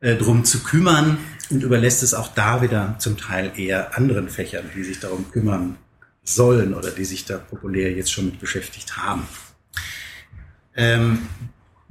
äh, 0.00 0.16
drum 0.16 0.44
zu 0.44 0.62
kümmern 0.62 1.18
und 1.50 1.62
überlässt 1.62 2.02
es 2.02 2.14
auch 2.14 2.28
da 2.28 2.62
wieder 2.62 2.96
zum 2.98 3.16
Teil 3.16 3.52
eher 3.56 3.96
anderen 3.96 4.28
Fächern, 4.28 4.70
die 4.74 4.84
sich 4.84 5.00
darum 5.00 5.30
kümmern 5.30 5.76
sollen 6.22 6.74
oder 6.74 6.90
die 6.90 7.04
sich 7.04 7.24
da 7.24 7.38
populär 7.38 7.92
jetzt 7.92 8.12
schon 8.12 8.26
mit 8.26 8.40
beschäftigt 8.40 8.96
haben. 8.96 9.26
Ähm, 10.74 11.28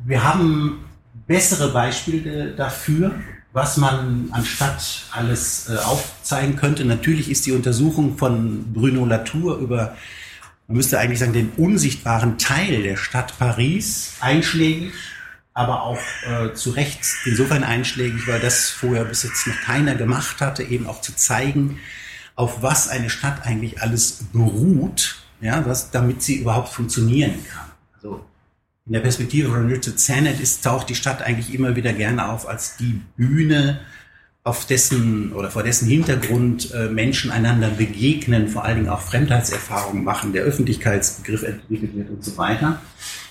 wir 0.06 0.24
haben 0.24 0.86
bessere 1.28 1.72
Beispiele 1.72 2.52
dafür, 2.52 3.14
was 3.54 3.78
man 3.78 4.30
anstatt 4.32 5.04
alles 5.12 5.70
äh, 5.70 5.78
aufzeigen 5.78 6.56
könnte. 6.56 6.86
Natürlich 6.86 7.30
ist 7.30 7.46
die 7.46 7.52
Untersuchung 7.52 8.18
von 8.18 8.72
Bruno 8.74 9.06
Latour 9.06 9.58
über, 9.58 9.98
man 10.68 10.78
müsste 10.78 11.00
eigentlich 11.00 11.20
sagen, 11.20 11.34
den 11.34 11.52
unsichtbaren 11.58 12.38
Teil 12.38 12.84
der 12.84 12.96
Stadt 12.96 13.38
Paris 13.38 14.14
einschlägig, 14.22 14.94
aber 15.54 15.84
auch 15.84 16.00
äh, 16.30 16.54
zu 16.54 16.72
Recht 16.72 17.02
insofern 17.26 17.64
einschlägig, 17.64 18.26
weil 18.28 18.40
das 18.40 18.70
vorher 18.70 19.04
bis 19.04 19.24
jetzt 19.24 19.46
noch 19.48 19.60
keiner 19.62 19.96
gemacht 19.96 20.40
hatte, 20.40 20.64
eben 20.64 20.88
auch 20.88 21.02
zu 21.02 21.14
zeigen, 21.16 21.80
auf 22.36 22.64
was 22.64 22.88
eine 22.88 23.10
Stadt 23.10 23.46
eigentlich 23.46 23.82
alles 23.82 24.24
beruht, 24.32 25.18
ja, 25.42 25.66
was, 25.66 25.92
damit 25.92 26.22
sie 26.22 26.38
überhaupt 26.38 26.70
funktionieren 26.70 27.34
kann. 27.52 27.70
Also 27.96 28.26
in 28.92 28.96
der 28.96 29.04
Perspektive 29.04 29.48
von 29.48 29.68
Richard 29.68 29.98
Sennett 30.02 30.42
ist, 30.42 30.66
taucht 30.66 30.90
die 30.90 30.96
Stadt 30.96 31.22
eigentlich 31.22 31.54
immer 31.54 31.78
wieder 31.78 31.94
gerne 31.94 32.28
auf 32.28 32.46
als 32.46 32.76
die 32.76 33.00
Bühne, 33.16 33.80
auf 34.44 34.66
dessen 34.66 35.32
oder 35.32 35.50
vor 35.50 35.64
dessen 35.64 35.88
Hintergrund 35.88 36.74
äh, 36.74 36.90
Menschen 36.90 37.32
einander 37.32 37.70
begegnen, 37.70 38.50
vor 38.50 38.66
allen 38.66 38.76
Dingen 38.76 38.90
auch 38.90 39.00
Fremdheitserfahrungen 39.00 40.04
machen, 40.04 40.34
der 40.34 40.44
Öffentlichkeitsbegriff 40.44 41.44
entwickelt 41.44 41.96
wird 41.96 42.10
und 42.10 42.22
so 42.22 42.38
weiter. 42.38 42.82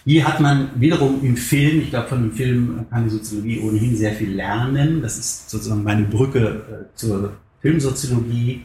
Hier 0.07 0.27
hat 0.27 0.41
man 0.41 0.71
wiederum 0.81 1.23
im 1.23 1.37
Film, 1.37 1.83
ich 1.83 1.91
glaube 1.91 2.09
von 2.09 2.23
dem 2.23 2.33
Film 2.33 2.87
kann 2.89 3.05
die 3.05 3.11
Soziologie 3.11 3.61
ohnehin 3.61 3.95
sehr 3.95 4.15
viel 4.15 4.31
lernen. 4.31 5.03
Das 5.03 5.19
ist 5.19 5.51
sozusagen 5.51 5.83
meine 5.83 6.05
Brücke 6.05 6.89
äh, 6.89 6.97
zur 6.97 7.37
Filmsoziologie. 7.61 8.65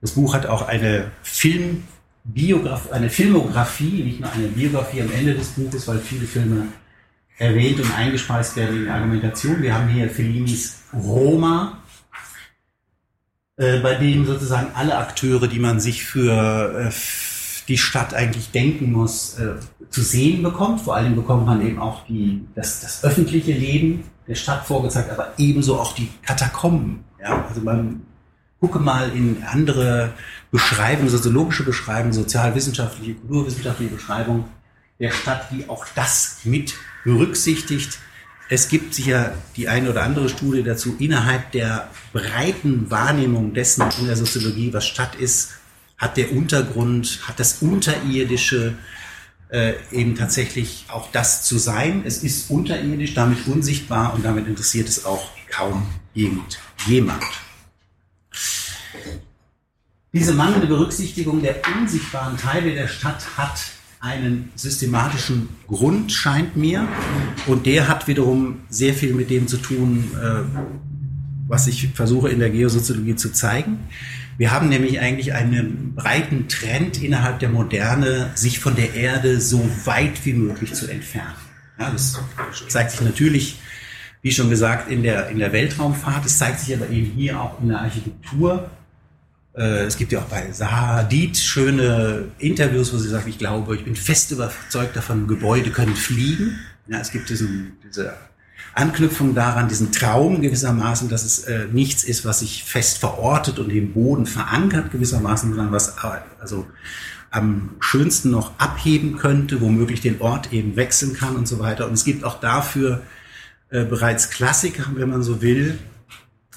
Das 0.00 0.10
Buch 0.10 0.34
hat 0.34 0.46
auch 0.46 0.66
eine 0.66 1.12
Film 1.22 1.84
Biograf 2.24 2.90
eine 2.92 3.10
Filmografie, 3.10 4.04
nicht 4.04 4.20
nur 4.20 4.32
eine 4.32 4.48
Biografie 4.48 5.02
am 5.02 5.10
Ende 5.10 5.34
des 5.34 5.48
Buches, 5.48 5.88
weil 5.88 5.98
viele 5.98 6.26
Filme 6.26 6.68
erwähnt 7.38 7.80
und 7.80 7.92
eingespeist 7.96 8.56
werden 8.56 8.76
in 8.76 8.84
die 8.84 8.90
Argumentation. 8.90 9.62
Wir 9.62 9.74
haben 9.74 9.88
hier 9.88 10.08
Fellinis 10.08 10.82
Roma, 10.92 11.78
äh, 13.56 13.80
bei 13.80 13.94
dem 13.94 14.24
sozusagen 14.24 14.68
alle 14.74 14.96
Akteure, 14.96 15.48
die 15.48 15.58
man 15.58 15.80
sich 15.80 16.04
für 16.04 16.88
äh, 16.88 16.92
die 17.68 17.78
Stadt 17.78 18.14
eigentlich 18.14 18.50
denken 18.50 18.92
muss, 18.92 19.38
äh, 19.38 19.54
zu 19.90 20.02
sehen 20.02 20.42
bekommt. 20.42 20.80
Vor 20.80 20.96
allem 20.96 21.16
bekommt 21.16 21.46
man 21.46 21.66
eben 21.66 21.78
auch 21.78 22.06
die, 22.06 22.44
das, 22.54 22.80
das 22.80 23.04
öffentliche 23.04 23.52
Leben 23.52 24.04
der 24.26 24.36
Stadt 24.36 24.64
vorgezeigt, 24.64 25.10
aber 25.10 25.32
ebenso 25.38 25.78
auch 25.78 25.94
die 25.94 26.08
Katakomben. 26.22 27.04
Ja? 27.20 27.44
Also 27.48 27.60
man 27.60 28.02
gucke 28.60 28.78
mal 28.78 29.10
in 29.10 29.42
andere 29.44 30.12
Beschreibungen, 30.52 31.08
soziologische 31.08 31.64
Beschreibungen, 31.64 32.12
sozialwissenschaftliche, 32.12 33.14
kulturwissenschaftliche 33.14 33.94
Beschreibungen 33.94 34.44
der 35.00 35.10
Stadt, 35.10 35.48
die 35.50 35.68
auch 35.68 35.86
das 35.94 36.40
mit 36.44 36.74
berücksichtigt. 37.04 37.98
Es 38.50 38.68
gibt 38.68 38.94
sicher 38.94 39.34
die 39.56 39.68
eine 39.68 39.90
oder 39.90 40.02
andere 40.02 40.28
Studie 40.28 40.62
dazu 40.62 40.94
innerhalb 40.98 41.50
der 41.52 41.88
breiten 42.12 42.90
Wahrnehmung 42.90 43.54
dessen 43.54 43.82
in 43.98 44.06
der 44.06 44.16
Soziologie, 44.16 44.74
was 44.74 44.86
Stadt 44.86 45.14
ist, 45.14 45.52
hat 45.96 46.18
der 46.18 46.32
Untergrund, 46.32 47.20
hat 47.26 47.40
das 47.40 47.62
Unterirdische 47.62 48.74
äh, 49.48 49.72
eben 49.90 50.16
tatsächlich 50.16 50.84
auch 50.88 51.10
das 51.12 51.44
zu 51.44 51.56
sein. 51.56 52.02
Es 52.04 52.22
ist 52.22 52.50
unterirdisch, 52.50 53.14
damit 53.14 53.46
unsichtbar 53.46 54.12
und 54.12 54.22
damit 54.22 54.46
interessiert 54.46 54.88
es 54.88 55.06
auch 55.06 55.30
kaum 55.50 55.86
irgendjemand. 56.12 57.22
Diese 60.14 60.34
mangelnde 60.34 60.66
Berücksichtigung 60.66 61.40
der 61.40 61.56
unsichtbaren 61.74 62.36
Teile 62.36 62.74
der 62.74 62.86
Stadt 62.86 63.38
hat 63.38 63.62
einen 63.98 64.50
systematischen 64.56 65.48
Grund, 65.66 66.12
scheint 66.12 66.54
mir. 66.54 66.86
Und 67.46 67.64
der 67.64 67.88
hat 67.88 68.08
wiederum 68.08 68.58
sehr 68.68 68.92
viel 68.92 69.14
mit 69.14 69.30
dem 69.30 69.48
zu 69.48 69.56
tun, 69.56 70.10
äh, 70.22 70.42
was 71.48 71.66
ich 71.66 71.88
versuche 71.94 72.28
in 72.28 72.40
der 72.40 72.50
Geosoziologie 72.50 73.16
zu 73.16 73.32
zeigen. 73.32 73.78
Wir 74.36 74.50
haben 74.50 74.68
nämlich 74.68 75.00
eigentlich 75.00 75.32
einen 75.32 75.94
breiten 75.94 76.46
Trend 76.46 77.02
innerhalb 77.02 77.38
der 77.38 77.48
Moderne, 77.48 78.32
sich 78.34 78.58
von 78.58 78.74
der 78.74 78.94
Erde 78.94 79.40
so 79.40 79.66
weit 79.84 80.26
wie 80.26 80.34
möglich 80.34 80.74
zu 80.74 80.88
entfernen. 80.88 81.36
Ja, 81.78 81.90
das 81.90 82.20
zeigt 82.68 82.90
sich 82.90 83.00
natürlich, 83.00 83.60
wie 84.20 84.30
schon 84.30 84.50
gesagt, 84.50 84.90
in 84.90 85.02
der, 85.02 85.30
in 85.30 85.38
der 85.38 85.54
Weltraumfahrt. 85.54 86.26
Es 86.26 86.36
zeigt 86.36 86.60
sich 86.60 86.76
aber 86.76 86.90
eben 86.90 87.12
hier 87.12 87.40
auch 87.40 87.62
in 87.62 87.68
der 87.68 87.80
Architektur. 87.80 88.70
Äh, 89.54 89.84
es 89.84 89.96
gibt 89.96 90.12
ja 90.12 90.20
auch 90.20 90.26
bei 90.26 90.50
Zaha 90.50 90.96
Hadid 90.96 91.36
schöne 91.36 92.28
Interviews, 92.38 92.92
wo 92.92 92.98
sie 92.98 93.08
sagt, 93.08 93.28
ich 93.28 93.38
glaube, 93.38 93.76
ich 93.76 93.84
bin 93.84 93.96
fest 93.96 94.30
überzeugt 94.30 94.96
davon, 94.96 95.26
Gebäude 95.26 95.70
können 95.70 95.94
fliegen. 95.94 96.58
Ja, 96.88 96.98
es 97.00 97.10
gibt 97.10 97.28
diesen, 97.28 97.76
diese 97.84 98.14
Anknüpfung 98.74 99.34
daran, 99.34 99.68
diesen 99.68 99.92
Traum 99.92 100.40
gewissermaßen, 100.40 101.08
dass 101.08 101.24
es 101.24 101.44
äh, 101.44 101.66
nichts 101.70 102.04
ist, 102.04 102.24
was 102.24 102.40
sich 102.40 102.64
fest 102.64 102.98
verortet 102.98 103.58
und 103.58 103.70
im 103.70 103.92
Boden 103.92 104.26
verankert 104.26 104.90
gewissermaßen, 104.90 105.50
sondern 105.50 105.72
was 105.72 105.96
äh, 105.98 106.20
also 106.40 106.66
am 107.30 107.70
schönsten 107.80 108.30
noch 108.30 108.58
abheben 108.58 109.16
könnte, 109.16 109.60
womöglich 109.60 110.00
den 110.00 110.20
Ort 110.20 110.52
eben 110.52 110.76
wechseln 110.76 111.14
kann 111.14 111.36
und 111.36 111.48
so 111.48 111.58
weiter. 111.58 111.86
Und 111.86 111.94
es 111.94 112.04
gibt 112.04 112.24
auch 112.24 112.40
dafür 112.40 113.02
äh, 113.70 113.84
bereits 113.84 114.30
Klassiker, 114.30 114.84
wenn 114.94 115.08
man 115.08 115.22
so 115.22 115.40
will. 115.40 115.78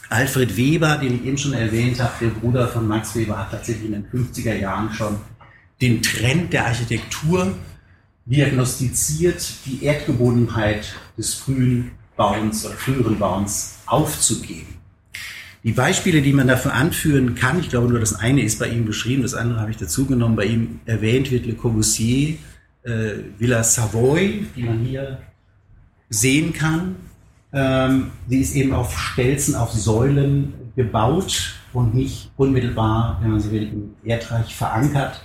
Alfred 0.09 0.55
Weber, 0.55 0.97
den 0.97 1.15
ich 1.15 1.25
eben 1.25 1.37
schon 1.37 1.53
erwähnt 1.53 1.99
habe, 1.99 2.13
der 2.21 2.27
Bruder 2.27 2.67
von 2.67 2.87
Max 2.87 3.15
Weber, 3.15 3.37
hat 3.37 3.51
tatsächlich 3.51 3.85
in 3.85 3.93
den 3.93 4.05
50er 4.05 4.55
Jahren 4.55 4.93
schon 4.93 5.17
den 5.81 6.01
Trend 6.01 6.53
der 6.53 6.65
Architektur 6.67 7.53
diagnostiziert, 8.25 9.45
die 9.65 9.83
Erdgebundenheit 9.83 10.95
des 11.17 11.33
frühen 11.33 11.91
Bauens 12.15 12.65
oder 12.65 12.75
früheren 12.75 13.19
Bauens 13.19 13.75
aufzugeben. 13.85 14.75
Die 15.63 15.71
Beispiele, 15.71 16.21
die 16.21 16.33
man 16.33 16.47
dafür 16.47 16.73
anführen 16.73 17.33
kann, 17.35 17.59
ich 17.59 17.69
glaube 17.69 17.89
nur 17.89 17.99
das 17.99 18.13
eine 18.13 18.43
ist 18.43 18.59
bei 18.59 18.67
ihm 18.67 18.85
beschrieben, 18.85 19.23
das 19.23 19.33
andere 19.33 19.59
habe 19.59 19.71
ich 19.71 19.77
dazu 19.77 20.05
genommen, 20.05 20.35
bei 20.35 20.45
ihm 20.45 20.79
erwähnt 20.85 21.31
wird 21.31 21.45
Le 21.47 21.55
Corbusier, 21.55 22.37
äh, 22.83 23.13
Villa 23.39 23.63
Savoy, 23.63 24.45
die 24.55 24.63
man 24.63 24.79
hier 24.79 25.19
sehen 26.09 26.53
kann. 26.53 26.95
Ähm, 27.55 28.11
sie 28.27 28.41
ist 28.41 28.53
eben 28.53 28.73
auf 28.73 28.99
Stelzen, 28.99 29.55
auf 29.55 29.71
Säulen 29.71 30.53
gebaut 30.75 31.55
und 31.71 31.95
nicht 31.95 32.29
unmittelbar, 32.35 33.17
wenn 33.21 33.31
man 33.31 33.39
so 33.39 33.49
will, 33.49 33.63
im 33.63 33.95
Erdreich 34.03 34.53
verankert. 34.53 35.23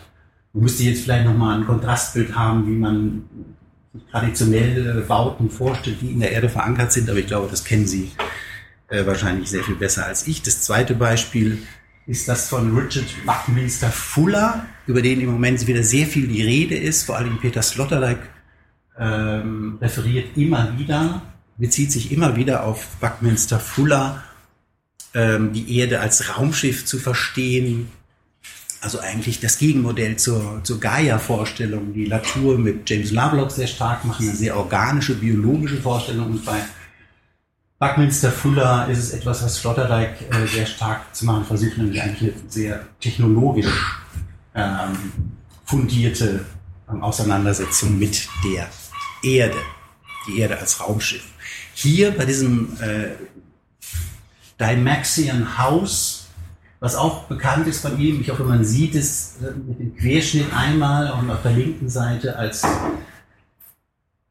Man 0.53 0.63
müsste 0.63 0.85
jetzt 0.85 1.03
vielleicht 1.03 1.27
nochmal 1.27 1.59
ein 1.59 1.67
Kontrastbild 1.67 2.37
haben, 2.37 2.69
wie 2.69 2.77
man 2.77 3.25
traditionelle 4.13 5.01
Bauten 5.01 5.51
vorstellt, 5.51 5.97
die 6.01 6.13
in 6.13 6.21
der 6.21 6.31
Erde 6.31 6.49
verankert 6.49 6.93
sind, 6.93 7.11
aber 7.11 7.19
ich 7.19 7.27
glaube, 7.27 7.49
das 7.51 7.65
kennen 7.65 7.89
Sie 7.89 8.13
äh, 8.89 9.05
wahrscheinlich 9.05 9.51
sehr 9.51 9.65
viel 9.65 9.75
besser 9.75 10.07
als 10.07 10.29
ich. 10.29 10.41
Das 10.43 10.63
zweite 10.63 10.95
Beispiel 10.95 11.59
ist 12.07 12.29
das 12.29 12.49
von 12.49 12.77
Richard 12.77 13.07
Buckminster 13.27 13.89
Fuller, 13.89 14.67
über 14.87 15.03
den 15.03 15.21
im 15.21 15.33
Moment 15.33 15.67
wieder 15.67 15.83
sehr 15.83 16.07
viel 16.07 16.29
die 16.29 16.43
Rede 16.43 16.77
ist. 16.77 17.03
Vor 17.03 17.17
allem 17.17 17.39
Peter 17.39 17.63
Sloterdijk 17.63 18.21
ähm, 18.97 19.79
referiert 19.81 20.37
immer 20.37 20.79
wieder, 20.79 21.23
bezieht 21.61 21.93
sich 21.93 22.11
immer 22.11 22.37
wieder 22.37 22.65
auf 22.65 22.87
Buckminster 23.01 23.61
Fuller, 23.61 24.23
ähm, 25.15 25.53
die 25.53 25.79
Erde 25.79 26.01
als 26.01 26.37
Raumschiff 26.37 26.87
zu 26.87 26.99
verstehen. 26.99 27.91
Also 28.81 28.99
eigentlich 28.99 29.41
das 29.41 29.59
Gegenmodell 29.59 30.17
zur, 30.17 30.61
zur 30.65 30.81
Gaia-Vorstellung, 30.81 31.93
die 31.93 32.07
Latour 32.07 32.59
mit 32.59 32.89
James 32.89 33.11
Lovelock 33.11 33.51
sehr 33.51 33.67
stark 33.67 34.07
machen, 34.07 34.27
eine 34.27 34.37
sehr 34.37 34.57
organische, 34.57 35.15
biologische 35.15 35.77
Vorstellung. 35.77 36.27
Und 36.27 36.45
bei 36.47 36.63
Buckminster 37.79 38.33
Fuller 38.33 38.89
ist 38.89 38.99
es 38.99 39.11
etwas, 39.13 39.43
was 39.43 39.57
Sloterdijk 39.57 40.15
äh, 40.31 40.47
sehr 40.47 40.67
stark 40.67 41.15
zu 41.15 41.27
machen 41.27 41.45
versucht, 41.45 41.77
nämlich 41.77 42.01
eigentlich 42.01 42.33
eine 42.33 42.51
sehr 42.51 42.87
technologisch 43.01 44.01
ähm, 44.55 44.97
fundierte 45.67 46.45
ähm, 46.91 47.03
Auseinandersetzung 47.03 47.99
mit 47.99 48.29
der 48.45 48.67
Erde, 49.23 49.59
die 50.31 50.41
Erde 50.41 50.59
als 50.59 50.81
Raumschiff. 50.81 51.25
Hier 51.75 52.11
bei 52.13 52.25
diesem 52.25 52.77
äh, 52.81 53.11
Dymaxion 54.59 55.59
House, 55.59 56.29
was 56.81 56.95
auch 56.95 57.25
bekannt 57.25 57.67
ist 57.67 57.81
von 57.81 57.99
ihm, 57.99 58.21
ich 58.21 58.31
hoffe, 58.31 58.45
man 58.45 58.65
sieht 58.65 58.95
es 58.95 59.37
äh, 59.43 59.53
mit 59.53 59.79
dem 59.79 59.97
Querschnitt 59.97 60.53
einmal 60.55 61.11
und 61.13 61.31
auf 61.31 61.43
der 61.43 61.53
linken 61.53 61.89
Seite 61.89 62.37
als 62.37 62.63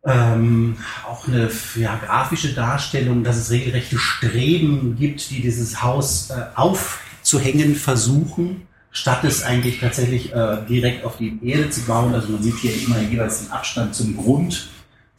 ähm, 0.05 0.77
auch 1.07 1.27
eine 1.27 1.49
ja, 1.75 1.95
grafische 1.97 2.53
Darstellung, 2.53 3.23
dass 3.23 3.37
es 3.37 3.51
regelrechte 3.51 3.97
Streben 3.97 4.95
gibt, 4.97 5.29
die 5.29 5.41
dieses 5.41 5.81
Haus 5.81 6.29
äh, 6.29 6.35
aufzuhängen 6.55 7.75
versuchen, 7.75 8.67
statt 8.91 9.23
es 9.23 9.43
eigentlich 9.43 9.79
tatsächlich 9.79 10.33
äh, 10.33 10.57
direkt 10.67 11.03
auf 11.03 11.17
die 11.17 11.39
Erde 11.43 11.69
zu 11.69 11.81
bauen. 11.81 12.13
Also 12.13 12.29
man 12.29 12.41
sieht 12.41 12.55
hier 12.57 12.73
immer 12.81 12.99
jeweils 13.01 13.39
den 13.43 13.51
Abstand 13.51 13.93
zum 13.93 14.15
Grund, 14.15 14.69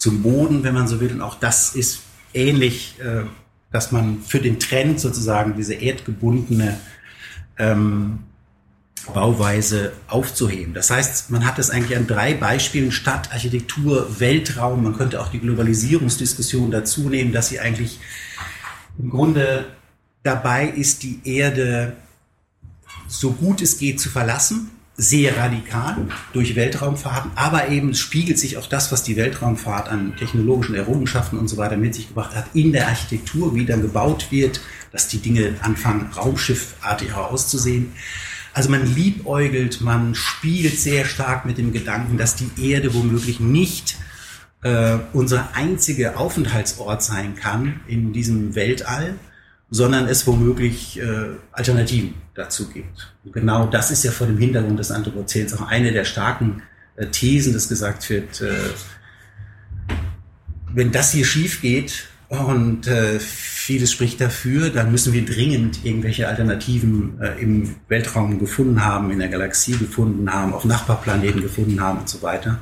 zum 0.01 0.23
Boden, 0.23 0.65
wenn 0.65 0.75
man 0.75 0.89
so 0.89 0.99
will. 0.99 1.13
Und 1.13 1.21
auch 1.21 1.37
das 1.37 1.77
ist 1.77 2.01
ähnlich, 2.35 2.97
äh, 3.01 3.25
dass 3.71 3.93
man 3.93 4.23
für 4.23 4.41
den 4.41 4.59
Trend 4.59 4.99
sozusagen 4.99 5.55
diese 5.57 5.75
erdgebundene 5.75 6.81
ähm, 7.59 8.21
Bauweise 9.15 9.93
aufzuheben. 10.09 10.75
Das 10.75 10.91
heißt, 10.91 11.31
man 11.31 11.45
hat 11.45 11.59
es 11.59 11.71
eigentlich 11.71 11.97
an 11.97 12.07
drei 12.07 12.35
Beispielen 12.35 12.93
Stadt, 12.93 13.33
Architektur, 13.33 14.19
Weltraum. 14.19 14.83
Man 14.83 14.97
könnte 14.97 15.21
auch 15.21 15.29
die 15.29 15.39
Globalisierungsdiskussion 15.39 16.71
dazu 16.71 17.09
nehmen, 17.09 17.33
dass 17.33 17.49
sie 17.49 17.61
eigentlich 17.61 18.01
im 18.99 19.11
Grunde 19.11 19.67
dabei 20.23 20.67
ist, 20.69 21.03
die 21.03 21.21
Erde 21.25 21.97
so 23.07 23.33
gut 23.33 23.61
es 23.61 23.79
geht 23.79 24.01
zu 24.01 24.09
verlassen, 24.09 24.71
sehr 25.01 25.39
radikal 25.39 25.97
durch 26.35 26.57
Weltraumfahrten, 26.57 27.31
aber 27.35 27.69
eben 27.69 27.95
spiegelt 27.95 28.39
sich 28.39 28.59
auch 28.59 28.67
das, 28.67 28.93
was 28.93 29.03
die 29.03 29.17
Weltraumfahrt 29.17 29.89
an 29.89 30.15
technologischen 30.17 30.75
Errungenschaften 30.75 31.39
und 31.39 31.49
so 31.49 31.57
weiter 31.57 31.79
mit 31.79 31.95
sich 31.95 32.09
gebracht 32.09 32.37
hat, 32.37 32.47
in 32.53 32.73
der 32.73 32.87
Architektur, 32.87 33.55
wie 33.55 33.65
dann 33.65 33.81
gebaut 33.81 34.27
wird, 34.31 34.61
dass 34.93 35.09
die 35.09 35.19
Dinge 35.19 35.55
anfangen, 35.63 36.11
raumschiffartiger 36.15 37.31
auszusehen. 37.31 37.93
Also 38.53 38.69
man 38.69 38.95
liebäugelt, 38.95 39.81
man 39.81 40.15
spielt 40.15 40.79
sehr 40.79 41.07
stark 41.07 41.47
mit 41.47 41.57
dem 41.57 41.73
Gedanken, 41.73 42.19
dass 42.19 42.37
die 42.37 42.51
Erde 42.71 42.93
womöglich 42.93 43.41
nicht 43.41 43.97
äh, 44.63 44.99
unser 45.15 45.55
einziger 45.55 46.21
Aufenthaltsort 46.21 47.03
sein 47.03 47.37
kann 47.37 47.81
in 47.87 48.13
diesem 48.13 48.55
Weltall, 48.55 49.15
sondern 49.71 50.09
es 50.09 50.27
womöglich 50.27 51.01
äh, 51.01 51.37
Alternativen 51.53 52.15
dazu 52.41 52.69
gibt. 52.69 53.13
Und 53.25 53.33
genau 53.33 53.67
das 53.67 53.91
ist 53.91 54.05
ja 54.05 54.11
vor 54.11 54.27
dem 54.27 54.39
Hintergrund 54.39 54.79
des 54.79 54.91
Anthropozäns 54.91 55.53
auch 55.55 55.69
eine 55.69 55.93
der 55.93 56.05
starken 56.05 56.63
äh, 56.97 57.07
Thesen, 57.07 57.53
dass 57.53 57.69
gesagt 57.69 58.09
wird, 58.11 58.41
äh, 58.41 58.53
wenn 60.73 60.93
das 60.93 61.13
hier 61.13 61.25
schief 61.25 61.61
geht, 61.61 62.11
und 62.31 62.87
äh, 62.87 63.19
vieles 63.19 63.91
spricht 63.91 64.21
dafür, 64.21 64.71
dann 64.71 64.93
müssen 64.93 65.13
wir 65.13 65.25
dringend 65.25 65.85
irgendwelche 65.85 66.29
Alternativen 66.29 67.21
äh, 67.21 67.43
im 67.43 67.75
Weltraum 67.89 68.39
gefunden 68.39 68.85
haben, 68.85 69.11
in 69.11 69.19
der 69.19 69.27
Galaxie 69.27 69.77
gefunden 69.77 70.33
haben, 70.33 70.55
auf 70.55 70.65
Nachbarplaneten 70.65 71.43
gefunden 71.43 71.81
haben 71.81 71.99
und 71.99 72.09
so 72.09 72.23
weiter. 72.23 72.61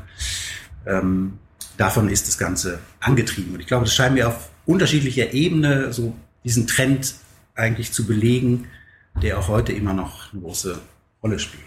Ähm, 0.87 1.35
davon 1.77 2.09
ist 2.09 2.27
das 2.29 2.39
Ganze 2.39 2.79
angetrieben. 2.99 3.53
Und 3.53 3.61
ich 3.61 3.67
glaube, 3.67 3.85
das 3.85 3.95
scheint 3.95 4.15
mir 4.15 4.29
auf 4.29 4.49
unterschiedlicher 4.65 5.35
Ebene 5.35 5.93
so 5.93 6.17
diesen 6.45 6.67
Trend 6.67 7.17
eigentlich 7.55 7.93
zu 7.93 8.07
belegen, 8.07 8.69
der 9.23 9.39
auch 9.39 9.49
heute 9.49 9.73
immer 9.73 9.93
noch 9.93 10.33
eine 10.33 10.43
große 10.43 10.79
Rolle 11.23 11.39
spielt. 11.39 11.65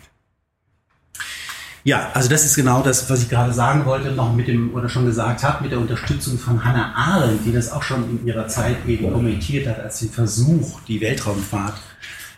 Ja, 1.84 2.12
also 2.14 2.30
das 2.30 2.46
ist 2.46 2.56
genau 2.56 2.84
das, 2.84 3.10
was 3.10 3.24
ich 3.24 3.30
gerade 3.30 3.54
sagen 3.54 3.86
wollte, 3.86 4.12
noch 4.12 4.34
mit 4.36 4.48
dem, 4.48 4.74
oder 4.76 4.88
schon 4.88 5.08
gesagt 5.08 5.44
habe, 5.44 5.64
mit 5.64 5.72
der 5.72 5.80
Unterstützung 5.80 6.38
von 6.38 6.64
Hannah 6.64 6.94
Arendt, 6.94 7.44
die 7.44 7.52
das 7.52 7.72
auch 7.72 7.82
schon 7.82 8.08
in 8.08 8.28
ihrer 8.28 8.48
Zeit 8.48 8.78
eben 8.88 9.12
kommentiert 9.12 9.68
hat, 9.68 9.80
als 9.80 10.00
den 10.00 10.12
Versuch, 10.12 10.80
die 10.82 11.02
Weltraumfahrt, 11.02 11.74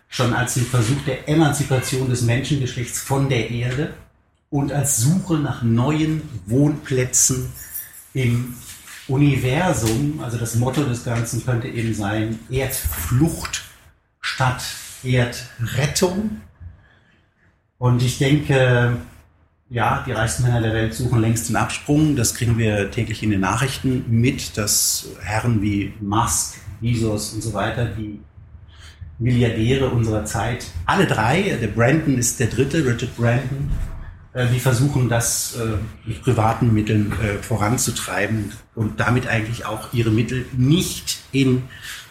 schon 0.07 0.33
als 0.33 0.53
den 0.53 0.65
Versuch 0.65 1.03
der 1.05 1.27
Emanzipation 1.27 2.09
des 2.09 2.21
Menschengeschlechts 2.21 3.01
von 3.01 3.27
der 3.27 3.49
Erde 3.49 3.93
und 4.49 4.71
als 4.71 4.99
Suche 4.99 5.35
nach 5.35 5.61
neuen 5.61 6.21
Wohnplätzen 6.45 7.51
im 8.13 8.55
Universum. 9.09 10.21
Also 10.23 10.37
das 10.37 10.55
Motto 10.55 10.83
des 10.83 11.03
Ganzen 11.03 11.43
könnte 11.43 11.67
eben 11.67 11.93
sein, 11.93 12.39
Erdflucht 12.49 13.63
statt 14.21 14.63
Erdrettung. 15.03 16.41
Und 17.77 18.01
ich 18.01 18.17
denke, 18.17 18.97
ja, 19.69 20.03
die 20.05 20.11
reichsten 20.11 20.43
Männer 20.43 20.61
der 20.61 20.73
Welt 20.73 20.93
suchen 20.93 21.19
längst 21.19 21.49
den 21.49 21.55
Absprung. 21.55 22.15
Das 22.15 22.35
kriegen 22.35 22.57
wir 22.57 22.91
täglich 22.91 23.23
in 23.23 23.31
den 23.31 23.41
Nachrichten 23.41 24.05
mit, 24.07 24.57
dass 24.57 25.09
Herren 25.21 25.61
wie 25.61 25.93
Musk, 25.99 26.59
Bezos 26.79 27.33
und 27.33 27.41
so 27.41 27.53
weiter, 27.53 27.85
die 27.85 28.19
Milliardäre 29.19 29.89
unserer 29.89 30.25
Zeit, 30.25 30.65
alle 30.85 31.05
drei, 31.07 31.57
der 31.61 31.67
Brandon 31.67 32.17
ist 32.17 32.39
der 32.39 32.47
dritte, 32.47 32.85
Richard 32.85 33.15
Brandon, 33.15 33.71
äh, 34.33 34.47
die 34.47 34.59
versuchen, 34.59 35.07
das 35.09 35.55
äh, 35.55 35.77
mit 36.07 36.21
privaten 36.21 36.73
Mitteln 36.73 37.11
äh, 37.13 37.41
voranzutreiben 37.41 38.51
und 38.75 38.99
damit 38.99 39.27
eigentlich 39.27 39.65
auch 39.65 39.93
ihre 39.93 40.09
Mittel 40.09 40.45
nicht 40.57 41.19
in 41.31 41.63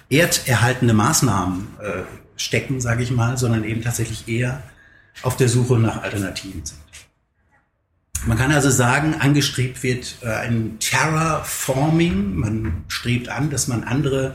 erderhaltende 0.09 0.93
Maßnahmen 0.93 1.69
stecken, 2.43 2.81
sage 2.81 3.03
ich 3.03 3.11
mal, 3.11 3.37
sondern 3.37 3.65
eben 3.65 3.83
tatsächlich 3.83 4.29
eher 4.29 4.63
auf 5.23 5.37
der 5.37 5.49
Suche 5.49 5.79
nach 5.79 6.03
Alternativen 6.03 6.65
sind. 6.65 6.79
Man 8.25 8.39
kann 8.39 8.53
also 8.53 8.71
sagen, 8.71 9.17
angestrebt 9.19 9.83
wird 9.83 10.17
äh, 10.23 10.29
ein 10.29 10.77
Terraforming. 10.79 12.37
Man 12.37 12.85
strebt 12.89 13.29
an, 13.29 13.51
dass 13.51 13.67
man 13.67 13.83
andere 13.83 14.35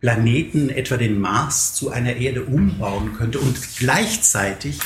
Planeten, 0.00 0.70
etwa 0.70 0.96
den 0.96 1.20
Mars, 1.20 1.74
zu 1.74 1.90
einer 1.90 2.16
Erde 2.16 2.44
umbauen 2.44 3.12
könnte. 3.14 3.38
Und 3.38 3.58
gleichzeitig 3.78 4.78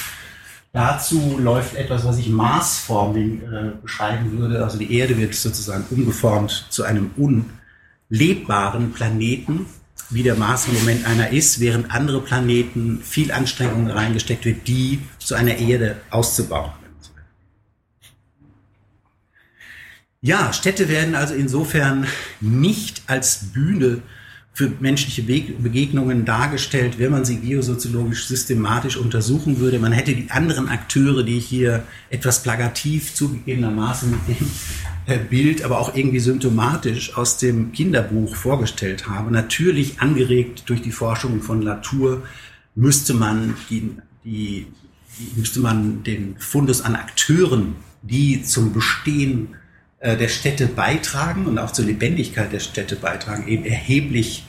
dazu 0.73 1.39
läuft 1.39 1.77
etwas, 1.77 2.05
was 2.05 2.19
ich 2.19 2.29
Marsforming 2.29 3.43
äh, 3.43 3.71
beschreiben 3.83 4.33
würde. 4.39 4.65
Also 4.65 4.79
die 4.79 4.97
Erde 4.97 5.17
wird 5.17 5.35
sozusagen 5.35 5.85
umgeformt 5.91 6.67
zu 6.71 6.83
einem 6.83 7.11
unlebbaren 7.17 8.93
Planeten, 8.93 9.67
wie 10.11 10.23
der 10.23 10.35
Mars 10.35 10.67
im 10.67 10.75
Moment 10.75 11.07
einer 11.07 11.31
ist, 11.31 11.61
während 11.61 11.95
andere 11.95 12.21
Planeten 12.21 13.01
viel 13.03 13.33
Anstrengung 13.33 13.89
reingesteckt 13.89 14.45
wird, 14.45 14.67
die 14.67 15.01
zu 15.19 15.35
einer 15.35 15.57
Erde 15.57 15.97
auszubauen. 16.11 16.73
Ja, 20.23 20.53
Städte 20.53 20.89
werden 20.91 21.15
also 21.15 21.33
insofern 21.33 22.07
nicht 22.41 23.03
als 23.07 23.53
Bühne 23.53 24.03
für 24.53 24.71
menschliche 24.81 25.23
Begegnungen 25.23 26.27
dargestellt, 26.27 26.99
wenn 26.99 27.13
man 27.13 27.25
sie 27.25 27.37
geosoziologisch 27.39 28.27
systematisch 28.27 28.99
untersuchen 28.99 29.59
würde. 29.59 29.79
Man 29.79 29.93
hätte 29.93 30.15
die 30.15 30.31
anderen 30.31 30.69
Akteure, 30.69 31.23
die 31.23 31.39
ich 31.39 31.47
hier 31.47 31.85
etwas 32.11 32.43
plagativ 32.43 33.15
zugegebenermaßen 33.15 34.11
mit 34.27 34.29
dem 34.29 34.51
Bild, 35.29 35.63
aber 35.63 35.81
auch 35.81 35.95
irgendwie 35.95 36.21
symptomatisch 36.21 37.17
aus 37.17 37.39
dem 37.39 37.73
Kinderbuch 37.73 38.37
vorgestellt 38.37 39.09
habe, 39.09 39.31
natürlich 39.31 40.01
angeregt 40.01 40.65
durch 40.67 40.83
die 40.83 40.93
Forschung 40.93 41.43
von 41.43 41.63
Latour, 41.63 42.23
müsste 42.75 43.15
man 43.15 43.57
die, 43.69 43.97
die 44.25 44.67
müsste 45.37 45.61
man 45.61 46.03
den 46.03 46.37
Fundus 46.39 46.83
an 46.83 46.95
Akteuren, 46.95 47.77
die 48.03 48.43
zum 48.43 48.73
Bestehen 48.73 49.49
äh, 49.99 50.17
der 50.17 50.29
Städte 50.29 50.67
beitragen 50.67 51.47
und 51.47 51.59
auch 51.59 51.73
zur 51.73 51.85
Lebendigkeit 51.85 52.53
der 52.53 52.61
Städte 52.61 52.97
beitragen, 52.97 53.49
eben 53.49 53.65
erheblich 53.65 54.45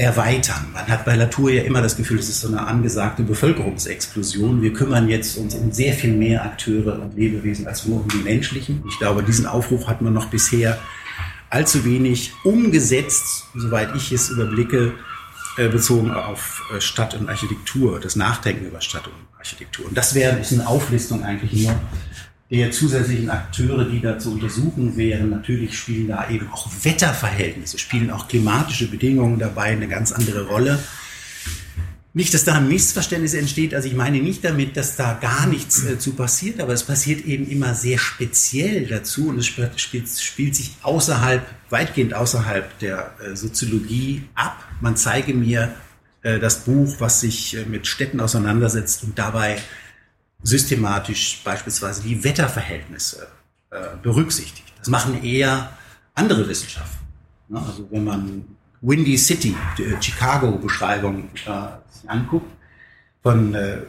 erweitern. 0.00 0.66
Man 0.72 0.86
hat 0.88 1.04
bei 1.04 1.14
Latour 1.14 1.50
ja 1.50 1.62
immer 1.62 1.82
das 1.82 1.94
Gefühl, 1.94 2.18
es 2.18 2.30
ist 2.30 2.40
so 2.40 2.48
eine 2.48 2.66
angesagte 2.66 3.22
Bevölkerungsexplosion. 3.22 4.62
Wir 4.62 4.72
kümmern 4.72 5.10
jetzt 5.10 5.36
uns 5.36 5.54
um 5.54 5.72
sehr 5.72 5.92
viel 5.92 6.14
mehr 6.14 6.42
Akteure 6.42 6.98
und 7.00 7.16
Lebewesen 7.16 7.66
als 7.66 7.84
nur 7.84 8.00
um 8.00 8.08
die 8.08 8.16
menschlichen. 8.18 8.82
Ich 8.88 8.98
glaube, 8.98 9.22
diesen 9.22 9.44
Aufruf 9.44 9.86
hat 9.86 10.00
man 10.00 10.14
noch 10.14 10.26
bisher 10.26 10.78
allzu 11.50 11.84
wenig 11.84 12.32
umgesetzt, 12.44 13.44
soweit 13.54 13.94
ich 13.94 14.10
es 14.10 14.30
überblicke, 14.30 14.94
äh, 15.58 15.68
bezogen 15.68 16.10
auf 16.12 16.62
äh, 16.74 16.80
Stadt 16.80 17.14
und 17.14 17.28
Architektur, 17.28 18.00
das 18.00 18.16
Nachdenken 18.16 18.66
über 18.66 18.80
Stadt 18.80 19.06
und 19.06 19.38
Architektur. 19.38 19.86
Und 19.86 19.98
das 19.98 20.14
wäre 20.14 20.32
eine 20.36 20.66
Auflistung 20.66 21.24
eigentlich 21.24 21.64
nur 21.64 21.78
der 22.50 22.72
zusätzlichen 22.72 23.30
Akteure, 23.30 23.84
die 23.84 24.00
da 24.00 24.18
zu 24.18 24.32
untersuchen 24.32 24.96
wären. 24.96 25.30
Natürlich 25.30 25.78
spielen 25.78 26.08
da 26.08 26.28
eben 26.28 26.48
auch 26.50 26.68
Wetterverhältnisse, 26.82 27.78
spielen 27.78 28.10
auch 28.10 28.26
klimatische 28.26 28.88
Bedingungen 28.88 29.38
dabei 29.38 29.66
eine 29.66 29.86
ganz 29.86 30.10
andere 30.10 30.46
Rolle. 30.46 30.80
Nicht, 32.12 32.34
dass 32.34 32.42
da 32.42 32.54
ein 32.54 32.66
Missverständnis 32.66 33.34
entsteht. 33.34 33.72
Also 33.72 33.86
ich 33.86 33.94
meine 33.94 34.18
nicht 34.18 34.44
damit, 34.44 34.76
dass 34.76 34.96
da 34.96 35.16
gar 35.20 35.46
nichts 35.46 35.84
äh, 35.84 35.96
zu 35.96 36.14
passiert, 36.14 36.60
aber 36.60 36.72
es 36.72 36.82
passiert 36.82 37.24
eben 37.24 37.48
immer 37.48 37.74
sehr 37.74 37.98
speziell 37.98 38.84
dazu 38.86 39.28
und 39.28 39.38
es 39.38 39.46
spielt, 39.46 39.78
spielt, 39.78 40.56
sich 40.56 40.74
außerhalb, 40.82 41.46
weitgehend 41.70 42.14
außerhalb 42.14 42.76
der 42.80 43.14
äh, 43.20 43.36
Soziologie 43.36 44.24
ab. 44.34 44.56
Man 44.80 44.96
zeige 44.96 45.34
mir 45.34 45.72
äh, 46.22 46.40
das 46.40 46.64
Buch, 46.64 46.96
was 46.98 47.20
sich 47.20 47.56
äh, 47.56 47.64
mit 47.64 47.86
Städten 47.86 48.18
auseinandersetzt 48.18 49.04
und 49.04 49.16
dabei 49.16 49.58
systematisch 50.42 51.42
beispielsweise 51.44 52.02
die 52.02 52.22
Wetterverhältnisse 52.22 53.28
äh, 53.70 53.96
berücksichtigt. 54.02 54.72
Das 54.78 54.88
machen 54.88 55.22
eher 55.22 55.70
andere 56.14 56.48
Wissenschaften. 56.48 57.06
Ne? 57.48 57.60
Also 57.60 57.86
wenn 57.90 58.04
man 58.04 58.44
Windy 58.80 59.18
City, 59.18 59.54
die 59.76 59.94
Chicago-Beschreibung 60.00 61.28
äh, 61.46 62.08
anguckt, 62.08 62.50
von 63.22 63.54
äh, 63.54 63.82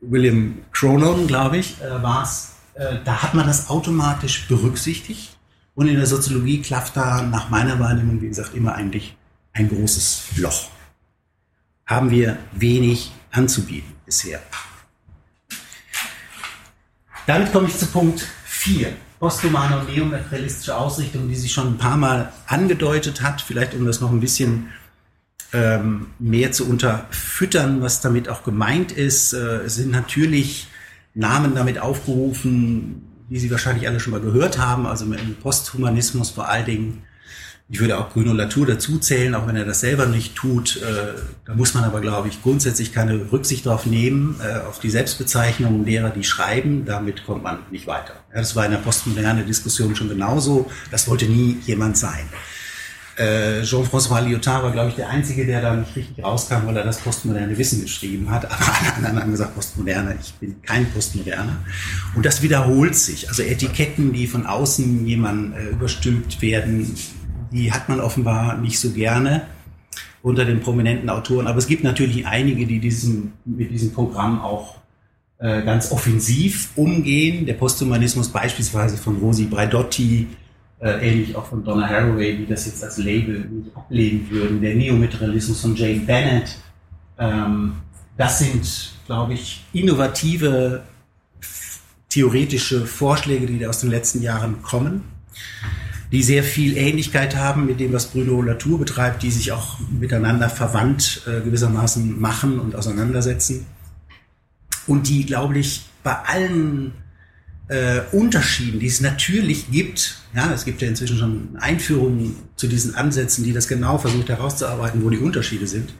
William 0.00 0.62
Cronon, 0.72 1.26
glaube 1.26 1.58
ich, 1.58 1.80
äh, 1.80 2.02
war 2.02 2.22
es, 2.22 2.56
äh, 2.74 2.96
da 3.04 3.22
hat 3.22 3.34
man 3.34 3.46
das 3.46 3.70
automatisch 3.70 4.46
berücksichtigt. 4.48 5.36
Und 5.74 5.88
in 5.88 5.96
der 5.96 6.06
Soziologie 6.06 6.62
klafft 6.62 6.96
da 6.96 7.22
nach 7.22 7.50
meiner 7.50 7.78
Wahrnehmung, 7.78 8.20
wie 8.20 8.28
gesagt, 8.28 8.54
immer 8.54 8.74
eigentlich 8.74 9.16
ein 9.52 9.68
großes 9.68 10.36
Loch. 10.36 10.68
Haben 11.86 12.10
wir 12.10 12.38
wenig 12.52 13.12
anzubieten 13.30 13.92
bisher. 14.04 14.40
Damit 17.26 17.52
komme 17.52 17.66
ich 17.66 17.76
zu 17.76 17.86
Punkt 17.86 18.24
4. 18.44 18.92
Posthumane 19.18 19.80
und 19.80 19.92
neomaterialistische 19.92 20.76
Ausrichtung, 20.76 21.28
die 21.28 21.34
sich 21.34 21.52
schon 21.52 21.74
ein 21.74 21.78
paar 21.78 21.96
Mal 21.96 22.32
angedeutet 22.46 23.20
hat, 23.22 23.40
vielleicht 23.40 23.74
um 23.74 23.84
das 23.84 24.00
noch 24.00 24.12
ein 24.12 24.20
bisschen 24.20 24.68
ähm, 25.52 26.08
mehr 26.20 26.52
zu 26.52 26.68
unterfüttern, 26.68 27.82
was 27.82 28.00
damit 28.00 28.28
auch 28.28 28.44
gemeint 28.44 28.92
ist. 28.92 29.32
Äh, 29.32 29.68
sind 29.68 29.90
natürlich 29.90 30.68
Namen 31.14 31.56
damit 31.56 31.80
aufgerufen, 31.80 33.02
die 33.28 33.38
Sie 33.40 33.50
wahrscheinlich 33.50 33.88
alle 33.88 33.98
schon 33.98 34.12
mal 34.12 34.20
gehört 34.20 34.58
haben, 34.58 34.86
also 34.86 35.04
im 35.06 35.34
Posthumanismus 35.42 36.30
vor 36.30 36.48
allen 36.48 36.66
Dingen 36.66 37.02
ich 37.68 37.80
würde 37.80 37.98
auch 37.98 38.10
Bruno 38.10 38.32
Latour 38.32 38.64
dazu 38.66 38.98
zählen, 38.98 39.34
auch 39.34 39.48
wenn 39.48 39.56
er 39.56 39.64
das 39.64 39.80
selber 39.80 40.06
nicht 40.06 40.36
tut. 40.36 40.76
Äh, 40.76 41.14
da 41.44 41.54
muss 41.54 41.74
man 41.74 41.82
aber, 41.82 42.00
glaube 42.00 42.28
ich, 42.28 42.40
grundsätzlich 42.40 42.92
keine 42.92 43.32
Rücksicht 43.32 43.66
darauf 43.66 43.86
nehmen, 43.86 44.40
äh, 44.40 44.60
auf 44.60 44.78
die 44.78 44.90
Selbstbezeichnungen 44.90 45.84
derer, 45.84 46.10
die 46.10 46.22
schreiben. 46.22 46.84
Damit 46.84 47.26
kommt 47.26 47.42
man 47.42 47.58
nicht 47.72 47.88
weiter. 47.88 48.14
Das 48.32 48.54
war 48.54 48.66
in 48.66 48.70
der 48.70 48.78
postmoderne 48.78 49.42
Diskussion 49.42 49.96
schon 49.96 50.08
genauso. 50.08 50.70
Das 50.92 51.08
wollte 51.08 51.26
nie 51.26 51.58
jemand 51.66 51.98
sein. 51.98 52.28
Äh, 53.16 53.62
Jean-François 53.62 54.20
Lyotard 54.20 54.62
war, 54.62 54.72
glaube 54.72 54.90
ich, 54.90 54.96
der 54.96 55.08
Einzige, 55.08 55.46
der 55.46 55.62
da 55.62 55.74
nicht 55.74 55.96
richtig 55.96 56.22
rauskam, 56.22 56.66
weil 56.66 56.76
er 56.76 56.84
das 56.84 56.98
postmoderne 56.98 57.56
Wissen 57.56 57.80
geschrieben 57.80 58.30
hat. 58.30 58.44
Aber 58.44 58.54
alle 58.96 58.96
anderen 58.96 59.20
haben 59.20 59.30
gesagt, 59.30 59.54
Postmoderne, 59.54 60.16
ich 60.20 60.34
bin 60.34 60.60
kein 60.60 60.84
Postmoderner. 60.90 61.56
Und 62.14 62.26
das 62.26 62.42
wiederholt 62.42 62.94
sich. 62.94 63.28
Also 63.28 63.42
Etiketten, 63.42 64.12
die 64.12 64.26
von 64.26 64.44
außen 64.44 65.06
jemand 65.06 65.56
äh, 65.56 65.70
überstülpt 65.70 66.42
werden, 66.42 66.94
die 67.52 67.72
hat 67.72 67.88
man 67.88 68.00
offenbar 68.00 68.58
nicht 68.58 68.78
so 68.78 68.90
gerne 68.90 69.46
unter 70.22 70.44
den 70.44 70.60
prominenten 70.60 71.08
Autoren. 71.08 71.46
Aber 71.46 71.58
es 71.58 71.68
gibt 71.68 71.84
natürlich 71.84 72.26
einige, 72.26 72.66
die 72.66 72.80
diesen, 72.80 73.32
mit 73.46 73.70
diesem 73.70 73.92
Programm 73.92 74.42
auch 74.42 74.76
äh, 75.38 75.62
ganz 75.62 75.90
offensiv 75.90 76.70
umgehen. 76.76 77.46
Der 77.46 77.54
Posthumanismus 77.54 78.28
beispielsweise 78.28 78.98
von 78.98 79.16
Rosi 79.16 79.44
Braidotti, 79.44 80.26
äh, 80.80 81.08
ähnlich 81.08 81.34
auch 81.36 81.46
von 81.46 81.64
Donna 81.64 81.88
Haraway, 81.88 82.36
die 82.36 82.46
das 82.46 82.66
jetzt 82.66 82.82
als 82.84 82.98
Label 82.98 83.40
nicht 83.50 83.76
ablehnen 83.76 84.26
würden. 84.30 84.60
Der 84.60 84.74
Neomaterialismus 84.74 85.60
von 85.60 85.74
Jane 85.74 86.00
Bennett. 86.00 86.56
Ähm, 87.18 87.76
das 88.16 88.38
sind, 88.38 88.92
glaube 89.06 89.34
ich, 89.34 89.64
innovative 89.72 90.82
theoretische 92.08 92.86
Vorschläge, 92.86 93.46
die 93.46 93.66
aus 93.66 93.80
den 93.80 93.90
letzten 93.90 94.22
Jahren 94.22 94.62
kommen 94.62 95.02
die 96.12 96.22
sehr 96.22 96.44
viel 96.44 96.76
Ähnlichkeit 96.76 97.36
haben 97.36 97.66
mit 97.66 97.80
dem, 97.80 97.92
was 97.92 98.06
Bruno 98.06 98.40
Latour 98.42 98.78
betreibt, 98.78 99.22
die 99.22 99.30
sich 99.30 99.52
auch 99.52 99.78
miteinander 99.90 100.48
verwandt 100.48 101.22
äh, 101.26 101.40
gewissermaßen 101.40 102.20
machen 102.20 102.60
und 102.60 102.76
auseinandersetzen. 102.76 103.66
Und 104.86 105.08
die, 105.08 105.26
glaube 105.26 105.58
ich, 105.58 105.86
bei 106.04 106.14
allen 106.14 106.92
äh, 107.68 108.00
Unterschieden, 108.12 108.78
die 108.78 108.86
es 108.86 109.00
natürlich 109.00 109.70
gibt, 109.70 110.16
ja, 110.34 110.52
es 110.52 110.64
gibt 110.64 110.82
ja 110.82 110.88
inzwischen 110.88 111.18
schon 111.18 111.56
Einführungen 111.58 112.36
zu 112.54 112.68
diesen 112.68 112.94
Ansätzen, 112.94 113.42
die 113.42 113.52
das 113.52 113.66
genau 113.66 113.98
versucht 113.98 114.28
herauszuarbeiten, 114.28 115.02
wo 115.02 115.10
die 115.10 115.18
Unterschiede 115.18 115.66
sind. 115.66 115.92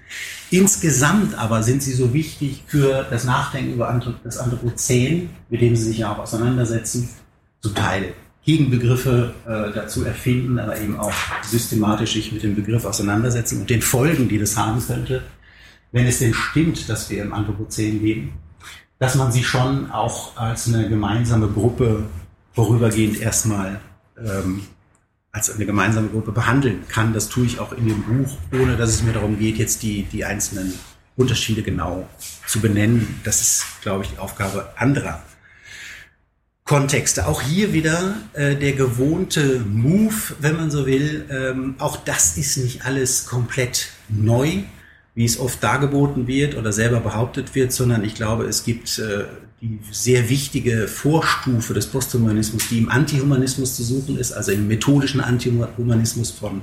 Insgesamt 0.50 1.36
aber 1.36 1.62
sind 1.62 1.82
sie 1.82 1.92
so 1.92 2.14
wichtig 2.14 2.62
für 2.66 3.06
das 3.10 3.24
Nachdenken 3.24 3.74
über 3.74 4.00
das 4.22 4.38
Anthropozän, 4.38 5.30
mit 5.50 5.60
dem 5.60 5.74
sie 5.74 5.84
sich 5.84 5.98
ja 5.98 6.12
auch 6.12 6.18
auseinandersetzen, 6.18 7.08
zum 7.60 7.74
Teil 7.74 8.12
Gegenbegriffe 8.44 9.34
äh, 9.44 9.74
dazu 9.74 10.04
erfinden, 10.04 10.60
aber 10.60 10.80
eben 10.80 11.00
auch 11.00 11.12
systematisch 11.42 12.12
sich 12.12 12.30
mit 12.30 12.44
dem 12.44 12.54
Begriff 12.54 12.84
auseinandersetzen 12.84 13.60
und 13.60 13.70
den 13.70 13.82
Folgen, 13.82 14.28
die 14.28 14.38
das 14.38 14.56
haben 14.56 14.80
könnte, 14.86 15.24
wenn 15.90 16.06
es 16.06 16.20
denn 16.20 16.32
stimmt, 16.32 16.88
dass 16.88 17.10
wir 17.10 17.22
im 17.22 17.32
Anthropozän 17.32 18.00
leben, 18.00 18.34
dass 18.98 19.14
man 19.14 19.32
sie 19.32 19.44
schon 19.44 19.90
auch 19.90 20.36
als 20.36 20.68
eine 20.68 20.88
gemeinsame 20.88 21.48
Gruppe 21.48 22.04
vorübergehend 22.54 23.20
erstmal 23.20 23.80
ähm, 24.18 24.62
als 25.32 25.50
eine 25.50 25.66
gemeinsame 25.66 26.08
Gruppe 26.08 26.32
behandeln 26.32 26.84
kann. 26.88 27.12
Das 27.12 27.28
tue 27.28 27.44
ich 27.44 27.60
auch 27.60 27.72
in 27.72 27.86
dem 27.86 28.02
Buch, 28.02 28.38
ohne 28.52 28.76
dass 28.76 28.90
es 28.90 29.02
mir 29.02 29.12
darum 29.12 29.38
geht, 29.38 29.58
jetzt 29.58 29.82
die, 29.82 30.04
die 30.04 30.24
einzelnen 30.24 30.72
Unterschiede 31.16 31.62
genau 31.62 32.08
zu 32.46 32.60
benennen. 32.60 33.20
Das 33.24 33.42
ist, 33.42 33.64
glaube 33.82 34.04
ich, 34.04 34.10
die 34.10 34.18
Aufgabe 34.18 34.72
anderer 34.76 35.22
Kontexte. 36.64 37.26
Auch 37.26 37.42
hier 37.42 37.72
wieder 37.74 38.16
äh, 38.32 38.56
der 38.56 38.72
gewohnte 38.72 39.60
Move, 39.60 40.14
wenn 40.40 40.56
man 40.56 40.70
so 40.70 40.86
will. 40.86 41.26
Ähm, 41.30 41.74
auch 41.78 41.96
das 41.98 42.36
ist 42.38 42.56
nicht 42.56 42.86
alles 42.86 43.26
komplett 43.26 43.90
neu, 44.08 44.62
wie 45.16 45.24
es 45.24 45.40
oft 45.40 45.62
dargeboten 45.62 46.26
wird 46.26 46.56
oder 46.56 46.72
selber 46.72 47.00
behauptet 47.00 47.54
wird, 47.54 47.72
sondern 47.72 48.04
ich 48.04 48.14
glaube, 48.14 48.44
es 48.44 48.64
gibt 48.64 48.98
äh, 48.98 49.24
die 49.62 49.80
sehr 49.90 50.28
wichtige 50.28 50.86
Vorstufe 50.86 51.72
des 51.72 51.86
Posthumanismus, 51.86 52.68
die 52.68 52.78
im 52.78 52.90
Antihumanismus 52.90 53.76
zu 53.76 53.82
suchen 53.82 54.18
ist, 54.18 54.32
also 54.32 54.52
im 54.52 54.68
methodischen 54.68 55.22
Antihumanismus 55.22 56.30
von 56.30 56.62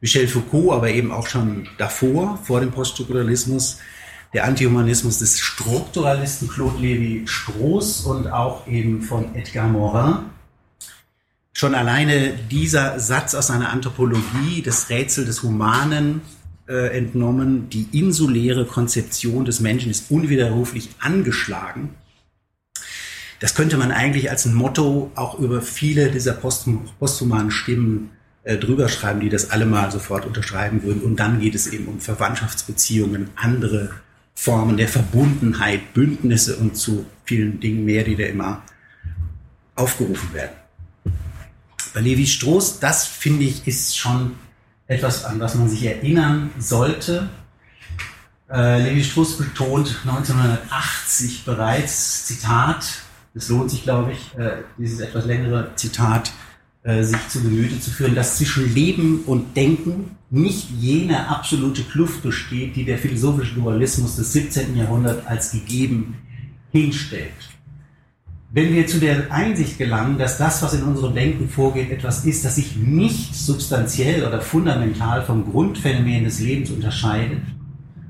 Michel 0.00 0.28
Foucault, 0.28 0.72
aber 0.72 0.90
eben 0.90 1.10
auch 1.10 1.26
schon 1.26 1.66
davor, 1.76 2.38
vor 2.44 2.60
dem 2.60 2.70
Poststrukturalismus 2.70 3.78
der 4.32 4.44
Antihumanismus 4.44 5.18
des 5.18 5.40
Strukturalisten 5.40 6.48
Claude 6.48 6.78
Lévi-Strauss 6.78 8.02
und 8.02 8.28
auch 8.28 8.68
eben 8.68 9.02
von 9.02 9.34
Edgar 9.34 9.66
Morin. 9.66 10.26
Schon 11.52 11.74
alleine 11.74 12.34
dieser 12.50 13.00
Satz 13.00 13.34
aus 13.34 13.50
einer 13.50 13.70
Anthropologie, 13.70 14.62
das 14.64 14.90
Rätsel 14.90 15.24
des 15.24 15.42
Humanen, 15.42 16.20
äh, 16.68 16.96
entnommen, 16.96 17.68
die 17.68 17.88
insuläre 17.92 18.64
Konzeption 18.64 19.44
des 19.44 19.60
Menschen 19.60 19.90
ist 19.90 20.10
unwiderruflich 20.10 20.90
angeschlagen. 20.98 21.90
Das 23.40 23.54
könnte 23.54 23.76
man 23.76 23.92
eigentlich 23.92 24.30
als 24.30 24.46
ein 24.46 24.54
Motto 24.54 25.10
auch 25.14 25.38
über 25.38 25.60
viele 25.60 26.10
dieser 26.10 26.32
posthumanen 26.32 27.50
Stimmen 27.50 28.10
äh, 28.44 28.56
drüber 28.56 28.88
schreiben, 28.88 29.20
die 29.20 29.28
das 29.28 29.50
alle 29.50 29.66
mal 29.66 29.90
sofort 29.90 30.24
unterschreiben 30.24 30.82
würden. 30.82 31.02
Und 31.02 31.20
dann 31.20 31.40
geht 31.40 31.54
es 31.54 31.66
eben 31.66 31.86
um 31.86 32.00
Verwandtschaftsbeziehungen, 32.00 33.30
andere 33.36 33.90
Formen 34.34 34.76
der 34.76 34.88
Verbundenheit, 34.88 35.92
Bündnisse 35.94 36.56
und 36.56 36.76
zu 36.76 37.06
vielen 37.24 37.60
Dingen 37.60 37.84
mehr, 37.84 38.04
die 38.04 38.16
da 38.16 38.24
immer 38.24 38.62
aufgerufen 39.74 40.32
werden. 40.32 40.56
Bei 41.92 42.00
Levi 42.00 42.26
Strauss, 42.26 42.80
das 42.80 43.06
finde 43.06 43.44
ich, 43.44 43.66
ist 43.66 43.96
schon 43.96 44.32
etwas, 44.86 45.24
an 45.24 45.40
was 45.40 45.54
man 45.54 45.68
sich 45.68 45.84
erinnern 45.84 46.50
sollte. 46.58 47.28
Äh, 48.50 48.82
Levi 48.82 49.02
Strauss 49.02 49.38
betont 49.38 50.00
1980 50.04 51.44
bereits, 51.44 52.26
Zitat, 52.26 52.84
es 53.34 53.48
lohnt 53.48 53.70
sich, 53.70 53.82
glaube 53.82 54.12
ich, 54.12 54.38
äh, 54.38 54.62
dieses 54.78 55.00
etwas 55.00 55.24
längere 55.24 55.72
Zitat 55.74 56.32
äh, 56.84 57.02
sich 57.02 57.28
zu 57.28 57.42
Gemüte 57.42 57.80
zu 57.80 57.90
führen, 57.90 58.14
dass 58.14 58.36
zwischen 58.36 58.72
Leben 58.74 59.22
und 59.26 59.56
Denken 59.56 60.16
nicht 60.30 60.68
jene 60.78 61.28
absolute 61.28 61.82
Kluft 61.82 62.22
besteht, 62.22 62.76
die 62.76 62.84
der 62.84 62.98
philosophische 62.98 63.54
Dualismus 63.54 64.16
des 64.16 64.32
17. 64.34 64.76
Jahrhunderts 64.76 65.26
als 65.26 65.52
gegeben 65.52 66.16
hinstellt. 66.72 67.32
Wenn 68.54 68.72
wir 68.72 68.86
zu 68.86 69.00
der 69.00 69.32
Einsicht 69.32 69.78
gelangen, 69.78 70.16
dass 70.16 70.38
das, 70.38 70.62
was 70.62 70.74
in 70.74 70.84
unserem 70.84 71.12
Denken 71.12 71.48
vorgeht, 71.48 71.90
etwas 71.90 72.24
ist, 72.24 72.44
das 72.44 72.54
sich 72.54 72.76
nicht 72.76 73.34
substanziell 73.34 74.24
oder 74.24 74.40
fundamental 74.40 75.24
vom 75.24 75.50
Grundphänomen 75.50 76.22
des 76.22 76.38
Lebens 76.38 76.70
unterscheidet, 76.70 77.42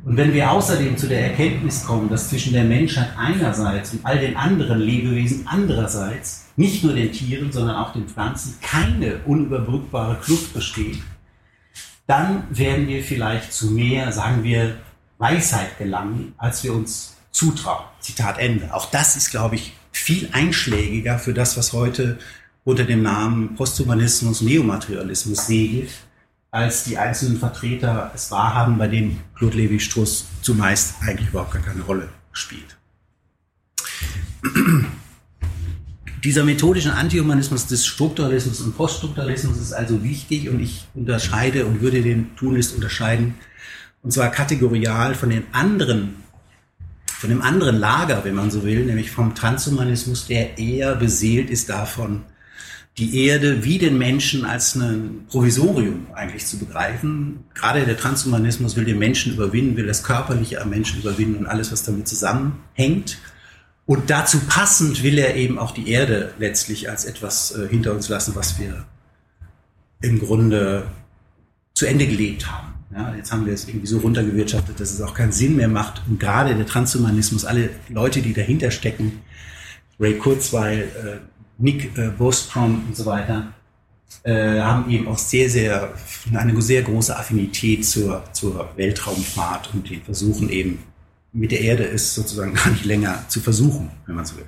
und 0.04 0.18
wenn 0.18 0.34
wir 0.34 0.50
außerdem 0.50 0.98
zu 0.98 1.08
der 1.08 1.30
Erkenntnis 1.30 1.86
kommen, 1.86 2.10
dass 2.10 2.28
zwischen 2.28 2.52
der 2.52 2.64
Menschheit 2.64 3.08
einerseits 3.16 3.94
und 3.94 4.04
all 4.04 4.18
den 4.18 4.36
anderen 4.36 4.78
Lebewesen 4.80 5.46
andererseits 5.46 6.44
nicht 6.56 6.84
nur 6.84 6.92
den 6.92 7.10
Tieren, 7.10 7.50
sondern 7.50 7.76
auch 7.76 7.94
den 7.94 8.06
Pflanzen 8.06 8.58
keine 8.60 9.20
unüberbrückbare 9.24 10.18
Kluft 10.22 10.52
besteht, 10.52 10.98
dann 12.06 12.44
werden 12.50 12.86
wir 12.86 13.02
vielleicht 13.02 13.50
zu 13.50 13.70
mehr, 13.70 14.12
sagen 14.12 14.44
wir, 14.44 14.74
Weisheit 15.16 15.78
gelangen, 15.78 16.34
als 16.36 16.62
wir 16.64 16.74
uns 16.74 17.16
zutrauen. 17.30 17.86
Zitat 18.00 18.38
Ende. 18.38 18.74
Auch 18.74 18.90
das 18.90 19.16
ist, 19.16 19.30
glaube 19.30 19.54
ich, 19.54 19.72
viel 19.96 20.28
einschlägiger 20.32 21.18
für 21.18 21.34
das, 21.34 21.56
was 21.56 21.72
heute 21.72 22.18
unter 22.64 22.84
dem 22.84 23.02
Namen 23.02 23.54
Posthumanismus, 23.54 24.40
Neomaterialismus 24.40 25.46
segelt, 25.46 25.90
als 26.50 26.84
die 26.84 26.98
einzelnen 26.98 27.38
Vertreter 27.38 28.10
es 28.14 28.30
wahrhaben, 28.30 28.78
bei 28.78 28.88
denen 28.88 29.20
Claude 29.34 29.56
Levi-Strauss 29.56 30.26
zumeist 30.42 30.94
eigentlich 31.00 31.28
überhaupt 31.28 31.52
gar 31.52 31.62
keine 31.62 31.82
Rolle 31.82 32.08
spielt. 32.32 32.76
Dieser 36.22 36.44
methodische 36.44 36.94
Antihumanismus 36.94 37.66
des 37.66 37.84
Strukturalismus 37.84 38.60
und 38.60 38.76
Poststrukturalismus 38.76 39.58
ist 39.58 39.72
also 39.72 40.02
wichtig 40.02 40.48
und 40.48 40.60
ich 40.60 40.86
unterscheide 40.94 41.66
und 41.66 41.82
würde 41.82 42.02
den 42.02 42.34
Tunlist 42.36 42.74
unterscheiden, 42.74 43.34
und 44.02 44.12
zwar 44.12 44.30
kategorial 44.30 45.14
von 45.14 45.30
den 45.30 45.44
anderen, 45.52 46.23
von 47.24 47.30
dem 47.30 47.40
anderen 47.40 47.78
Lager, 47.78 48.22
wenn 48.24 48.34
man 48.34 48.50
so 48.50 48.64
will, 48.64 48.84
nämlich 48.84 49.10
vom 49.10 49.34
Transhumanismus, 49.34 50.26
der 50.26 50.58
eher 50.58 50.94
beseelt 50.94 51.48
ist 51.48 51.70
davon, 51.70 52.24
die 52.98 53.24
Erde 53.24 53.64
wie 53.64 53.78
den 53.78 53.96
Menschen 53.96 54.44
als 54.44 54.74
ein 54.74 55.24
Provisorium 55.30 56.08
eigentlich 56.12 56.44
zu 56.44 56.58
begreifen. 56.58 57.44
Gerade 57.54 57.86
der 57.86 57.96
Transhumanismus 57.96 58.76
will 58.76 58.84
den 58.84 58.98
Menschen 58.98 59.32
überwinden, 59.32 59.78
will 59.78 59.86
das 59.86 60.02
Körperliche 60.02 60.60
am 60.60 60.68
Menschen 60.68 61.00
überwinden 61.00 61.36
und 61.38 61.46
alles, 61.46 61.72
was 61.72 61.82
damit 61.82 62.06
zusammenhängt. 62.06 63.16
Und 63.86 64.10
dazu 64.10 64.40
passend 64.40 65.02
will 65.02 65.16
er 65.16 65.34
eben 65.34 65.58
auch 65.58 65.70
die 65.70 65.88
Erde 65.88 66.34
letztlich 66.38 66.90
als 66.90 67.06
etwas 67.06 67.56
äh, 67.56 67.66
hinter 67.70 67.92
uns 67.94 68.10
lassen, 68.10 68.34
was 68.34 68.60
wir 68.60 68.84
im 70.02 70.18
Grunde 70.18 70.88
zu 71.72 71.86
Ende 71.86 72.06
gelebt 72.06 72.52
haben. 72.52 72.73
Ja, 72.94 73.12
jetzt 73.16 73.32
haben 73.32 73.44
wir 73.44 73.52
es 73.52 73.66
irgendwie 73.66 73.88
so 73.88 73.98
runtergewirtschaftet, 73.98 74.78
dass 74.78 74.92
es 74.92 75.00
auch 75.00 75.14
keinen 75.14 75.32
Sinn 75.32 75.56
mehr 75.56 75.66
macht. 75.66 76.02
Und 76.08 76.20
gerade 76.20 76.54
der 76.54 76.64
Transhumanismus, 76.64 77.44
alle 77.44 77.70
Leute, 77.88 78.22
die 78.22 78.32
dahinter 78.32 78.70
stecken, 78.70 79.20
Ray 79.98 80.16
Kurzweil, 80.16 80.82
äh, 80.82 81.16
Nick 81.58 81.98
äh, 81.98 82.10
Bostrom 82.10 82.84
und 82.86 82.96
so 82.96 83.04
weiter, 83.06 83.52
äh, 84.22 84.60
haben 84.60 84.88
eben 84.90 85.08
auch 85.08 85.18
sehr, 85.18 85.50
sehr, 85.50 85.92
eine 86.32 86.62
sehr 86.62 86.82
große 86.82 87.16
Affinität 87.16 87.84
zur, 87.84 88.22
zur 88.32 88.70
Weltraumfahrt 88.76 89.70
und 89.74 89.88
die 89.90 89.96
versuchen 89.96 90.48
eben 90.48 90.78
mit 91.32 91.50
der 91.50 91.62
Erde 91.62 91.82
ist 91.82 92.14
sozusagen 92.14 92.54
gar 92.54 92.70
nicht 92.70 92.84
länger 92.84 93.24
zu 93.26 93.40
versuchen, 93.40 93.90
wenn 94.06 94.14
man 94.14 94.24
so 94.24 94.36
will. 94.36 94.46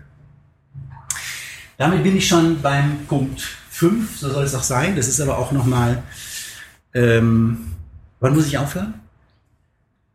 Damit 1.78 2.04
bin 2.04 2.16
ich 2.16 2.28
schon 2.28 2.62
beim 2.62 3.06
Punkt 3.08 3.40
5, 3.70 4.18
so 4.18 4.30
soll 4.30 4.44
es 4.44 4.54
auch 4.54 4.62
sein. 4.62 4.94
Das 4.94 5.08
ist 5.08 5.20
aber 5.20 5.36
auch 5.36 5.50
nochmal, 5.50 6.04
ähm, 6.94 7.72
wann 8.20 8.34
muss 8.34 8.46
ich 8.46 8.58
aufhören? 8.58 9.00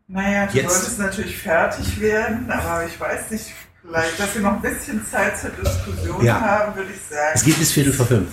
Naja, 0.07 0.45
du 0.47 0.57
Jetzt. 0.57 0.73
solltest 0.73 0.99
natürlich 0.99 1.37
fertig 1.37 1.99
werden, 2.01 2.51
aber 2.51 2.85
ich 2.85 2.99
weiß 2.99 3.31
nicht, 3.31 3.45
vielleicht, 3.81 4.19
dass 4.19 4.35
wir 4.35 4.41
noch 4.41 4.53
ein 4.53 4.61
bisschen 4.61 5.05
Zeit 5.05 5.39
zur 5.39 5.51
Diskussion 5.51 6.23
ja. 6.23 6.39
haben, 6.39 6.75
würde 6.75 6.91
ich 6.91 7.01
sagen. 7.01 7.31
Es 7.33 7.43
geht 7.43 7.57
bis 7.57 7.71
Viertel 7.71 7.93
vor 7.93 8.05
fünf. 8.05 8.29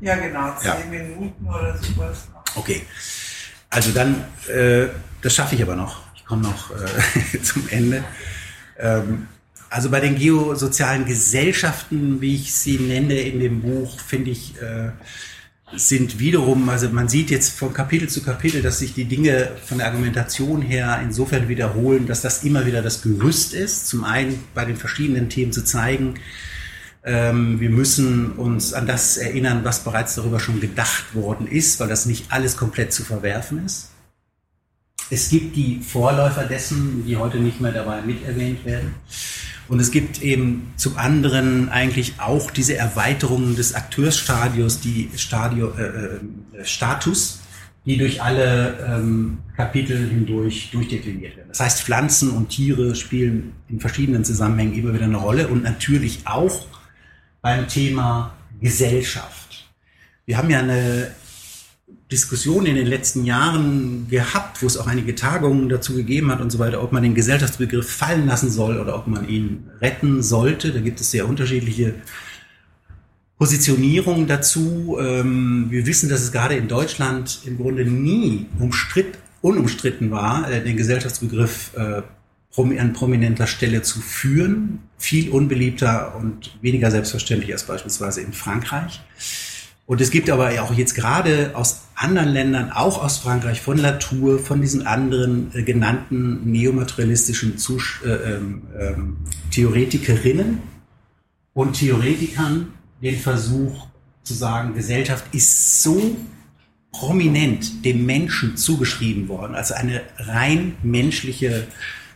Ja, 0.00 0.16
genau, 0.16 0.54
zehn 0.56 0.70
ja. 0.70 0.86
Minuten 0.88 1.46
oder 1.46 1.76
sowas 1.78 2.28
noch. 2.32 2.56
Okay. 2.56 2.86
Also 3.70 3.90
dann, 3.92 4.24
äh, 4.48 4.88
das 5.20 5.34
schaffe 5.34 5.54
ich 5.54 5.62
aber 5.62 5.76
noch 5.76 6.02
komme 6.32 6.42
noch 6.42 6.70
äh, 6.70 7.42
zum 7.42 7.68
Ende. 7.68 8.04
Ähm, 8.78 9.28
also 9.68 9.90
bei 9.90 10.00
den 10.00 10.16
geosozialen 10.16 11.04
Gesellschaften, 11.04 12.22
wie 12.22 12.36
ich 12.36 12.54
sie 12.54 12.78
nenne 12.78 13.20
in 13.20 13.40
dem 13.40 13.60
Buch, 13.60 14.00
finde 14.00 14.30
ich, 14.30 14.60
äh, 14.60 14.90
sind 15.74 16.18
wiederum, 16.18 16.68
also 16.68 16.88
man 16.88 17.08
sieht 17.08 17.30
jetzt 17.30 17.58
von 17.58 17.72
Kapitel 17.72 18.08
zu 18.08 18.22
Kapitel, 18.22 18.62
dass 18.62 18.78
sich 18.78 18.94
die 18.94 19.04
Dinge 19.04 19.50
von 19.64 19.78
der 19.78 19.86
Argumentation 19.86 20.62
her 20.62 21.00
insofern 21.02 21.48
wiederholen, 21.48 22.06
dass 22.06 22.22
das 22.22 22.44
immer 22.44 22.66
wieder 22.66 22.82
das 22.82 23.02
Gerüst 23.02 23.54
ist. 23.54 23.88
Zum 23.88 24.04
einen 24.04 24.42
bei 24.54 24.64
den 24.64 24.76
verschiedenen 24.76 25.28
Themen 25.28 25.52
zu 25.52 25.64
zeigen, 25.64 26.14
ähm, 27.04 27.58
wir 27.60 27.70
müssen 27.70 28.32
uns 28.32 28.72
an 28.74 28.86
das 28.86 29.16
erinnern, 29.16 29.64
was 29.64 29.82
bereits 29.82 30.14
darüber 30.14 30.38
schon 30.38 30.60
gedacht 30.60 31.14
worden 31.14 31.46
ist, 31.46 31.80
weil 31.80 31.88
das 31.88 32.06
nicht 32.06 32.26
alles 32.30 32.56
komplett 32.56 32.92
zu 32.92 33.02
verwerfen 33.02 33.64
ist. 33.64 33.90
Es 35.10 35.28
gibt 35.28 35.56
die 35.56 35.80
Vorläufer 35.80 36.44
dessen, 36.44 37.04
die 37.04 37.16
heute 37.16 37.38
nicht 37.38 37.60
mehr 37.60 37.72
dabei 37.72 38.00
miterwähnt 38.02 38.64
werden. 38.64 38.94
Und 39.68 39.80
es 39.80 39.90
gibt 39.90 40.22
eben 40.22 40.72
zum 40.76 40.96
anderen 40.98 41.68
eigentlich 41.68 42.14
auch 42.18 42.50
diese 42.50 42.76
Erweiterungen 42.76 43.56
des 43.56 43.74
Akteursstadios, 43.74 44.80
die 44.80 45.10
Stadio, 45.16 45.72
äh, 45.78 45.82
äh, 45.82 46.64
Status, 46.64 47.40
die 47.84 47.96
durch 47.96 48.22
alle 48.22 48.78
ähm, 48.86 49.38
Kapitel 49.56 50.08
hindurch 50.08 50.70
durchdekliniert 50.72 51.36
werden. 51.36 51.48
Das 51.48 51.60
heißt, 51.60 51.82
Pflanzen 51.82 52.30
und 52.30 52.48
Tiere 52.48 52.94
spielen 52.94 53.52
in 53.68 53.80
verschiedenen 53.80 54.24
Zusammenhängen 54.24 54.74
immer 54.74 54.94
wieder 54.94 55.04
eine 55.04 55.16
Rolle 55.16 55.48
und 55.48 55.62
natürlich 55.62 56.20
auch 56.26 56.66
beim 57.40 57.66
Thema 57.66 58.34
Gesellschaft. 58.60 59.68
Wir 60.26 60.38
haben 60.38 60.50
ja 60.50 60.60
eine 60.60 61.10
Diskussion 62.12 62.66
in 62.66 62.76
den 62.76 62.86
letzten 62.86 63.24
Jahren 63.24 64.06
gehabt, 64.08 64.62
wo 64.62 64.66
es 64.66 64.76
auch 64.76 64.86
einige 64.86 65.14
Tagungen 65.14 65.68
dazu 65.68 65.94
gegeben 65.96 66.30
hat 66.30 66.40
und 66.40 66.50
so 66.50 66.58
weiter, 66.58 66.82
ob 66.82 66.92
man 66.92 67.02
den 67.02 67.14
Gesellschaftsbegriff 67.14 67.90
fallen 67.90 68.26
lassen 68.26 68.50
soll 68.50 68.78
oder 68.78 68.94
ob 68.94 69.06
man 69.06 69.28
ihn 69.28 69.70
retten 69.80 70.22
sollte. 70.22 70.72
Da 70.72 70.80
gibt 70.80 71.00
es 71.00 71.10
sehr 71.10 71.26
unterschiedliche 71.26 71.94
Positionierungen 73.38 74.28
dazu. 74.28 74.98
Ähm, 75.00 75.66
wir 75.70 75.86
wissen, 75.86 76.08
dass 76.08 76.20
es 76.20 76.30
gerade 76.30 76.54
in 76.54 76.68
Deutschland 76.68 77.40
im 77.46 77.56
Grunde 77.56 77.84
nie 77.84 78.46
umstritt, 78.60 79.18
unumstritten 79.40 80.10
war, 80.10 80.48
äh, 80.50 80.62
den 80.62 80.76
Gesellschaftsbegriff 80.76 81.72
äh, 81.74 82.02
an 82.78 82.92
prominenter 82.92 83.46
Stelle 83.46 83.80
zu 83.80 84.00
führen. 84.00 84.80
Viel 84.98 85.30
unbeliebter 85.30 86.14
und 86.14 86.56
weniger 86.60 86.90
selbstverständlich 86.90 87.52
als 87.52 87.64
beispielsweise 87.64 88.20
in 88.20 88.34
Frankreich. 88.34 89.00
Und 89.92 90.00
es 90.00 90.10
gibt 90.10 90.30
aber 90.30 90.48
auch 90.62 90.72
jetzt 90.72 90.94
gerade 90.94 91.50
aus 91.52 91.82
anderen 91.94 92.30
Ländern, 92.30 92.70
auch 92.70 93.04
aus 93.04 93.18
Frankreich, 93.18 93.60
von 93.60 93.76
Latour, 93.76 94.38
von 94.38 94.62
diesen 94.62 94.86
anderen 94.86 95.54
äh, 95.54 95.64
genannten 95.64 96.50
neomaterialistischen 96.50 97.58
Zus 97.58 98.00
äh, 98.02 98.08
ähm, 98.08 99.18
Theoretikerinnen 99.50 100.60
und 101.52 101.74
Theoretikern 101.74 102.68
den 103.02 103.18
Versuch 103.18 103.86
zu 104.22 104.32
sagen, 104.32 104.72
Gesellschaft 104.72 105.26
ist 105.34 105.82
so 105.82 106.16
prominent 106.90 107.84
dem 107.84 108.06
Menschen 108.06 108.56
zugeschrieben 108.56 109.28
worden, 109.28 109.54
als 109.54 109.72
eine 109.72 110.00
rein 110.16 110.74
menschliche 110.82 111.66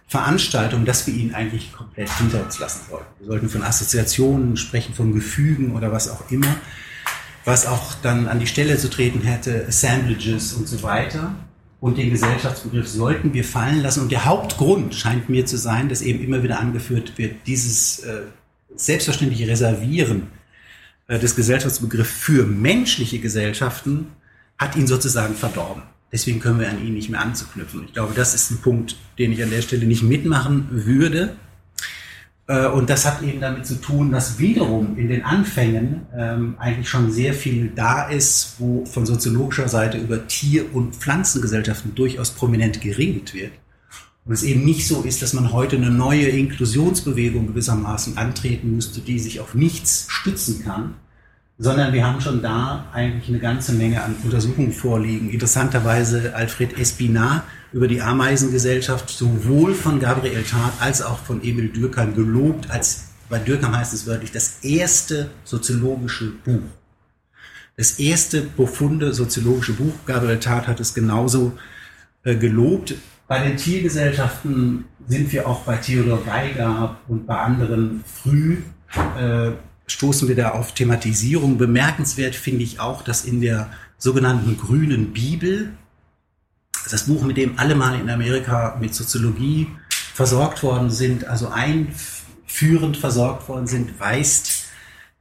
Veranstaltung, 0.09 0.87
dass 0.87 1.07
wir 1.07 1.13
ihn 1.13 1.35
eigentlich 1.35 1.75
komplett 1.75 2.09
hinter 2.17 2.43
uns 2.43 2.59
lassen 2.59 2.87
sollten. 2.89 3.05
Wir 3.19 3.27
sollten 3.27 3.51
von 3.51 3.63
Assoziationen 3.63 4.57
sprechen, 4.57 4.95
von 4.95 5.13
Gefügen 5.13 5.77
oder 5.77 5.93
was 5.93 6.09
auch 6.09 6.31
immer 6.31 6.57
was 7.47 7.65
auch 7.65 7.95
dann 8.03 8.27
an 8.27 8.41
die 8.41 8.47
Stelle 8.47 8.77
zu 8.77 8.91
treten 8.91 9.23
hätte, 9.23 9.65
Assemblages 9.67 10.53
und 10.53 10.69
so 10.69 10.83
weiter. 10.83 11.35
Und 11.81 11.97
den 11.97 12.11
Gesellschaftsbegriff 12.11 12.89
sollten 12.89 13.33
wir 13.33 13.45
fallen 13.45 13.83
lassen. 13.83 14.01
Und 14.01 14.11
der 14.11 14.25
Hauptgrund 14.25 14.95
scheint 14.95 15.29
mir 15.29 15.47
zu 15.47 15.57
sein, 15.57 15.89
dass 15.89 16.03
eben 16.03 16.23
immer 16.23 16.43
wieder 16.43 16.59
angeführt 16.59 17.17
wird, 17.17 17.47
dieses 17.47 18.01
äh, 18.01 18.23
selbstverständliche 18.75 19.47
Reservieren 19.47 20.27
äh, 21.07 21.21
des 21.21 21.37
Gesellschaftsbegriffs 21.37 22.11
für 22.11 22.45
menschliche 22.45 23.21
Gesellschaften 23.21 24.09
hat 24.59 24.75
ihn 24.75 24.89
sozusagen 24.89 25.35
verdorben. 25.35 25.83
Deswegen 26.11 26.41
können 26.41 26.59
wir 26.59 26.69
an 26.69 26.85
ihn 26.85 26.95
nicht 26.95 27.11
mehr 27.11 27.21
anzuknüpfen. 27.21 27.85
Ich 27.87 27.93
glaube, 27.93 28.15
das 28.15 28.35
ist 28.35 28.51
ein 28.51 28.59
Punkt, 28.59 28.97
den 29.19 29.31
ich 29.31 29.43
an 29.43 29.51
der 29.51 29.63
Stelle 29.63 29.87
nicht 29.87 30.03
mitmachen 30.03 30.67
würde. 30.71 31.37
Äh, 32.49 32.67
und 32.67 32.91
das 32.91 33.05
hat 33.05 33.23
eben 33.23 33.41
damit 33.41 33.67
zu 33.67 33.81
tun, 33.81 34.13
dass 34.13 34.39
wiederum 34.39 34.97
in 34.97 35.09
den 35.09 35.25
Anfängen 35.25 36.07
ähm, 36.17 36.55
eigentlich 36.59 36.89
schon 36.89 37.11
sehr 37.11 37.35
viel 37.35 37.73
da 37.75 38.09
ist, 38.09 38.57
wo 38.59 38.85
von 38.85 39.07
soziologischer 39.07 39.69
Seite 39.69 39.99
über 39.99 40.27
Tier- 40.27 40.75
und 40.75 40.95
Pflanzengesellschaften 40.95 41.95
durchaus 41.95 42.31
prominent 42.31 42.81
geredet 42.81 43.35
wird. 43.35 43.53
Und 44.25 44.33
es 44.33 44.43
eben 44.43 44.65
nicht 44.65 44.89
so 44.89 45.03
ist, 45.03 45.23
dass 45.23 45.35
man 45.35 45.53
heute 45.53 45.77
eine 45.77 45.91
neue 45.91 46.27
Inklusionsbewegung 46.27 47.47
gewissermaßen 47.49 48.19
antreten 48.19 48.75
müsste, 48.75 49.01
die 49.01 49.21
sich 49.21 49.39
auf 49.41 49.55
nichts 49.55 50.07
stützen 50.09 50.65
kann, 50.65 50.95
sondern 51.59 51.93
wir 51.93 52.05
haben 52.05 52.21
schon 52.21 52.43
da 52.43 52.87
eigentlich 52.93 53.29
eine 53.29 53.39
ganze 53.39 53.73
Menge 53.73 54.03
an 54.03 54.17
Untersuchungen 54.25 54.73
vorliegen. 54.73 55.31
Interessanterweise 55.31 56.35
Alfred 56.35 56.77
Espinat 56.79 57.45
über 57.77 57.89
die 57.89 58.01
Ameisengesellschaft 58.01 59.11
sowohl 59.11 59.75
von 59.75 60.01
Gabriel 60.01 60.43
Tart 60.45 60.73
als 60.81 61.03
auch 61.03 61.19
von 61.19 61.43
Emil 61.43 61.69
Dürkheim 61.69 62.15
gelobt, 62.15 62.71
als 62.71 63.09
bei 63.29 63.39
Dürkheim 63.39 63.77
heißt 63.77 63.93
es 63.93 64.07
wörtlich 64.07 64.33
das 64.33 64.65
erste 64.65 65.29
soziologische 65.45 66.31
Buch. 66.43 66.63
Das 67.77 67.99
erste 67.99 68.41
profunde 68.41 69.13
soziologische 69.13 69.75
Buch. 69.75 69.93
Gabriel 70.07 70.41
Tart 70.41 70.69
hat 70.69 70.81
es 70.81 70.95
genauso 70.95 71.53
äh, 72.25 72.35
gelobt. 72.37 72.95
Bei 73.29 73.47
den 73.47 73.59
Tiergesellschaften 73.59 74.87
sind 75.07 75.31
wir 75.31 75.47
auch 75.47 75.61
bei 75.65 75.77
Theodor 75.77 76.27
Weiger 76.27 76.97
und 77.09 77.27
bei 77.27 77.37
anderen 77.37 78.03
früh 78.07 78.57
äh, 79.19 79.51
stoßen 79.87 80.29
wir 80.29 80.35
da 80.35 80.53
auf 80.53 80.73
Thematisierung. 80.73 81.59
Bemerkenswert 81.59 82.37
finde 82.37 82.63
ich 82.63 82.81
auch, 82.81 83.03
dass 83.03 83.27
in 83.27 83.43
der 83.43 83.71
sogenannten 83.99 84.57
grünen 84.57 85.13
Bibel, 85.13 85.75
das 86.93 87.05
Buch, 87.05 87.23
mit 87.23 87.37
dem 87.37 87.59
alle 87.59 87.75
mal 87.75 87.99
in 87.99 88.09
Amerika 88.11 88.77
mit 88.81 88.95
Soziologie 88.95 89.69
versorgt 90.15 90.63
worden 90.63 90.91
sind, 90.91 91.27
also 91.27 91.49
einführend 91.49 92.97
versorgt 92.97 93.49
worden 93.49 93.67
sind, 93.67 93.99
weist 94.01 94.67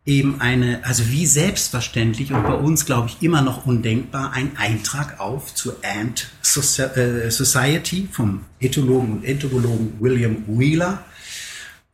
eben 0.06 0.40
eine, 0.40 0.86
also 0.86 1.08
wie 1.10 1.26
selbstverständlich 1.26 2.32
und 2.32 2.44
bei 2.44 2.54
uns, 2.54 2.86
glaube 2.86 3.10
ich, 3.10 3.22
immer 3.24 3.42
noch 3.42 3.66
undenkbar, 3.66 4.34
ein 4.34 4.52
Eintrag 4.58 5.20
auf 5.20 5.54
zur 5.56 5.78
Ant 5.84 6.30
äh, 6.42 7.30
Society 7.32 8.08
vom 8.12 8.42
Ethologen 8.60 9.14
und 9.14 9.26
Entomologen 9.26 9.94
William 10.00 10.44
Wheeler 10.48 11.04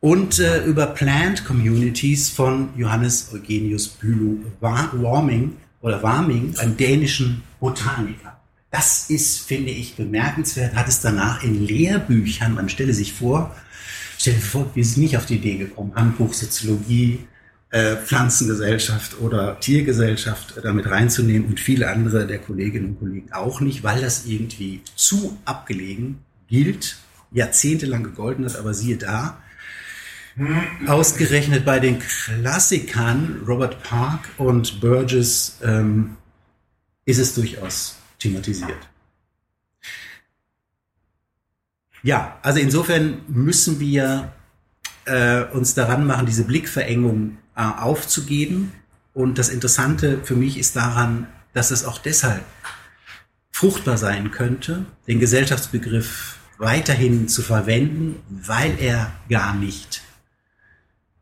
und 0.00 0.38
äh, 0.38 0.64
über 0.64 0.86
Plant 0.86 1.44
Communities 1.44 2.28
von 2.28 2.70
Johannes 2.76 3.30
Eugenius 3.32 3.88
Bülow 3.88 4.36
Warming 4.60 5.56
oder 5.80 6.02
Warming, 6.02 6.54
einem 6.58 6.76
dänischen 6.76 7.42
Botaniker. 7.60 8.41
Das 8.72 9.10
ist, 9.10 9.40
finde 9.40 9.70
ich, 9.70 9.96
bemerkenswert. 9.96 10.74
Hat 10.74 10.88
es 10.88 11.00
danach 11.00 11.44
in 11.44 11.66
Lehrbüchern, 11.66 12.54
man 12.54 12.70
stelle 12.70 12.94
sich 12.94 13.12
vor, 13.12 13.54
stelle 14.18 14.36
sich 14.36 14.46
vor, 14.46 14.70
wir 14.74 14.84
sind 14.84 15.02
nicht 15.02 15.16
auf 15.18 15.26
die 15.26 15.36
Idee 15.36 15.58
gekommen, 15.58 15.92
Handbuch 15.94 16.32
Soziologie, 16.32 17.20
äh, 17.70 17.96
Pflanzengesellschaft 17.96 19.20
oder 19.20 19.60
Tiergesellschaft 19.60 20.54
damit 20.62 20.90
reinzunehmen 20.90 21.48
und 21.48 21.60
viele 21.60 21.90
andere 21.90 22.26
der 22.26 22.38
Kolleginnen 22.38 22.86
und 22.86 22.98
Kollegen 22.98 23.32
auch 23.32 23.60
nicht, 23.60 23.82
weil 23.82 24.00
das 24.00 24.24
irgendwie 24.24 24.80
zu 24.96 25.38
abgelegen 25.44 26.20
gilt, 26.48 26.96
jahrzehntelang 27.30 28.02
gegolten 28.02 28.46
hat, 28.46 28.56
aber 28.56 28.72
siehe 28.72 28.96
da, 28.96 29.38
Ausgerechnet 30.86 31.66
bei 31.66 31.78
den 31.78 31.98
Klassikern 31.98 33.42
Robert 33.46 33.82
Park 33.82 34.30
und 34.38 34.80
Burgess 34.80 35.58
ähm, 35.62 36.16
ist 37.04 37.18
es 37.18 37.34
durchaus 37.34 37.96
thematisiert. 38.22 38.88
Ja, 42.02 42.38
also 42.42 42.58
insofern 42.58 43.22
müssen 43.28 43.78
wir 43.78 44.32
äh, 45.04 45.44
uns 45.44 45.74
daran 45.74 46.06
machen, 46.06 46.26
diese 46.26 46.44
Blickverengung 46.44 47.38
äh, 47.56 47.62
aufzugeben. 47.62 48.72
Und 49.14 49.38
das 49.38 49.50
Interessante 49.50 50.18
für 50.24 50.34
mich 50.34 50.58
ist 50.58 50.74
daran, 50.74 51.28
dass 51.52 51.70
es 51.70 51.84
auch 51.84 51.98
deshalb 51.98 52.44
fruchtbar 53.50 53.98
sein 53.98 54.30
könnte, 54.30 54.86
den 55.06 55.20
Gesellschaftsbegriff 55.20 56.38
weiterhin 56.58 57.28
zu 57.28 57.42
verwenden, 57.42 58.20
weil 58.28 58.78
er 58.80 59.12
gar 59.28 59.54
nicht 59.54 60.02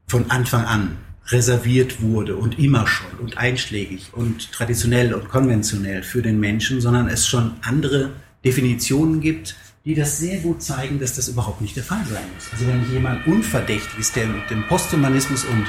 von 0.07 0.31
Anfang 0.31 0.65
an 0.65 0.97
reserviert 1.33 2.03
wurde 2.03 2.37
und 2.37 2.59
immer 2.59 2.87
schon 2.87 3.11
und 3.21 3.39
einschlägig 3.39 4.11
und 4.13 4.53
traditionell 4.53 5.15
und 5.15 5.29
konventionell 5.29 6.03
für 6.03 6.23
den 6.23 6.41
Menschen, 6.41 6.81
sondern 6.81 7.09
es 7.09 7.27
schon 7.27 7.53
andere 7.63 8.11
Definitionen 8.45 9.21
gibt, 9.21 9.57
die 9.85 9.95
das 9.95 10.19
sehr 10.19 10.39
gut 10.41 10.63
zeigen, 10.63 10.99
dass 10.99 11.15
das 11.15 11.29
überhaupt 11.29 11.61
nicht 11.61 11.77
der 11.77 11.85
Fall 11.85 12.05
sein 12.09 12.23
muss. 12.35 12.49
Also 12.53 12.67
wenn 12.67 12.93
jemand 12.93 13.27
Unverdächtiges, 13.27 14.13
der 14.13 14.27
mit 14.27 14.51
dem 14.51 14.67
Posthumanismus 14.67 15.45
und 15.45 15.67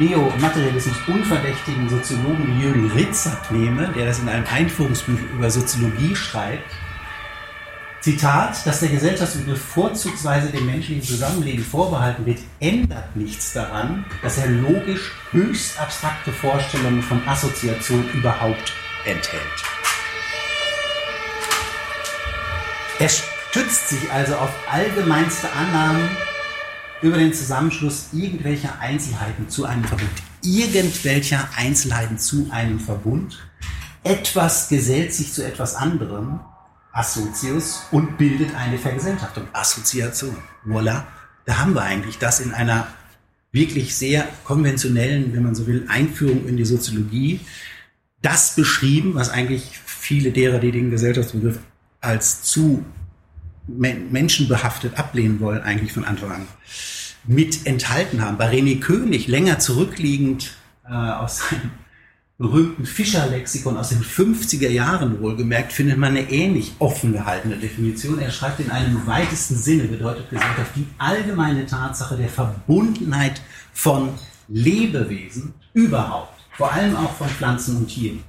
Neomaterialismus 0.00 0.96
unverdächtigen 1.06 1.88
Soziologen 1.90 2.46
wie 2.46 2.62
Jürgen 2.62 2.90
Ritzert 2.92 3.52
nehme, 3.52 3.92
der 3.94 4.06
das 4.06 4.18
in 4.18 4.28
einem 4.28 4.46
Einführungsbuch 4.46 5.18
über 5.36 5.50
Soziologie 5.50 6.16
schreibt, 6.16 6.64
Zitat, 8.04 8.66
dass 8.66 8.80
der 8.80 8.90
Gesellschaftsbegriff 8.90 9.58
vorzugsweise 9.58 10.48
dem 10.48 10.66
menschlichen 10.66 11.02
Zusammenleben 11.02 11.64
vorbehalten 11.64 12.26
wird, 12.26 12.38
ändert 12.60 13.16
nichts 13.16 13.54
daran, 13.54 14.04
dass 14.22 14.36
er 14.36 14.48
logisch 14.48 15.10
höchst 15.30 15.80
abstrakte 15.80 16.30
Vorstellungen 16.30 17.00
von 17.00 17.26
Assoziation 17.26 18.06
überhaupt 18.12 18.74
enthält. 19.06 19.40
Er 22.98 23.08
stützt 23.08 23.88
sich 23.88 24.12
also 24.12 24.36
auf 24.36 24.50
allgemeinste 24.70 25.50
Annahmen 25.52 26.06
über 27.00 27.16
den 27.16 27.32
Zusammenschluss 27.32 28.08
irgendwelcher 28.12 28.78
Einzelheiten 28.80 29.48
zu 29.48 29.64
einem 29.64 29.84
Verbund. 29.84 30.10
Irgendwelcher 30.42 31.48
Einzelheiten 31.56 32.18
zu 32.18 32.48
einem 32.50 32.80
Verbund. 32.80 33.38
Etwas 34.02 34.68
gesellt 34.68 35.14
sich 35.14 35.32
zu 35.32 35.42
etwas 35.42 35.74
anderem 35.74 36.40
Assozius 36.94 37.82
und 37.90 38.16
bildet 38.16 38.54
eine 38.54 38.78
Vergesellschaftung. 38.78 39.44
Assoziation. 39.52 40.36
Voilà. 40.66 41.02
Da 41.44 41.58
haben 41.58 41.74
wir 41.74 41.82
eigentlich 41.82 42.18
das 42.18 42.40
in 42.40 42.52
einer 42.52 42.86
wirklich 43.52 43.94
sehr 43.94 44.26
konventionellen, 44.44 45.34
wenn 45.34 45.42
man 45.42 45.54
so 45.54 45.66
will, 45.66 45.86
Einführung 45.88 46.48
in 46.48 46.56
die 46.56 46.64
Soziologie. 46.64 47.40
Das 48.22 48.54
beschrieben, 48.54 49.14
was 49.14 49.28
eigentlich 49.28 49.78
viele 49.84 50.32
derer, 50.32 50.58
die 50.58 50.72
den 50.72 50.90
Gesellschaftsbegriff 50.90 51.58
als 52.00 52.42
zu 52.42 52.84
menschenbehaftet 53.66 54.98
ablehnen 54.98 55.40
wollen, 55.40 55.62
eigentlich 55.62 55.92
von 55.92 56.04
Anfang 56.04 56.32
an 56.32 56.46
mit 57.26 57.66
enthalten 57.66 58.20
haben. 58.20 58.38
Bei 58.38 58.50
René 58.50 58.80
König, 58.80 59.28
länger 59.28 59.58
zurückliegend 59.58 60.56
äh, 60.88 60.92
aus 60.92 61.38
seinem 61.38 61.70
berühmten 62.44 62.84
Fischer-Lexikon 62.84 63.78
aus 63.78 63.88
den 63.88 64.02
50er 64.02 64.68
Jahren 64.68 65.18
wohlgemerkt, 65.22 65.72
findet 65.72 65.96
man 65.96 66.10
eine 66.10 66.30
ähnlich 66.30 66.72
offen 66.78 67.14
gehaltene 67.14 67.56
Definition. 67.56 68.18
Er 68.18 68.30
schreibt 68.30 68.60
in 68.60 68.70
einem 68.70 69.06
weitesten 69.06 69.56
Sinne, 69.56 69.84
bedeutet 69.84 70.28
Gesellschaft, 70.28 70.72
die 70.76 70.86
allgemeine 70.98 71.64
Tatsache 71.64 72.18
der 72.18 72.28
Verbundenheit 72.28 73.40
von 73.72 74.10
Lebewesen 74.48 75.54
überhaupt, 75.72 76.38
vor 76.52 76.70
allem 76.70 76.94
auch 76.96 77.14
von 77.14 77.28
Pflanzen 77.28 77.78
und 77.78 77.88
Tieren. 77.88 78.22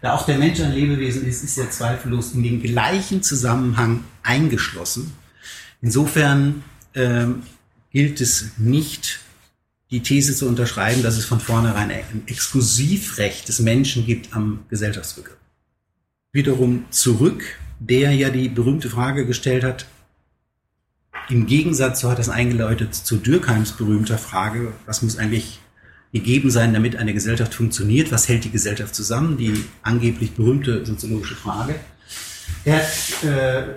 Da 0.00 0.14
auch 0.14 0.26
der 0.26 0.38
Mensch 0.38 0.58
ein 0.60 0.72
Lebewesen 0.72 1.24
ist, 1.24 1.44
ist 1.44 1.56
er 1.56 1.70
zweifellos 1.70 2.32
in 2.32 2.42
den 2.42 2.60
gleichen 2.60 3.22
Zusammenhang 3.22 4.02
eingeschlossen. 4.24 5.12
Insofern 5.80 6.64
ähm, 6.94 7.44
gilt 7.92 8.20
es 8.20 8.58
nicht 8.58 9.20
die 9.92 10.00
These 10.00 10.34
zu 10.34 10.48
unterschreiben, 10.48 11.02
dass 11.02 11.18
es 11.18 11.26
von 11.26 11.38
vornherein 11.38 11.90
ein 11.90 12.22
Exklusivrecht 12.26 13.46
des 13.46 13.60
Menschen 13.60 14.06
gibt 14.06 14.34
am 14.34 14.60
Gesellschaftsbegriff. 14.70 15.36
Wiederum 16.32 16.86
zurück, 16.90 17.44
der 17.78 18.12
ja 18.12 18.30
die 18.30 18.48
berühmte 18.48 18.88
Frage 18.88 19.26
gestellt 19.26 19.64
hat, 19.64 19.86
im 21.28 21.46
Gegensatz, 21.46 22.00
so 22.00 22.10
hat 22.10 22.18
das 22.18 22.30
eingeläutet, 22.30 22.94
zu 22.94 23.16
Dürkheims 23.16 23.72
berühmter 23.72 24.18
Frage, 24.18 24.72
was 24.86 25.02
muss 25.02 25.18
eigentlich 25.18 25.60
gegeben 26.12 26.50
sein, 26.50 26.72
damit 26.72 26.96
eine 26.96 27.12
Gesellschaft 27.12 27.54
funktioniert, 27.54 28.10
was 28.10 28.28
hält 28.28 28.44
die 28.44 28.50
Gesellschaft 28.50 28.94
zusammen, 28.94 29.36
die 29.36 29.64
angeblich 29.82 30.32
berühmte 30.32 30.84
soziologische 30.84 31.36
Frage. 31.36 31.74
Er 32.64 32.78
hat 32.78 33.24
äh, 33.24 33.74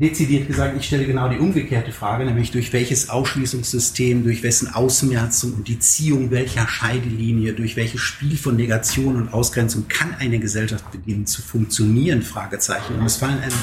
dezidiert 0.00 0.46
gesagt, 0.46 0.76
ich 0.76 0.86
stelle 0.86 1.04
genau 1.04 1.28
die 1.28 1.38
umgekehrte 1.38 1.90
Frage, 1.90 2.24
nämlich 2.24 2.50
durch 2.52 2.72
welches 2.72 3.08
Ausschließungssystem, 3.08 4.22
durch 4.22 4.42
wessen 4.42 4.72
Ausmerzung 4.72 5.54
und 5.54 5.68
die 5.68 5.78
Ziehung 5.78 6.30
welcher 6.30 6.68
Scheidelinie, 6.68 7.52
durch 7.52 7.76
welches 7.76 8.00
Spiel 8.00 8.36
von 8.36 8.56
Negation 8.56 9.16
und 9.16 9.32
Ausgrenzung 9.32 9.88
kann 9.88 10.14
eine 10.18 10.38
Gesellschaft 10.38 10.90
beginnen 10.92 11.26
zu 11.26 11.42
funktionieren? 11.42 12.22
Fragezeichen. 12.22 12.94
Und 12.98 13.06
es 13.06 13.16
fallen 13.16 13.40
einem 13.40 13.56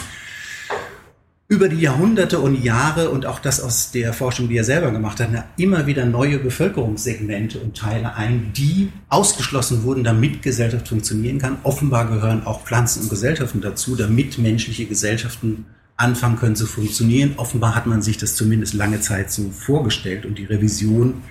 über 1.48 1.70
die 1.70 1.80
Jahrhunderte 1.80 2.40
und 2.40 2.64
Jahre 2.64 3.12
und 3.12 3.28
auch 3.28 3.40
das 3.40 3.62
aus 3.62 3.92
der 3.92 4.14
Forschung, 4.14 4.50
die 4.50 4.58
er 4.58 4.64
selber 4.64 4.92
gemacht 4.92 5.20
hat, 5.20 5.30
immer 5.58 5.86
wieder 5.86 6.04
neue 6.06 6.40
Bevölkerungssegmente 6.40 7.60
und 7.60 7.78
Teile 7.78 8.16
ein, 8.16 8.52
die 8.54 8.92
ausgeschlossen 9.10 9.84
wurden, 9.84 10.04
damit 10.04 10.42
Gesellschaft 10.42 10.88
funktionieren 10.88 11.38
kann. 11.38 11.58
Offenbar 11.62 12.08
gehören 12.08 12.46
auch 12.48 12.64
Pflanzen 12.64 13.04
und 13.04 13.10
Gesellschaften 13.12 13.62
dazu, 13.62 13.96
damit 13.96 14.40
menschliche 14.40 14.86
Gesellschaften 14.86 15.66
anfangen 15.98 16.38
können 16.38 16.56
zu 16.56 16.66
funktionieren. 16.66 17.36
Offenbar 17.38 17.76
hat 17.76 17.86
man 17.86 18.02
sich 18.02 18.18
das 18.18 18.36
zumindest 18.36 18.74
lange 18.74 19.00
Zeit 19.00 19.32
so 19.32 19.50
vorgestellt 19.50 20.26
und 20.26 20.38
die 20.38 20.46
Revision 20.46 21.22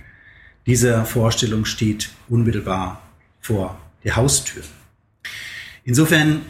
dieser 0.66 1.04
Vorstellung 1.04 1.64
steht 1.64 2.10
unmittelbar 2.28 3.02
vor 3.40 3.78
der 4.04 4.16
Haustür. 4.16 4.62
Insofern 5.84 6.40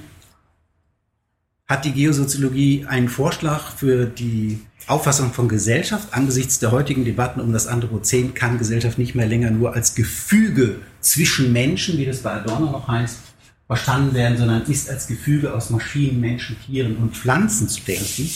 hat 1.67 1.85
die 1.85 1.93
Geosoziologie 1.93 2.87
einen 2.87 3.09
Vorschlag 3.09 3.73
für 3.73 4.07
die 4.07 4.61
Auffassung 4.87 5.33
von 5.33 5.49
Gesellschaft. 5.49 6.13
Angesichts 6.13 6.59
der 6.59 6.71
heutigen 6.71 7.05
Debatten 7.05 7.41
um 7.41 7.53
das 7.53 7.67
Anthropozän 7.67 8.35
kann 8.35 8.59
Gesellschaft 8.59 8.99
nicht 8.99 9.15
mehr 9.15 9.27
länger 9.27 9.51
nur 9.51 9.73
als 9.73 9.95
Gefüge 9.95 10.77
zwischen 11.01 11.53
Menschen, 11.53 11.99
wie 11.99 12.05
das 12.05 12.21
bei 12.21 12.33
Adorno 12.33 12.71
noch 12.71 12.87
heißt, 12.87 13.19
verstanden 13.67 14.15
werden, 14.15 14.37
sondern 14.37 14.63
ist 14.63 14.91
als 14.91 15.07
Gefüge 15.07 15.55
aus 15.55 15.71
Maschinen, 15.71 16.21
Menschen, 16.21 16.57
Tieren 16.67 16.97
und 16.97 17.17
Pflanzen 17.17 17.69
zu 17.69 17.81
denken, 17.83 18.31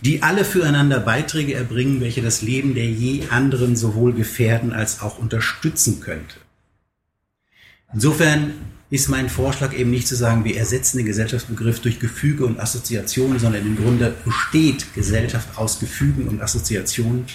die 0.00 0.22
alle 0.22 0.44
füreinander 0.44 1.00
Beiträge 1.00 1.54
erbringen, 1.54 2.00
welche 2.00 2.22
das 2.22 2.42
Leben 2.42 2.74
der 2.74 2.86
je 2.86 3.28
anderen 3.30 3.76
sowohl 3.76 4.12
gefährden 4.12 4.72
als 4.72 5.00
auch 5.00 5.18
unterstützen 5.18 6.00
könnte. 6.00 6.36
Insofern 7.92 8.52
ist 8.90 9.08
mein 9.08 9.28
Vorschlag 9.28 9.74
eben 9.74 9.90
nicht 9.90 10.08
zu 10.08 10.14
sagen, 10.14 10.44
wir 10.44 10.56
ersetzen 10.56 10.98
den 10.98 11.06
Gesellschaftsbegriff 11.06 11.80
durch 11.80 12.00
Gefüge 12.00 12.46
und 12.46 12.58
Assoziationen, 12.58 13.38
sondern 13.38 13.66
im 13.66 13.76
Grunde 13.76 14.14
besteht 14.24 14.94
Gesellschaft 14.94 15.58
aus 15.58 15.78
Gefügen 15.78 16.26
und 16.28 16.40
Assoziationen. 16.40 17.26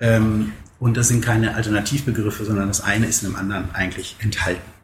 Ähm, 0.00 0.52
und 0.78 0.96
das 0.96 1.08
sind 1.08 1.22
keine 1.22 1.54
Alternativbegriffe, 1.54 2.44
sondern 2.44 2.68
das 2.68 2.80
eine 2.80 3.06
ist 3.06 3.22
in 3.22 3.30
dem 3.30 3.36
anderen 3.36 3.74
eigentlich 3.74 4.16
enthalten. 4.20 4.79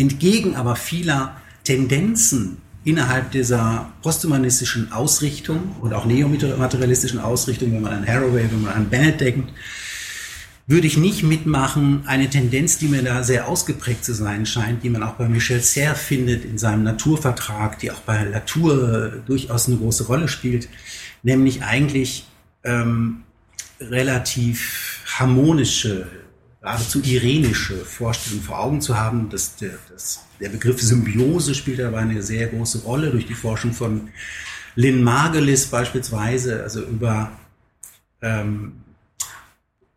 Entgegen 0.00 0.56
aber 0.56 0.76
vieler 0.76 1.36
Tendenzen 1.64 2.58
innerhalb 2.84 3.30
dieser 3.32 3.92
posthumanistischen 4.02 4.92
Ausrichtung 4.92 5.76
und 5.80 5.92
auch 5.92 6.06
neomaterialistischen 6.06 7.18
Ausrichtung, 7.18 7.72
wenn 7.72 7.82
man 7.82 7.92
an 7.92 8.06
Haraway, 8.06 8.50
wenn 8.50 8.62
man 8.62 8.72
an 8.72 8.88
Bennett 8.88 9.20
denkt, 9.20 9.52
würde 10.66 10.86
ich 10.86 10.96
nicht 10.96 11.22
mitmachen. 11.22 12.04
Eine 12.06 12.30
Tendenz, 12.30 12.78
die 12.78 12.86
mir 12.86 13.02
da 13.02 13.22
sehr 13.22 13.48
ausgeprägt 13.48 14.04
zu 14.04 14.14
sein 14.14 14.46
scheint, 14.46 14.82
die 14.84 14.90
man 14.90 15.02
auch 15.02 15.14
bei 15.14 15.28
Michel 15.28 15.60
Serre 15.60 15.96
findet 15.96 16.44
in 16.44 16.58
seinem 16.58 16.84
Naturvertrag, 16.84 17.78
die 17.80 17.90
auch 17.90 18.00
bei 18.00 18.24
Latour 18.24 19.12
durchaus 19.26 19.66
eine 19.66 19.76
große 19.76 20.04
Rolle 20.04 20.28
spielt, 20.28 20.68
nämlich 21.22 21.62
eigentlich 21.62 22.24
ähm, 22.64 23.22
relativ 23.80 25.00
harmonische, 25.18 26.06
geradezu 26.60 27.00
irenische 27.02 27.76
Vorstellungen 27.76 28.42
vor 28.42 28.60
Augen 28.60 28.80
zu 28.80 28.98
haben. 28.98 29.30
dass 29.30 29.56
der, 29.56 29.72
das, 29.90 30.20
der 30.40 30.50
Begriff 30.50 30.80
Symbiose 30.80 31.54
spielt 31.54 31.78
dabei 31.78 32.00
eine 32.00 32.22
sehr 32.22 32.48
große 32.48 32.80
Rolle 32.80 33.10
durch 33.10 33.26
die 33.26 33.34
Forschung 33.34 33.72
von 33.72 34.08
Lynn 34.76 35.02
Margulis 35.02 35.66
beispielsweise, 35.66 36.62
also 36.62 36.82
über 36.82 37.32
ähm, 38.22 38.72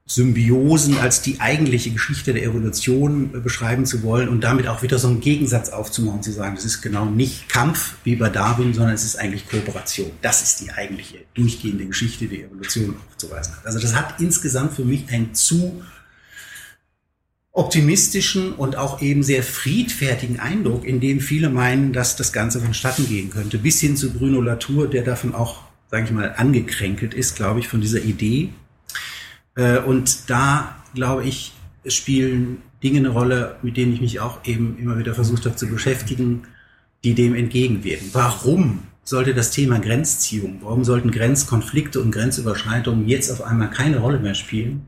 Symbiosen 0.05 0.97
als 0.97 1.22
die 1.22 1.39
eigentliche 1.39 1.89
Geschichte 1.89 2.34
der 2.34 2.43
Evolution 2.43 3.32
äh, 3.34 3.39
beschreiben 3.39 3.86
zu 3.86 4.03
wollen 4.03 4.30
und 4.30 4.41
damit 4.41 4.68
auch 4.68 4.84
wieder 4.84 4.99
so 4.99 5.07
einen 5.07 5.22
Gegensatz 5.22 5.70
aufzumachen, 5.70 6.22
zu 6.22 6.32
sagen, 6.32 6.55
das 6.55 6.66
ist 6.66 6.82
genau 6.82 7.05
nicht 7.05 7.49
Kampf 7.49 7.95
wie 8.03 8.16
bei 8.16 8.30
Darwin, 8.30 8.74
sondern 8.74 8.93
es 8.93 9.03
ist 9.03 9.18
eigentlich 9.18 9.47
Kooperation. 9.49 10.11
Das 10.22 10.43
ist 10.43 10.59
die 10.61 10.72
eigentliche 10.72 11.20
durchgehende 11.34 11.86
Geschichte 11.86 12.28
der 12.28 12.45
Evolution 12.45 12.95
aufzuweisen 13.09 13.55
Also 13.64 13.80
das 13.80 13.95
hat 13.95 14.20
insgesamt 14.20 14.74
für 14.74 14.86
mich 14.86 15.09
einen 15.09 15.34
zu 15.34 15.82
optimistischen 17.54 18.54
und 18.54 18.76
auch 18.76 19.01
eben 19.01 19.22
sehr 19.22 19.43
friedfertigen 19.43 20.39
Eindruck, 20.39 20.86
in 20.86 20.99
dem 20.99 21.20
viele 21.20 21.49
meinen, 21.49 21.93
dass 21.93 22.16
das 22.16 22.34
Ganze 22.34 22.60
vonstatten 22.60 23.08
gehen 23.08 23.30
könnte, 23.30 23.60
bis 23.60 23.80
hin 23.80 23.95
zu 23.95 24.12
Bruno 24.12 24.41
Latour, 24.41 24.89
der 24.89 25.04
davon 25.04 25.36
auch, 25.36 25.62
sage 25.89 26.06
ich 26.06 26.12
mal, 26.12 26.34
angekränkelt 26.36 27.14
ist, 27.14 27.36
glaube 27.36 27.60
ich, 27.60 27.68
von 27.68 27.80
dieser 27.80 28.01
Idee, 28.01 28.49
äh, 29.56 29.80
und 29.80 30.30
da, 30.32 30.76
glaube 30.95 31.26
ich, 31.26 31.54
spielen 31.86 32.64
Dinge 32.82 32.99
eine 32.99 33.10
Rolle, 33.10 33.58
mit 33.62 33.78
denen 33.78 33.93
ich 33.93 34.01
mich 34.01 34.20
auch 34.20 34.45
eben 34.45 34.78
immer 34.80 34.97
wieder 34.97 35.14
versucht 35.14 35.45
habe 35.45 35.56
zu 35.56 35.68
beschäftigen, 35.68 36.43
die 37.04 37.14
dem 37.14 37.36
entgegenwirken. 37.36 38.10
Warum 38.14 38.80
sollte 39.04 39.34
das 39.34 39.51
Thema 39.51 39.80
Grenzziehung, 39.80 40.60
warum 40.62 40.84
sollten 40.84 41.12
Grenzkonflikte 41.12 42.01
und 42.01 42.12
Grenzüberschreitungen 42.12 43.08
jetzt 43.08 43.30
auf 43.30 43.41
einmal 43.43 43.70
keine 43.70 43.99
Rolle 43.99 44.20
mehr 44.20 44.34
spielen, 44.34 44.88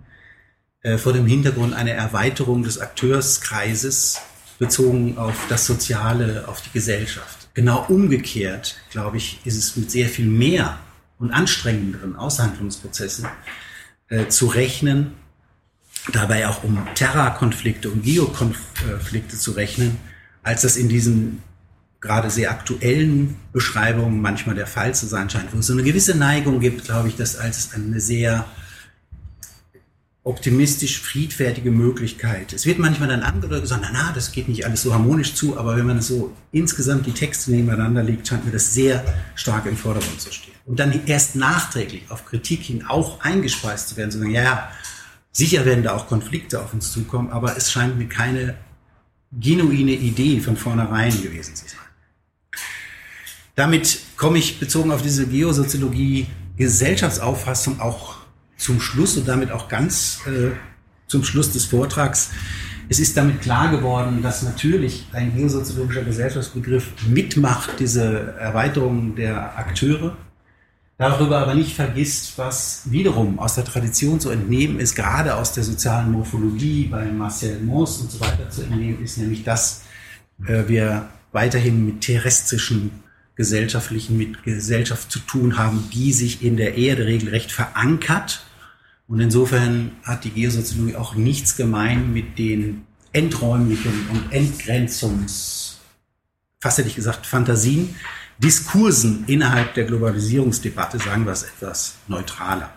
äh, 0.85 0.99
vor 0.99 1.13
dem 1.13 1.25
Hintergrund 1.25 1.73
einer 1.73 1.93
Erweiterung 1.93 2.61
des 2.61 2.77
Akteurskreises 2.77 4.21
bezogen 4.59 5.17
auf 5.17 5.33
das 5.49 5.65
Soziale, 5.65 6.47
auf 6.47 6.61
die 6.61 6.69
Gesellschaft. 6.73 7.49
Genau 7.55 7.87
umgekehrt, 7.87 8.77
glaube 8.91 9.17
ich, 9.17 9.39
ist 9.45 9.57
es 9.57 9.75
mit 9.77 9.89
sehr 9.89 10.07
viel 10.07 10.27
mehr 10.27 10.77
und 11.17 11.31
anstrengenderen 11.31 12.15
Aushandlungsprozessen 12.15 13.25
äh, 14.09 14.27
zu 14.27 14.45
rechnen, 14.45 15.13
dabei 16.13 16.47
auch 16.47 16.63
um 16.63 16.77
Terrakonflikte 16.93 17.89
und 17.89 18.03
Geokonflikte 18.03 19.37
zu 19.37 19.53
rechnen, 19.53 19.97
als 20.43 20.61
das 20.61 20.77
in 20.77 20.87
diesen 20.87 21.41
gerade 21.99 22.29
sehr 22.29 22.51
aktuellen 22.51 23.37
Beschreibungen 23.51 24.21
manchmal 24.21 24.53
der 24.53 24.67
Fall 24.67 24.93
zu 24.93 25.07
sein 25.07 25.31
scheint, 25.31 25.51
wo 25.51 25.57
es 25.57 25.65
so 25.65 25.73
eine 25.73 25.81
gewisse 25.81 26.15
Neigung 26.15 26.59
gibt, 26.59 26.85
glaube 26.85 27.07
ich, 27.07 27.15
das 27.15 27.37
als 27.37 27.73
eine 27.73 27.99
sehr 27.99 28.45
optimistisch 30.25 30.99
friedfertige 30.99 31.69
Möglichkeit. 31.69 32.51
Es 32.51 32.65
wird 32.65 32.79
manchmal 32.79 33.07
dann 33.07 33.21
angedeutet 33.21 33.61
gesagt, 33.61 33.83
na, 33.83 33.91
na, 33.93 34.11
das 34.11 34.31
geht 34.31 34.49
nicht 34.49 34.65
alles 34.65 34.81
so 34.81 34.91
harmonisch 34.91 35.35
zu, 35.35 35.55
aber 35.57 35.77
wenn 35.77 35.85
man 35.85 36.01
so 36.01 36.35
insgesamt 36.51 37.05
die 37.05 37.11
Texte 37.11 37.51
nebeneinander 37.51 38.01
legt, 38.01 38.27
scheint 38.27 38.43
mir 38.43 38.51
das 38.51 38.73
sehr 38.73 39.05
stark 39.35 39.67
im 39.67 39.77
Vordergrund 39.77 40.19
zu 40.19 40.33
stehen 40.33 40.55
und 40.65 40.79
dann 40.79 41.05
erst 41.05 41.35
nachträglich 41.35 42.09
auf 42.09 42.25
Kritik 42.25 42.63
hin 42.63 42.85
auch 42.87 43.21
eingespeist 43.21 43.89
zu 43.89 43.97
werden, 43.97 44.09
zu 44.09 44.17
sagen, 44.17 44.31
ja, 44.31 44.43
ja, 44.43 44.71
sicher 45.31 45.63
werden 45.63 45.83
da 45.83 45.95
auch 45.95 46.07
Konflikte 46.07 46.59
auf 46.59 46.73
uns 46.73 46.91
zukommen, 46.91 47.29
aber 47.29 47.55
es 47.55 47.71
scheint 47.71 47.99
mir 47.99 48.07
keine 48.09 48.55
genuine 49.31 49.91
Idee 49.91 50.39
von 50.39 50.57
vornherein 50.57 51.21
gewesen 51.21 51.55
zu 51.55 51.67
sein. 51.67 51.79
Damit 53.53 53.99
komme 54.17 54.39
ich 54.39 54.59
bezogen 54.59 54.91
auf 54.91 55.03
diese 55.03 55.27
Geosoziologie 55.27 56.25
Gesellschaftsauffassung 56.57 57.79
auch 57.79 58.24
zum 58.57 58.79
Schluss 58.79 59.17
und 59.17 59.27
damit 59.27 59.51
auch 59.51 59.67
ganz 59.67 60.21
äh, 60.27 60.51
zum 61.07 61.23
Schluss 61.23 61.51
des 61.51 61.65
Vortrags. 61.65 62.31
Es 62.87 62.99
ist 62.99 63.17
damit 63.17 63.41
klar 63.41 63.71
geworden, 63.71 64.21
dass 64.21 64.43
natürlich 64.43 65.07
ein 65.11 65.35
geosoziologischer 65.35 66.03
Gesellschaftsbegriff 66.03 66.91
mitmacht, 67.07 67.71
diese 67.79 68.35
Erweiterung 68.39 69.15
der 69.15 69.57
Akteure, 69.57 70.15
darüber 70.97 71.39
aber 71.39 71.55
nicht 71.55 71.75
vergisst, 71.75 72.37
was 72.37 72.83
wiederum 72.85 73.39
aus 73.39 73.55
der 73.55 73.65
Tradition 73.65 74.19
zu 74.19 74.29
entnehmen 74.29 74.79
ist, 74.79 74.95
gerade 74.95 75.35
aus 75.35 75.51
der 75.53 75.63
sozialen 75.63 76.11
Morphologie 76.11 76.85
bei 76.85 77.05
Marcel 77.05 77.59
Mauss 77.59 77.99
und 78.01 78.11
so 78.11 78.19
weiter 78.19 78.49
zu 78.49 78.61
entnehmen 78.61 79.03
ist, 79.03 79.17
nämlich 79.17 79.43
dass 79.43 79.83
äh, 80.45 80.63
wir 80.67 81.07
weiterhin 81.31 81.85
mit 81.85 82.01
terrestrischen 82.01 82.91
gesellschaftlichen, 83.35 84.17
mit 84.17 84.43
Gesellschaft 84.43 85.11
zu 85.11 85.19
tun 85.19 85.57
haben, 85.57 85.89
die 85.93 86.13
sich 86.13 86.43
in 86.43 86.57
der 86.57 86.75
Erde 86.77 87.05
regelrecht 87.05 87.51
verankert. 87.51 88.45
Und 89.07 89.19
insofern 89.19 89.91
hat 90.03 90.23
die 90.23 90.31
Geosoziologie 90.31 90.95
auch 90.95 91.15
nichts 91.15 91.57
gemein 91.57 92.13
mit 92.13 92.39
den 92.39 92.85
enträumlichen 93.11 94.07
und 94.09 94.31
Entgrenzungs, 94.31 95.79
fast 96.59 96.79
hätte 96.79 96.89
ich 96.89 96.95
gesagt, 96.95 97.25
Fantasien, 97.25 97.95
Diskursen 98.39 99.23
innerhalb 99.27 99.73
der 99.75 99.85
Globalisierungsdebatte, 99.85 100.99
sagen 100.99 101.25
wir 101.25 101.31
es 101.31 101.43
etwas 101.43 101.95
neutraler. 102.07 102.73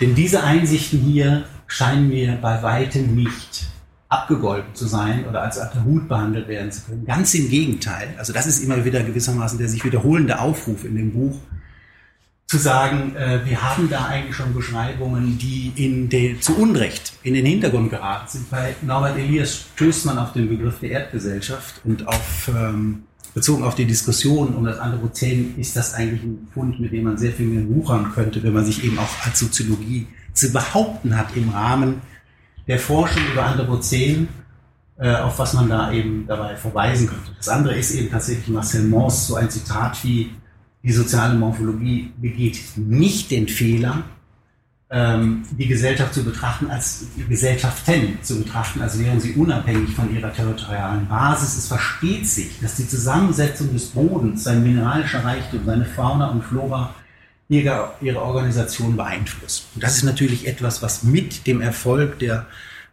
Denn 0.00 0.16
diese 0.16 0.42
Einsichten 0.42 1.00
hier 1.00 1.46
scheinen 1.68 2.08
mir 2.08 2.36
bei 2.42 2.62
weitem 2.62 3.14
nicht 3.14 3.66
abgegolten 4.08 4.74
zu 4.74 4.86
sein 4.86 5.26
oder 5.28 5.42
als 5.42 5.60
Hut 5.84 6.08
behandelt 6.08 6.48
werden 6.48 6.70
zu 6.70 6.82
können. 6.82 7.04
Ganz 7.04 7.34
im 7.34 7.48
Gegenteil. 7.48 8.14
Also 8.18 8.32
das 8.32 8.46
ist 8.46 8.62
immer 8.62 8.84
wieder 8.84 9.02
gewissermaßen 9.02 9.58
der 9.58 9.68
sich 9.68 9.84
wiederholende 9.84 10.38
Aufruf 10.38 10.84
in 10.84 10.96
dem 10.96 11.12
Buch, 11.12 11.36
zu 12.46 12.58
sagen, 12.58 13.16
äh, 13.16 13.40
wir 13.44 13.62
haben 13.62 13.88
da 13.88 14.06
eigentlich 14.06 14.36
schon 14.36 14.54
Beschreibungen, 14.54 15.38
die 15.38 15.72
in 15.76 16.08
den, 16.08 16.40
zu 16.42 16.56
Unrecht 16.56 17.14
in 17.22 17.34
den 17.34 17.46
Hintergrund 17.46 17.90
geraten 17.90 18.28
sind. 18.28 18.50
Bei 18.50 18.74
Norbert 18.82 19.16
Elias 19.16 19.64
stößt 19.74 20.04
man 20.06 20.18
auf 20.18 20.34
den 20.34 20.48
Begriff 20.48 20.78
der 20.80 20.90
Erdgesellschaft 20.90 21.80
und 21.84 22.06
auf 22.06 22.50
ähm, 22.54 23.04
bezogen 23.32 23.64
auf 23.64 23.74
die 23.74 23.86
Diskussion 23.86 24.54
um 24.54 24.64
das 24.64 24.78
Anthropozän 24.78 25.54
ist 25.58 25.74
das 25.74 25.94
eigentlich 25.94 26.22
ein 26.22 26.48
Fund, 26.54 26.78
mit 26.78 26.92
dem 26.92 27.04
man 27.04 27.18
sehr 27.18 27.32
viel 27.32 27.46
mehr 27.46 27.68
wuchern 27.68 28.12
könnte, 28.14 28.42
wenn 28.42 28.52
man 28.52 28.64
sich 28.64 28.84
eben 28.84 28.98
auch 28.98 29.26
als 29.26 29.40
Soziologie 29.40 30.06
zu 30.32 30.52
behaupten 30.52 31.16
hat 31.18 31.36
im 31.36 31.48
Rahmen 31.48 32.02
der 32.66 32.78
Forschung 32.78 33.22
über 33.32 33.44
Anthropozän, 33.44 34.28
äh, 34.96 35.14
auf 35.16 35.38
was 35.38 35.52
man 35.54 35.68
da 35.68 35.92
eben 35.92 36.26
dabei 36.26 36.56
verweisen 36.56 37.08
könnte. 37.08 37.32
Das 37.36 37.48
andere 37.48 37.74
ist 37.76 37.90
eben 37.92 38.10
tatsächlich 38.10 38.48
Marcel 38.48 38.84
Mauss, 38.84 39.26
so 39.26 39.36
ein 39.36 39.50
Zitat 39.50 40.02
wie 40.04 40.30
Die 40.82 40.92
soziale 40.92 41.34
Morphologie 41.34 42.12
begeht 42.18 42.58
nicht 42.76 43.30
den 43.30 43.48
Fehler, 43.48 44.02
ähm, 44.90 45.42
die 45.58 45.66
Gesellschaft 45.66 46.12
zu 46.12 46.22
betrachten 46.22 46.70
als 46.70 47.06
Gesellschaften 47.28 48.18
zu 48.22 48.42
betrachten, 48.42 48.82
als 48.82 48.98
wären 48.98 49.18
sie 49.18 49.32
unabhängig 49.32 49.94
von 49.94 50.14
ihrer 50.14 50.32
territorialen 50.32 51.08
Basis. 51.08 51.56
Es 51.56 51.68
versteht 51.68 52.28
sich, 52.28 52.60
dass 52.60 52.76
die 52.76 52.86
Zusammensetzung 52.86 53.72
des 53.72 53.86
Bodens, 53.86 54.44
sein 54.44 54.62
mineralischer 54.62 55.24
Reichtum, 55.24 55.64
seine 55.64 55.86
Fauna 55.86 56.30
und 56.30 56.44
Flora 56.44 56.94
ihre, 57.54 57.94
ihre 58.00 58.20
Organisation 58.20 58.96
beeinflusst. 58.96 59.66
Und 59.74 59.82
das 59.84 59.96
ist 59.96 60.02
natürlich 60.02 60.46
etwas, 60.46 60.82
was 60.82 61.02
mit 61.04 61.46
dem 61.46 61.60
Erfolg 61.60 62.18
der 62.18 62.46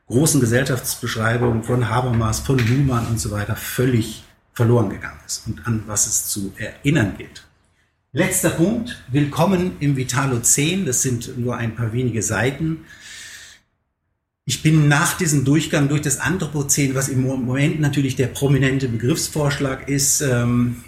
großen 0.07 0.39
Gesellschaftsbeschreibung 0.39 1.63
von 1.63 1.89
Habermas, 1.89 2.39
von 2.41 2.59
Luhmann 2.59 3.07
und 3.07 3.19
so 3.19 3.31
weiter 3.31 3.55
völlig 3.55 4.23
verloren 4.53 4.89
gegangen 4.89 5.19
ist 5.25 5.47
und 5.47 5.65
an 5.65 5.83
was 5.87 6.07
es 6.07 6.27
zu 6.27 6.53
erinnern 6.57 7.15
gilt. 7.17 7.43
Letzter 8.13 8.49
Punkt. 8.49 9.01
Willkommen 9.09 9.77
im 9.79 9.95
Vitalozän. 9.95 10.85
Das 10.85 11.01
sind 11.01 11.37
nur 11.37 11.55
ein 11.55 11.75
paar 11.75 11.93
wenige 11.93 12.21
Seiten. 12.21 12.85
Ich 14.43 14.61
bin 14.61 14.89
nach 14.89 15.17
diesem 15.17 15.45
Durchgang 15.45 15.87
durch 15.87 16.01
das 16.01 16.19
Anthropozän, 16.19 16.93
was 16.93 17.07
im 17.07 17.21
Moment 17.21 17.79
natürlich 17.79 18.17
der 18.17 18.27
prominente 18.27 18.89
Begriffsvorschlag 18.89 19.87
ist, 19.87 20.19
ähm, 20.19 20.83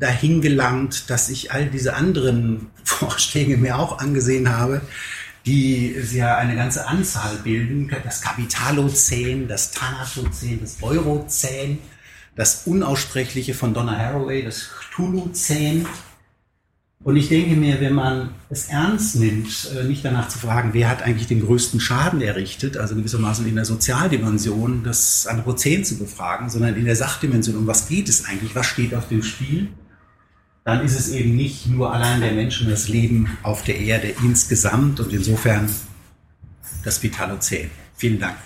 dahin 0.00 0.40
gelangt, 0.40 1.10
dass 1.10 1.28
ich 1.28 1.52
all 1.52 1.66
diese 1.66 1.94
anderen 1.94 2.70
Vorschläge 2.84 3.56
mir 3.56 3.78
auch 3.78 3.98
angesehen 3.98 4.48
habe, 4.48 4.80
die 5.46 5.94
ja 6.12 6.36
eine 6.36 6.56
ganze 6.56 6.86
Anzahl 6.86 7.36
bilden. 7.44 7.90
Das 8.04 8.20
Kapitalozän, 8.22 9.46
das 9.48 9.70
Thanatozän, 9.70 10.60
das 10.60 10.82
Eurozän, 10.82 11.78
das 12.34 12.66
Unaussprechliche 12.66 13.54
von 13.54 13.74
Donna 13.74 13.96
Haraway, 13.96 14.42
das 14.42 14.68
Cthulhu-Zän 14.68 15.86
und 17.02 17.16
ich 17.16 17.30
denke 17.30 17.56
mir, 17.56 17.80
wenn 17.80 17.94
man 17.94 18.34
es 18.50 18.68
ernst 18.68 19.16
nimmt, 19.16 19.70
äh, 19.74 19.84
nicht 19.84 20.04
danach 20.04 20.28
zu 20.28 20.38
fragen, 20.38 20.74
wer 20.74 20.90
hat 20.90 21.02
eigentlich 21.02 21.28
den 21.28 21.40
größten 21.40 21.80
Schaden 21.80 22.20
errichtet, 22.20 22.76
also 22.76 22.94
gewissermaßen 22.94 23.46
in 23.46 23.54
der 23.54 23.64
Sozialdimension 23.64 24.82
das 24.84 25.26
Anthropozän 25.26 25.82
zu 25.82 25.96
befragen, 25.98 26.50
sondern 26.50 26.76
in 26.76 26.84
der 26.84 26.96
Sachdimension, 26.96 27.56
um 27.56 27.66
was 27.66 27.88
geht 27.88 28.10
es 28.10 28.26
eigentlich, 28.26 28.54
was 28.54 28.66
steht 28.66 28.94
auf 28.94 29.08
dem 29.08 29.22
Spiel, 29.22 29.68
dann 30.64 30.84
ist 30.84 30.98
es 30.98 31.10
eben 31.10 31.36
nicht 31.36 31.66
nur 31.66 31.92
allein 31.92 32.20
der 32.20 32.32
Mensch 32.32 32.60
und 32.60 32.70
das 32.70 32.88
Leben 32.88 33.38
auf 33.42 33.62
der 33.62 33.78
Erde 33.78 34.14
insgesamt 34.22 35.00
und 35.00 35.12
insofern 35.12 35.70
das 36.84 37.02
Vitalozän. 37.02 37.70
Vielen 37.96 38.18
Dank. 38.18 38.36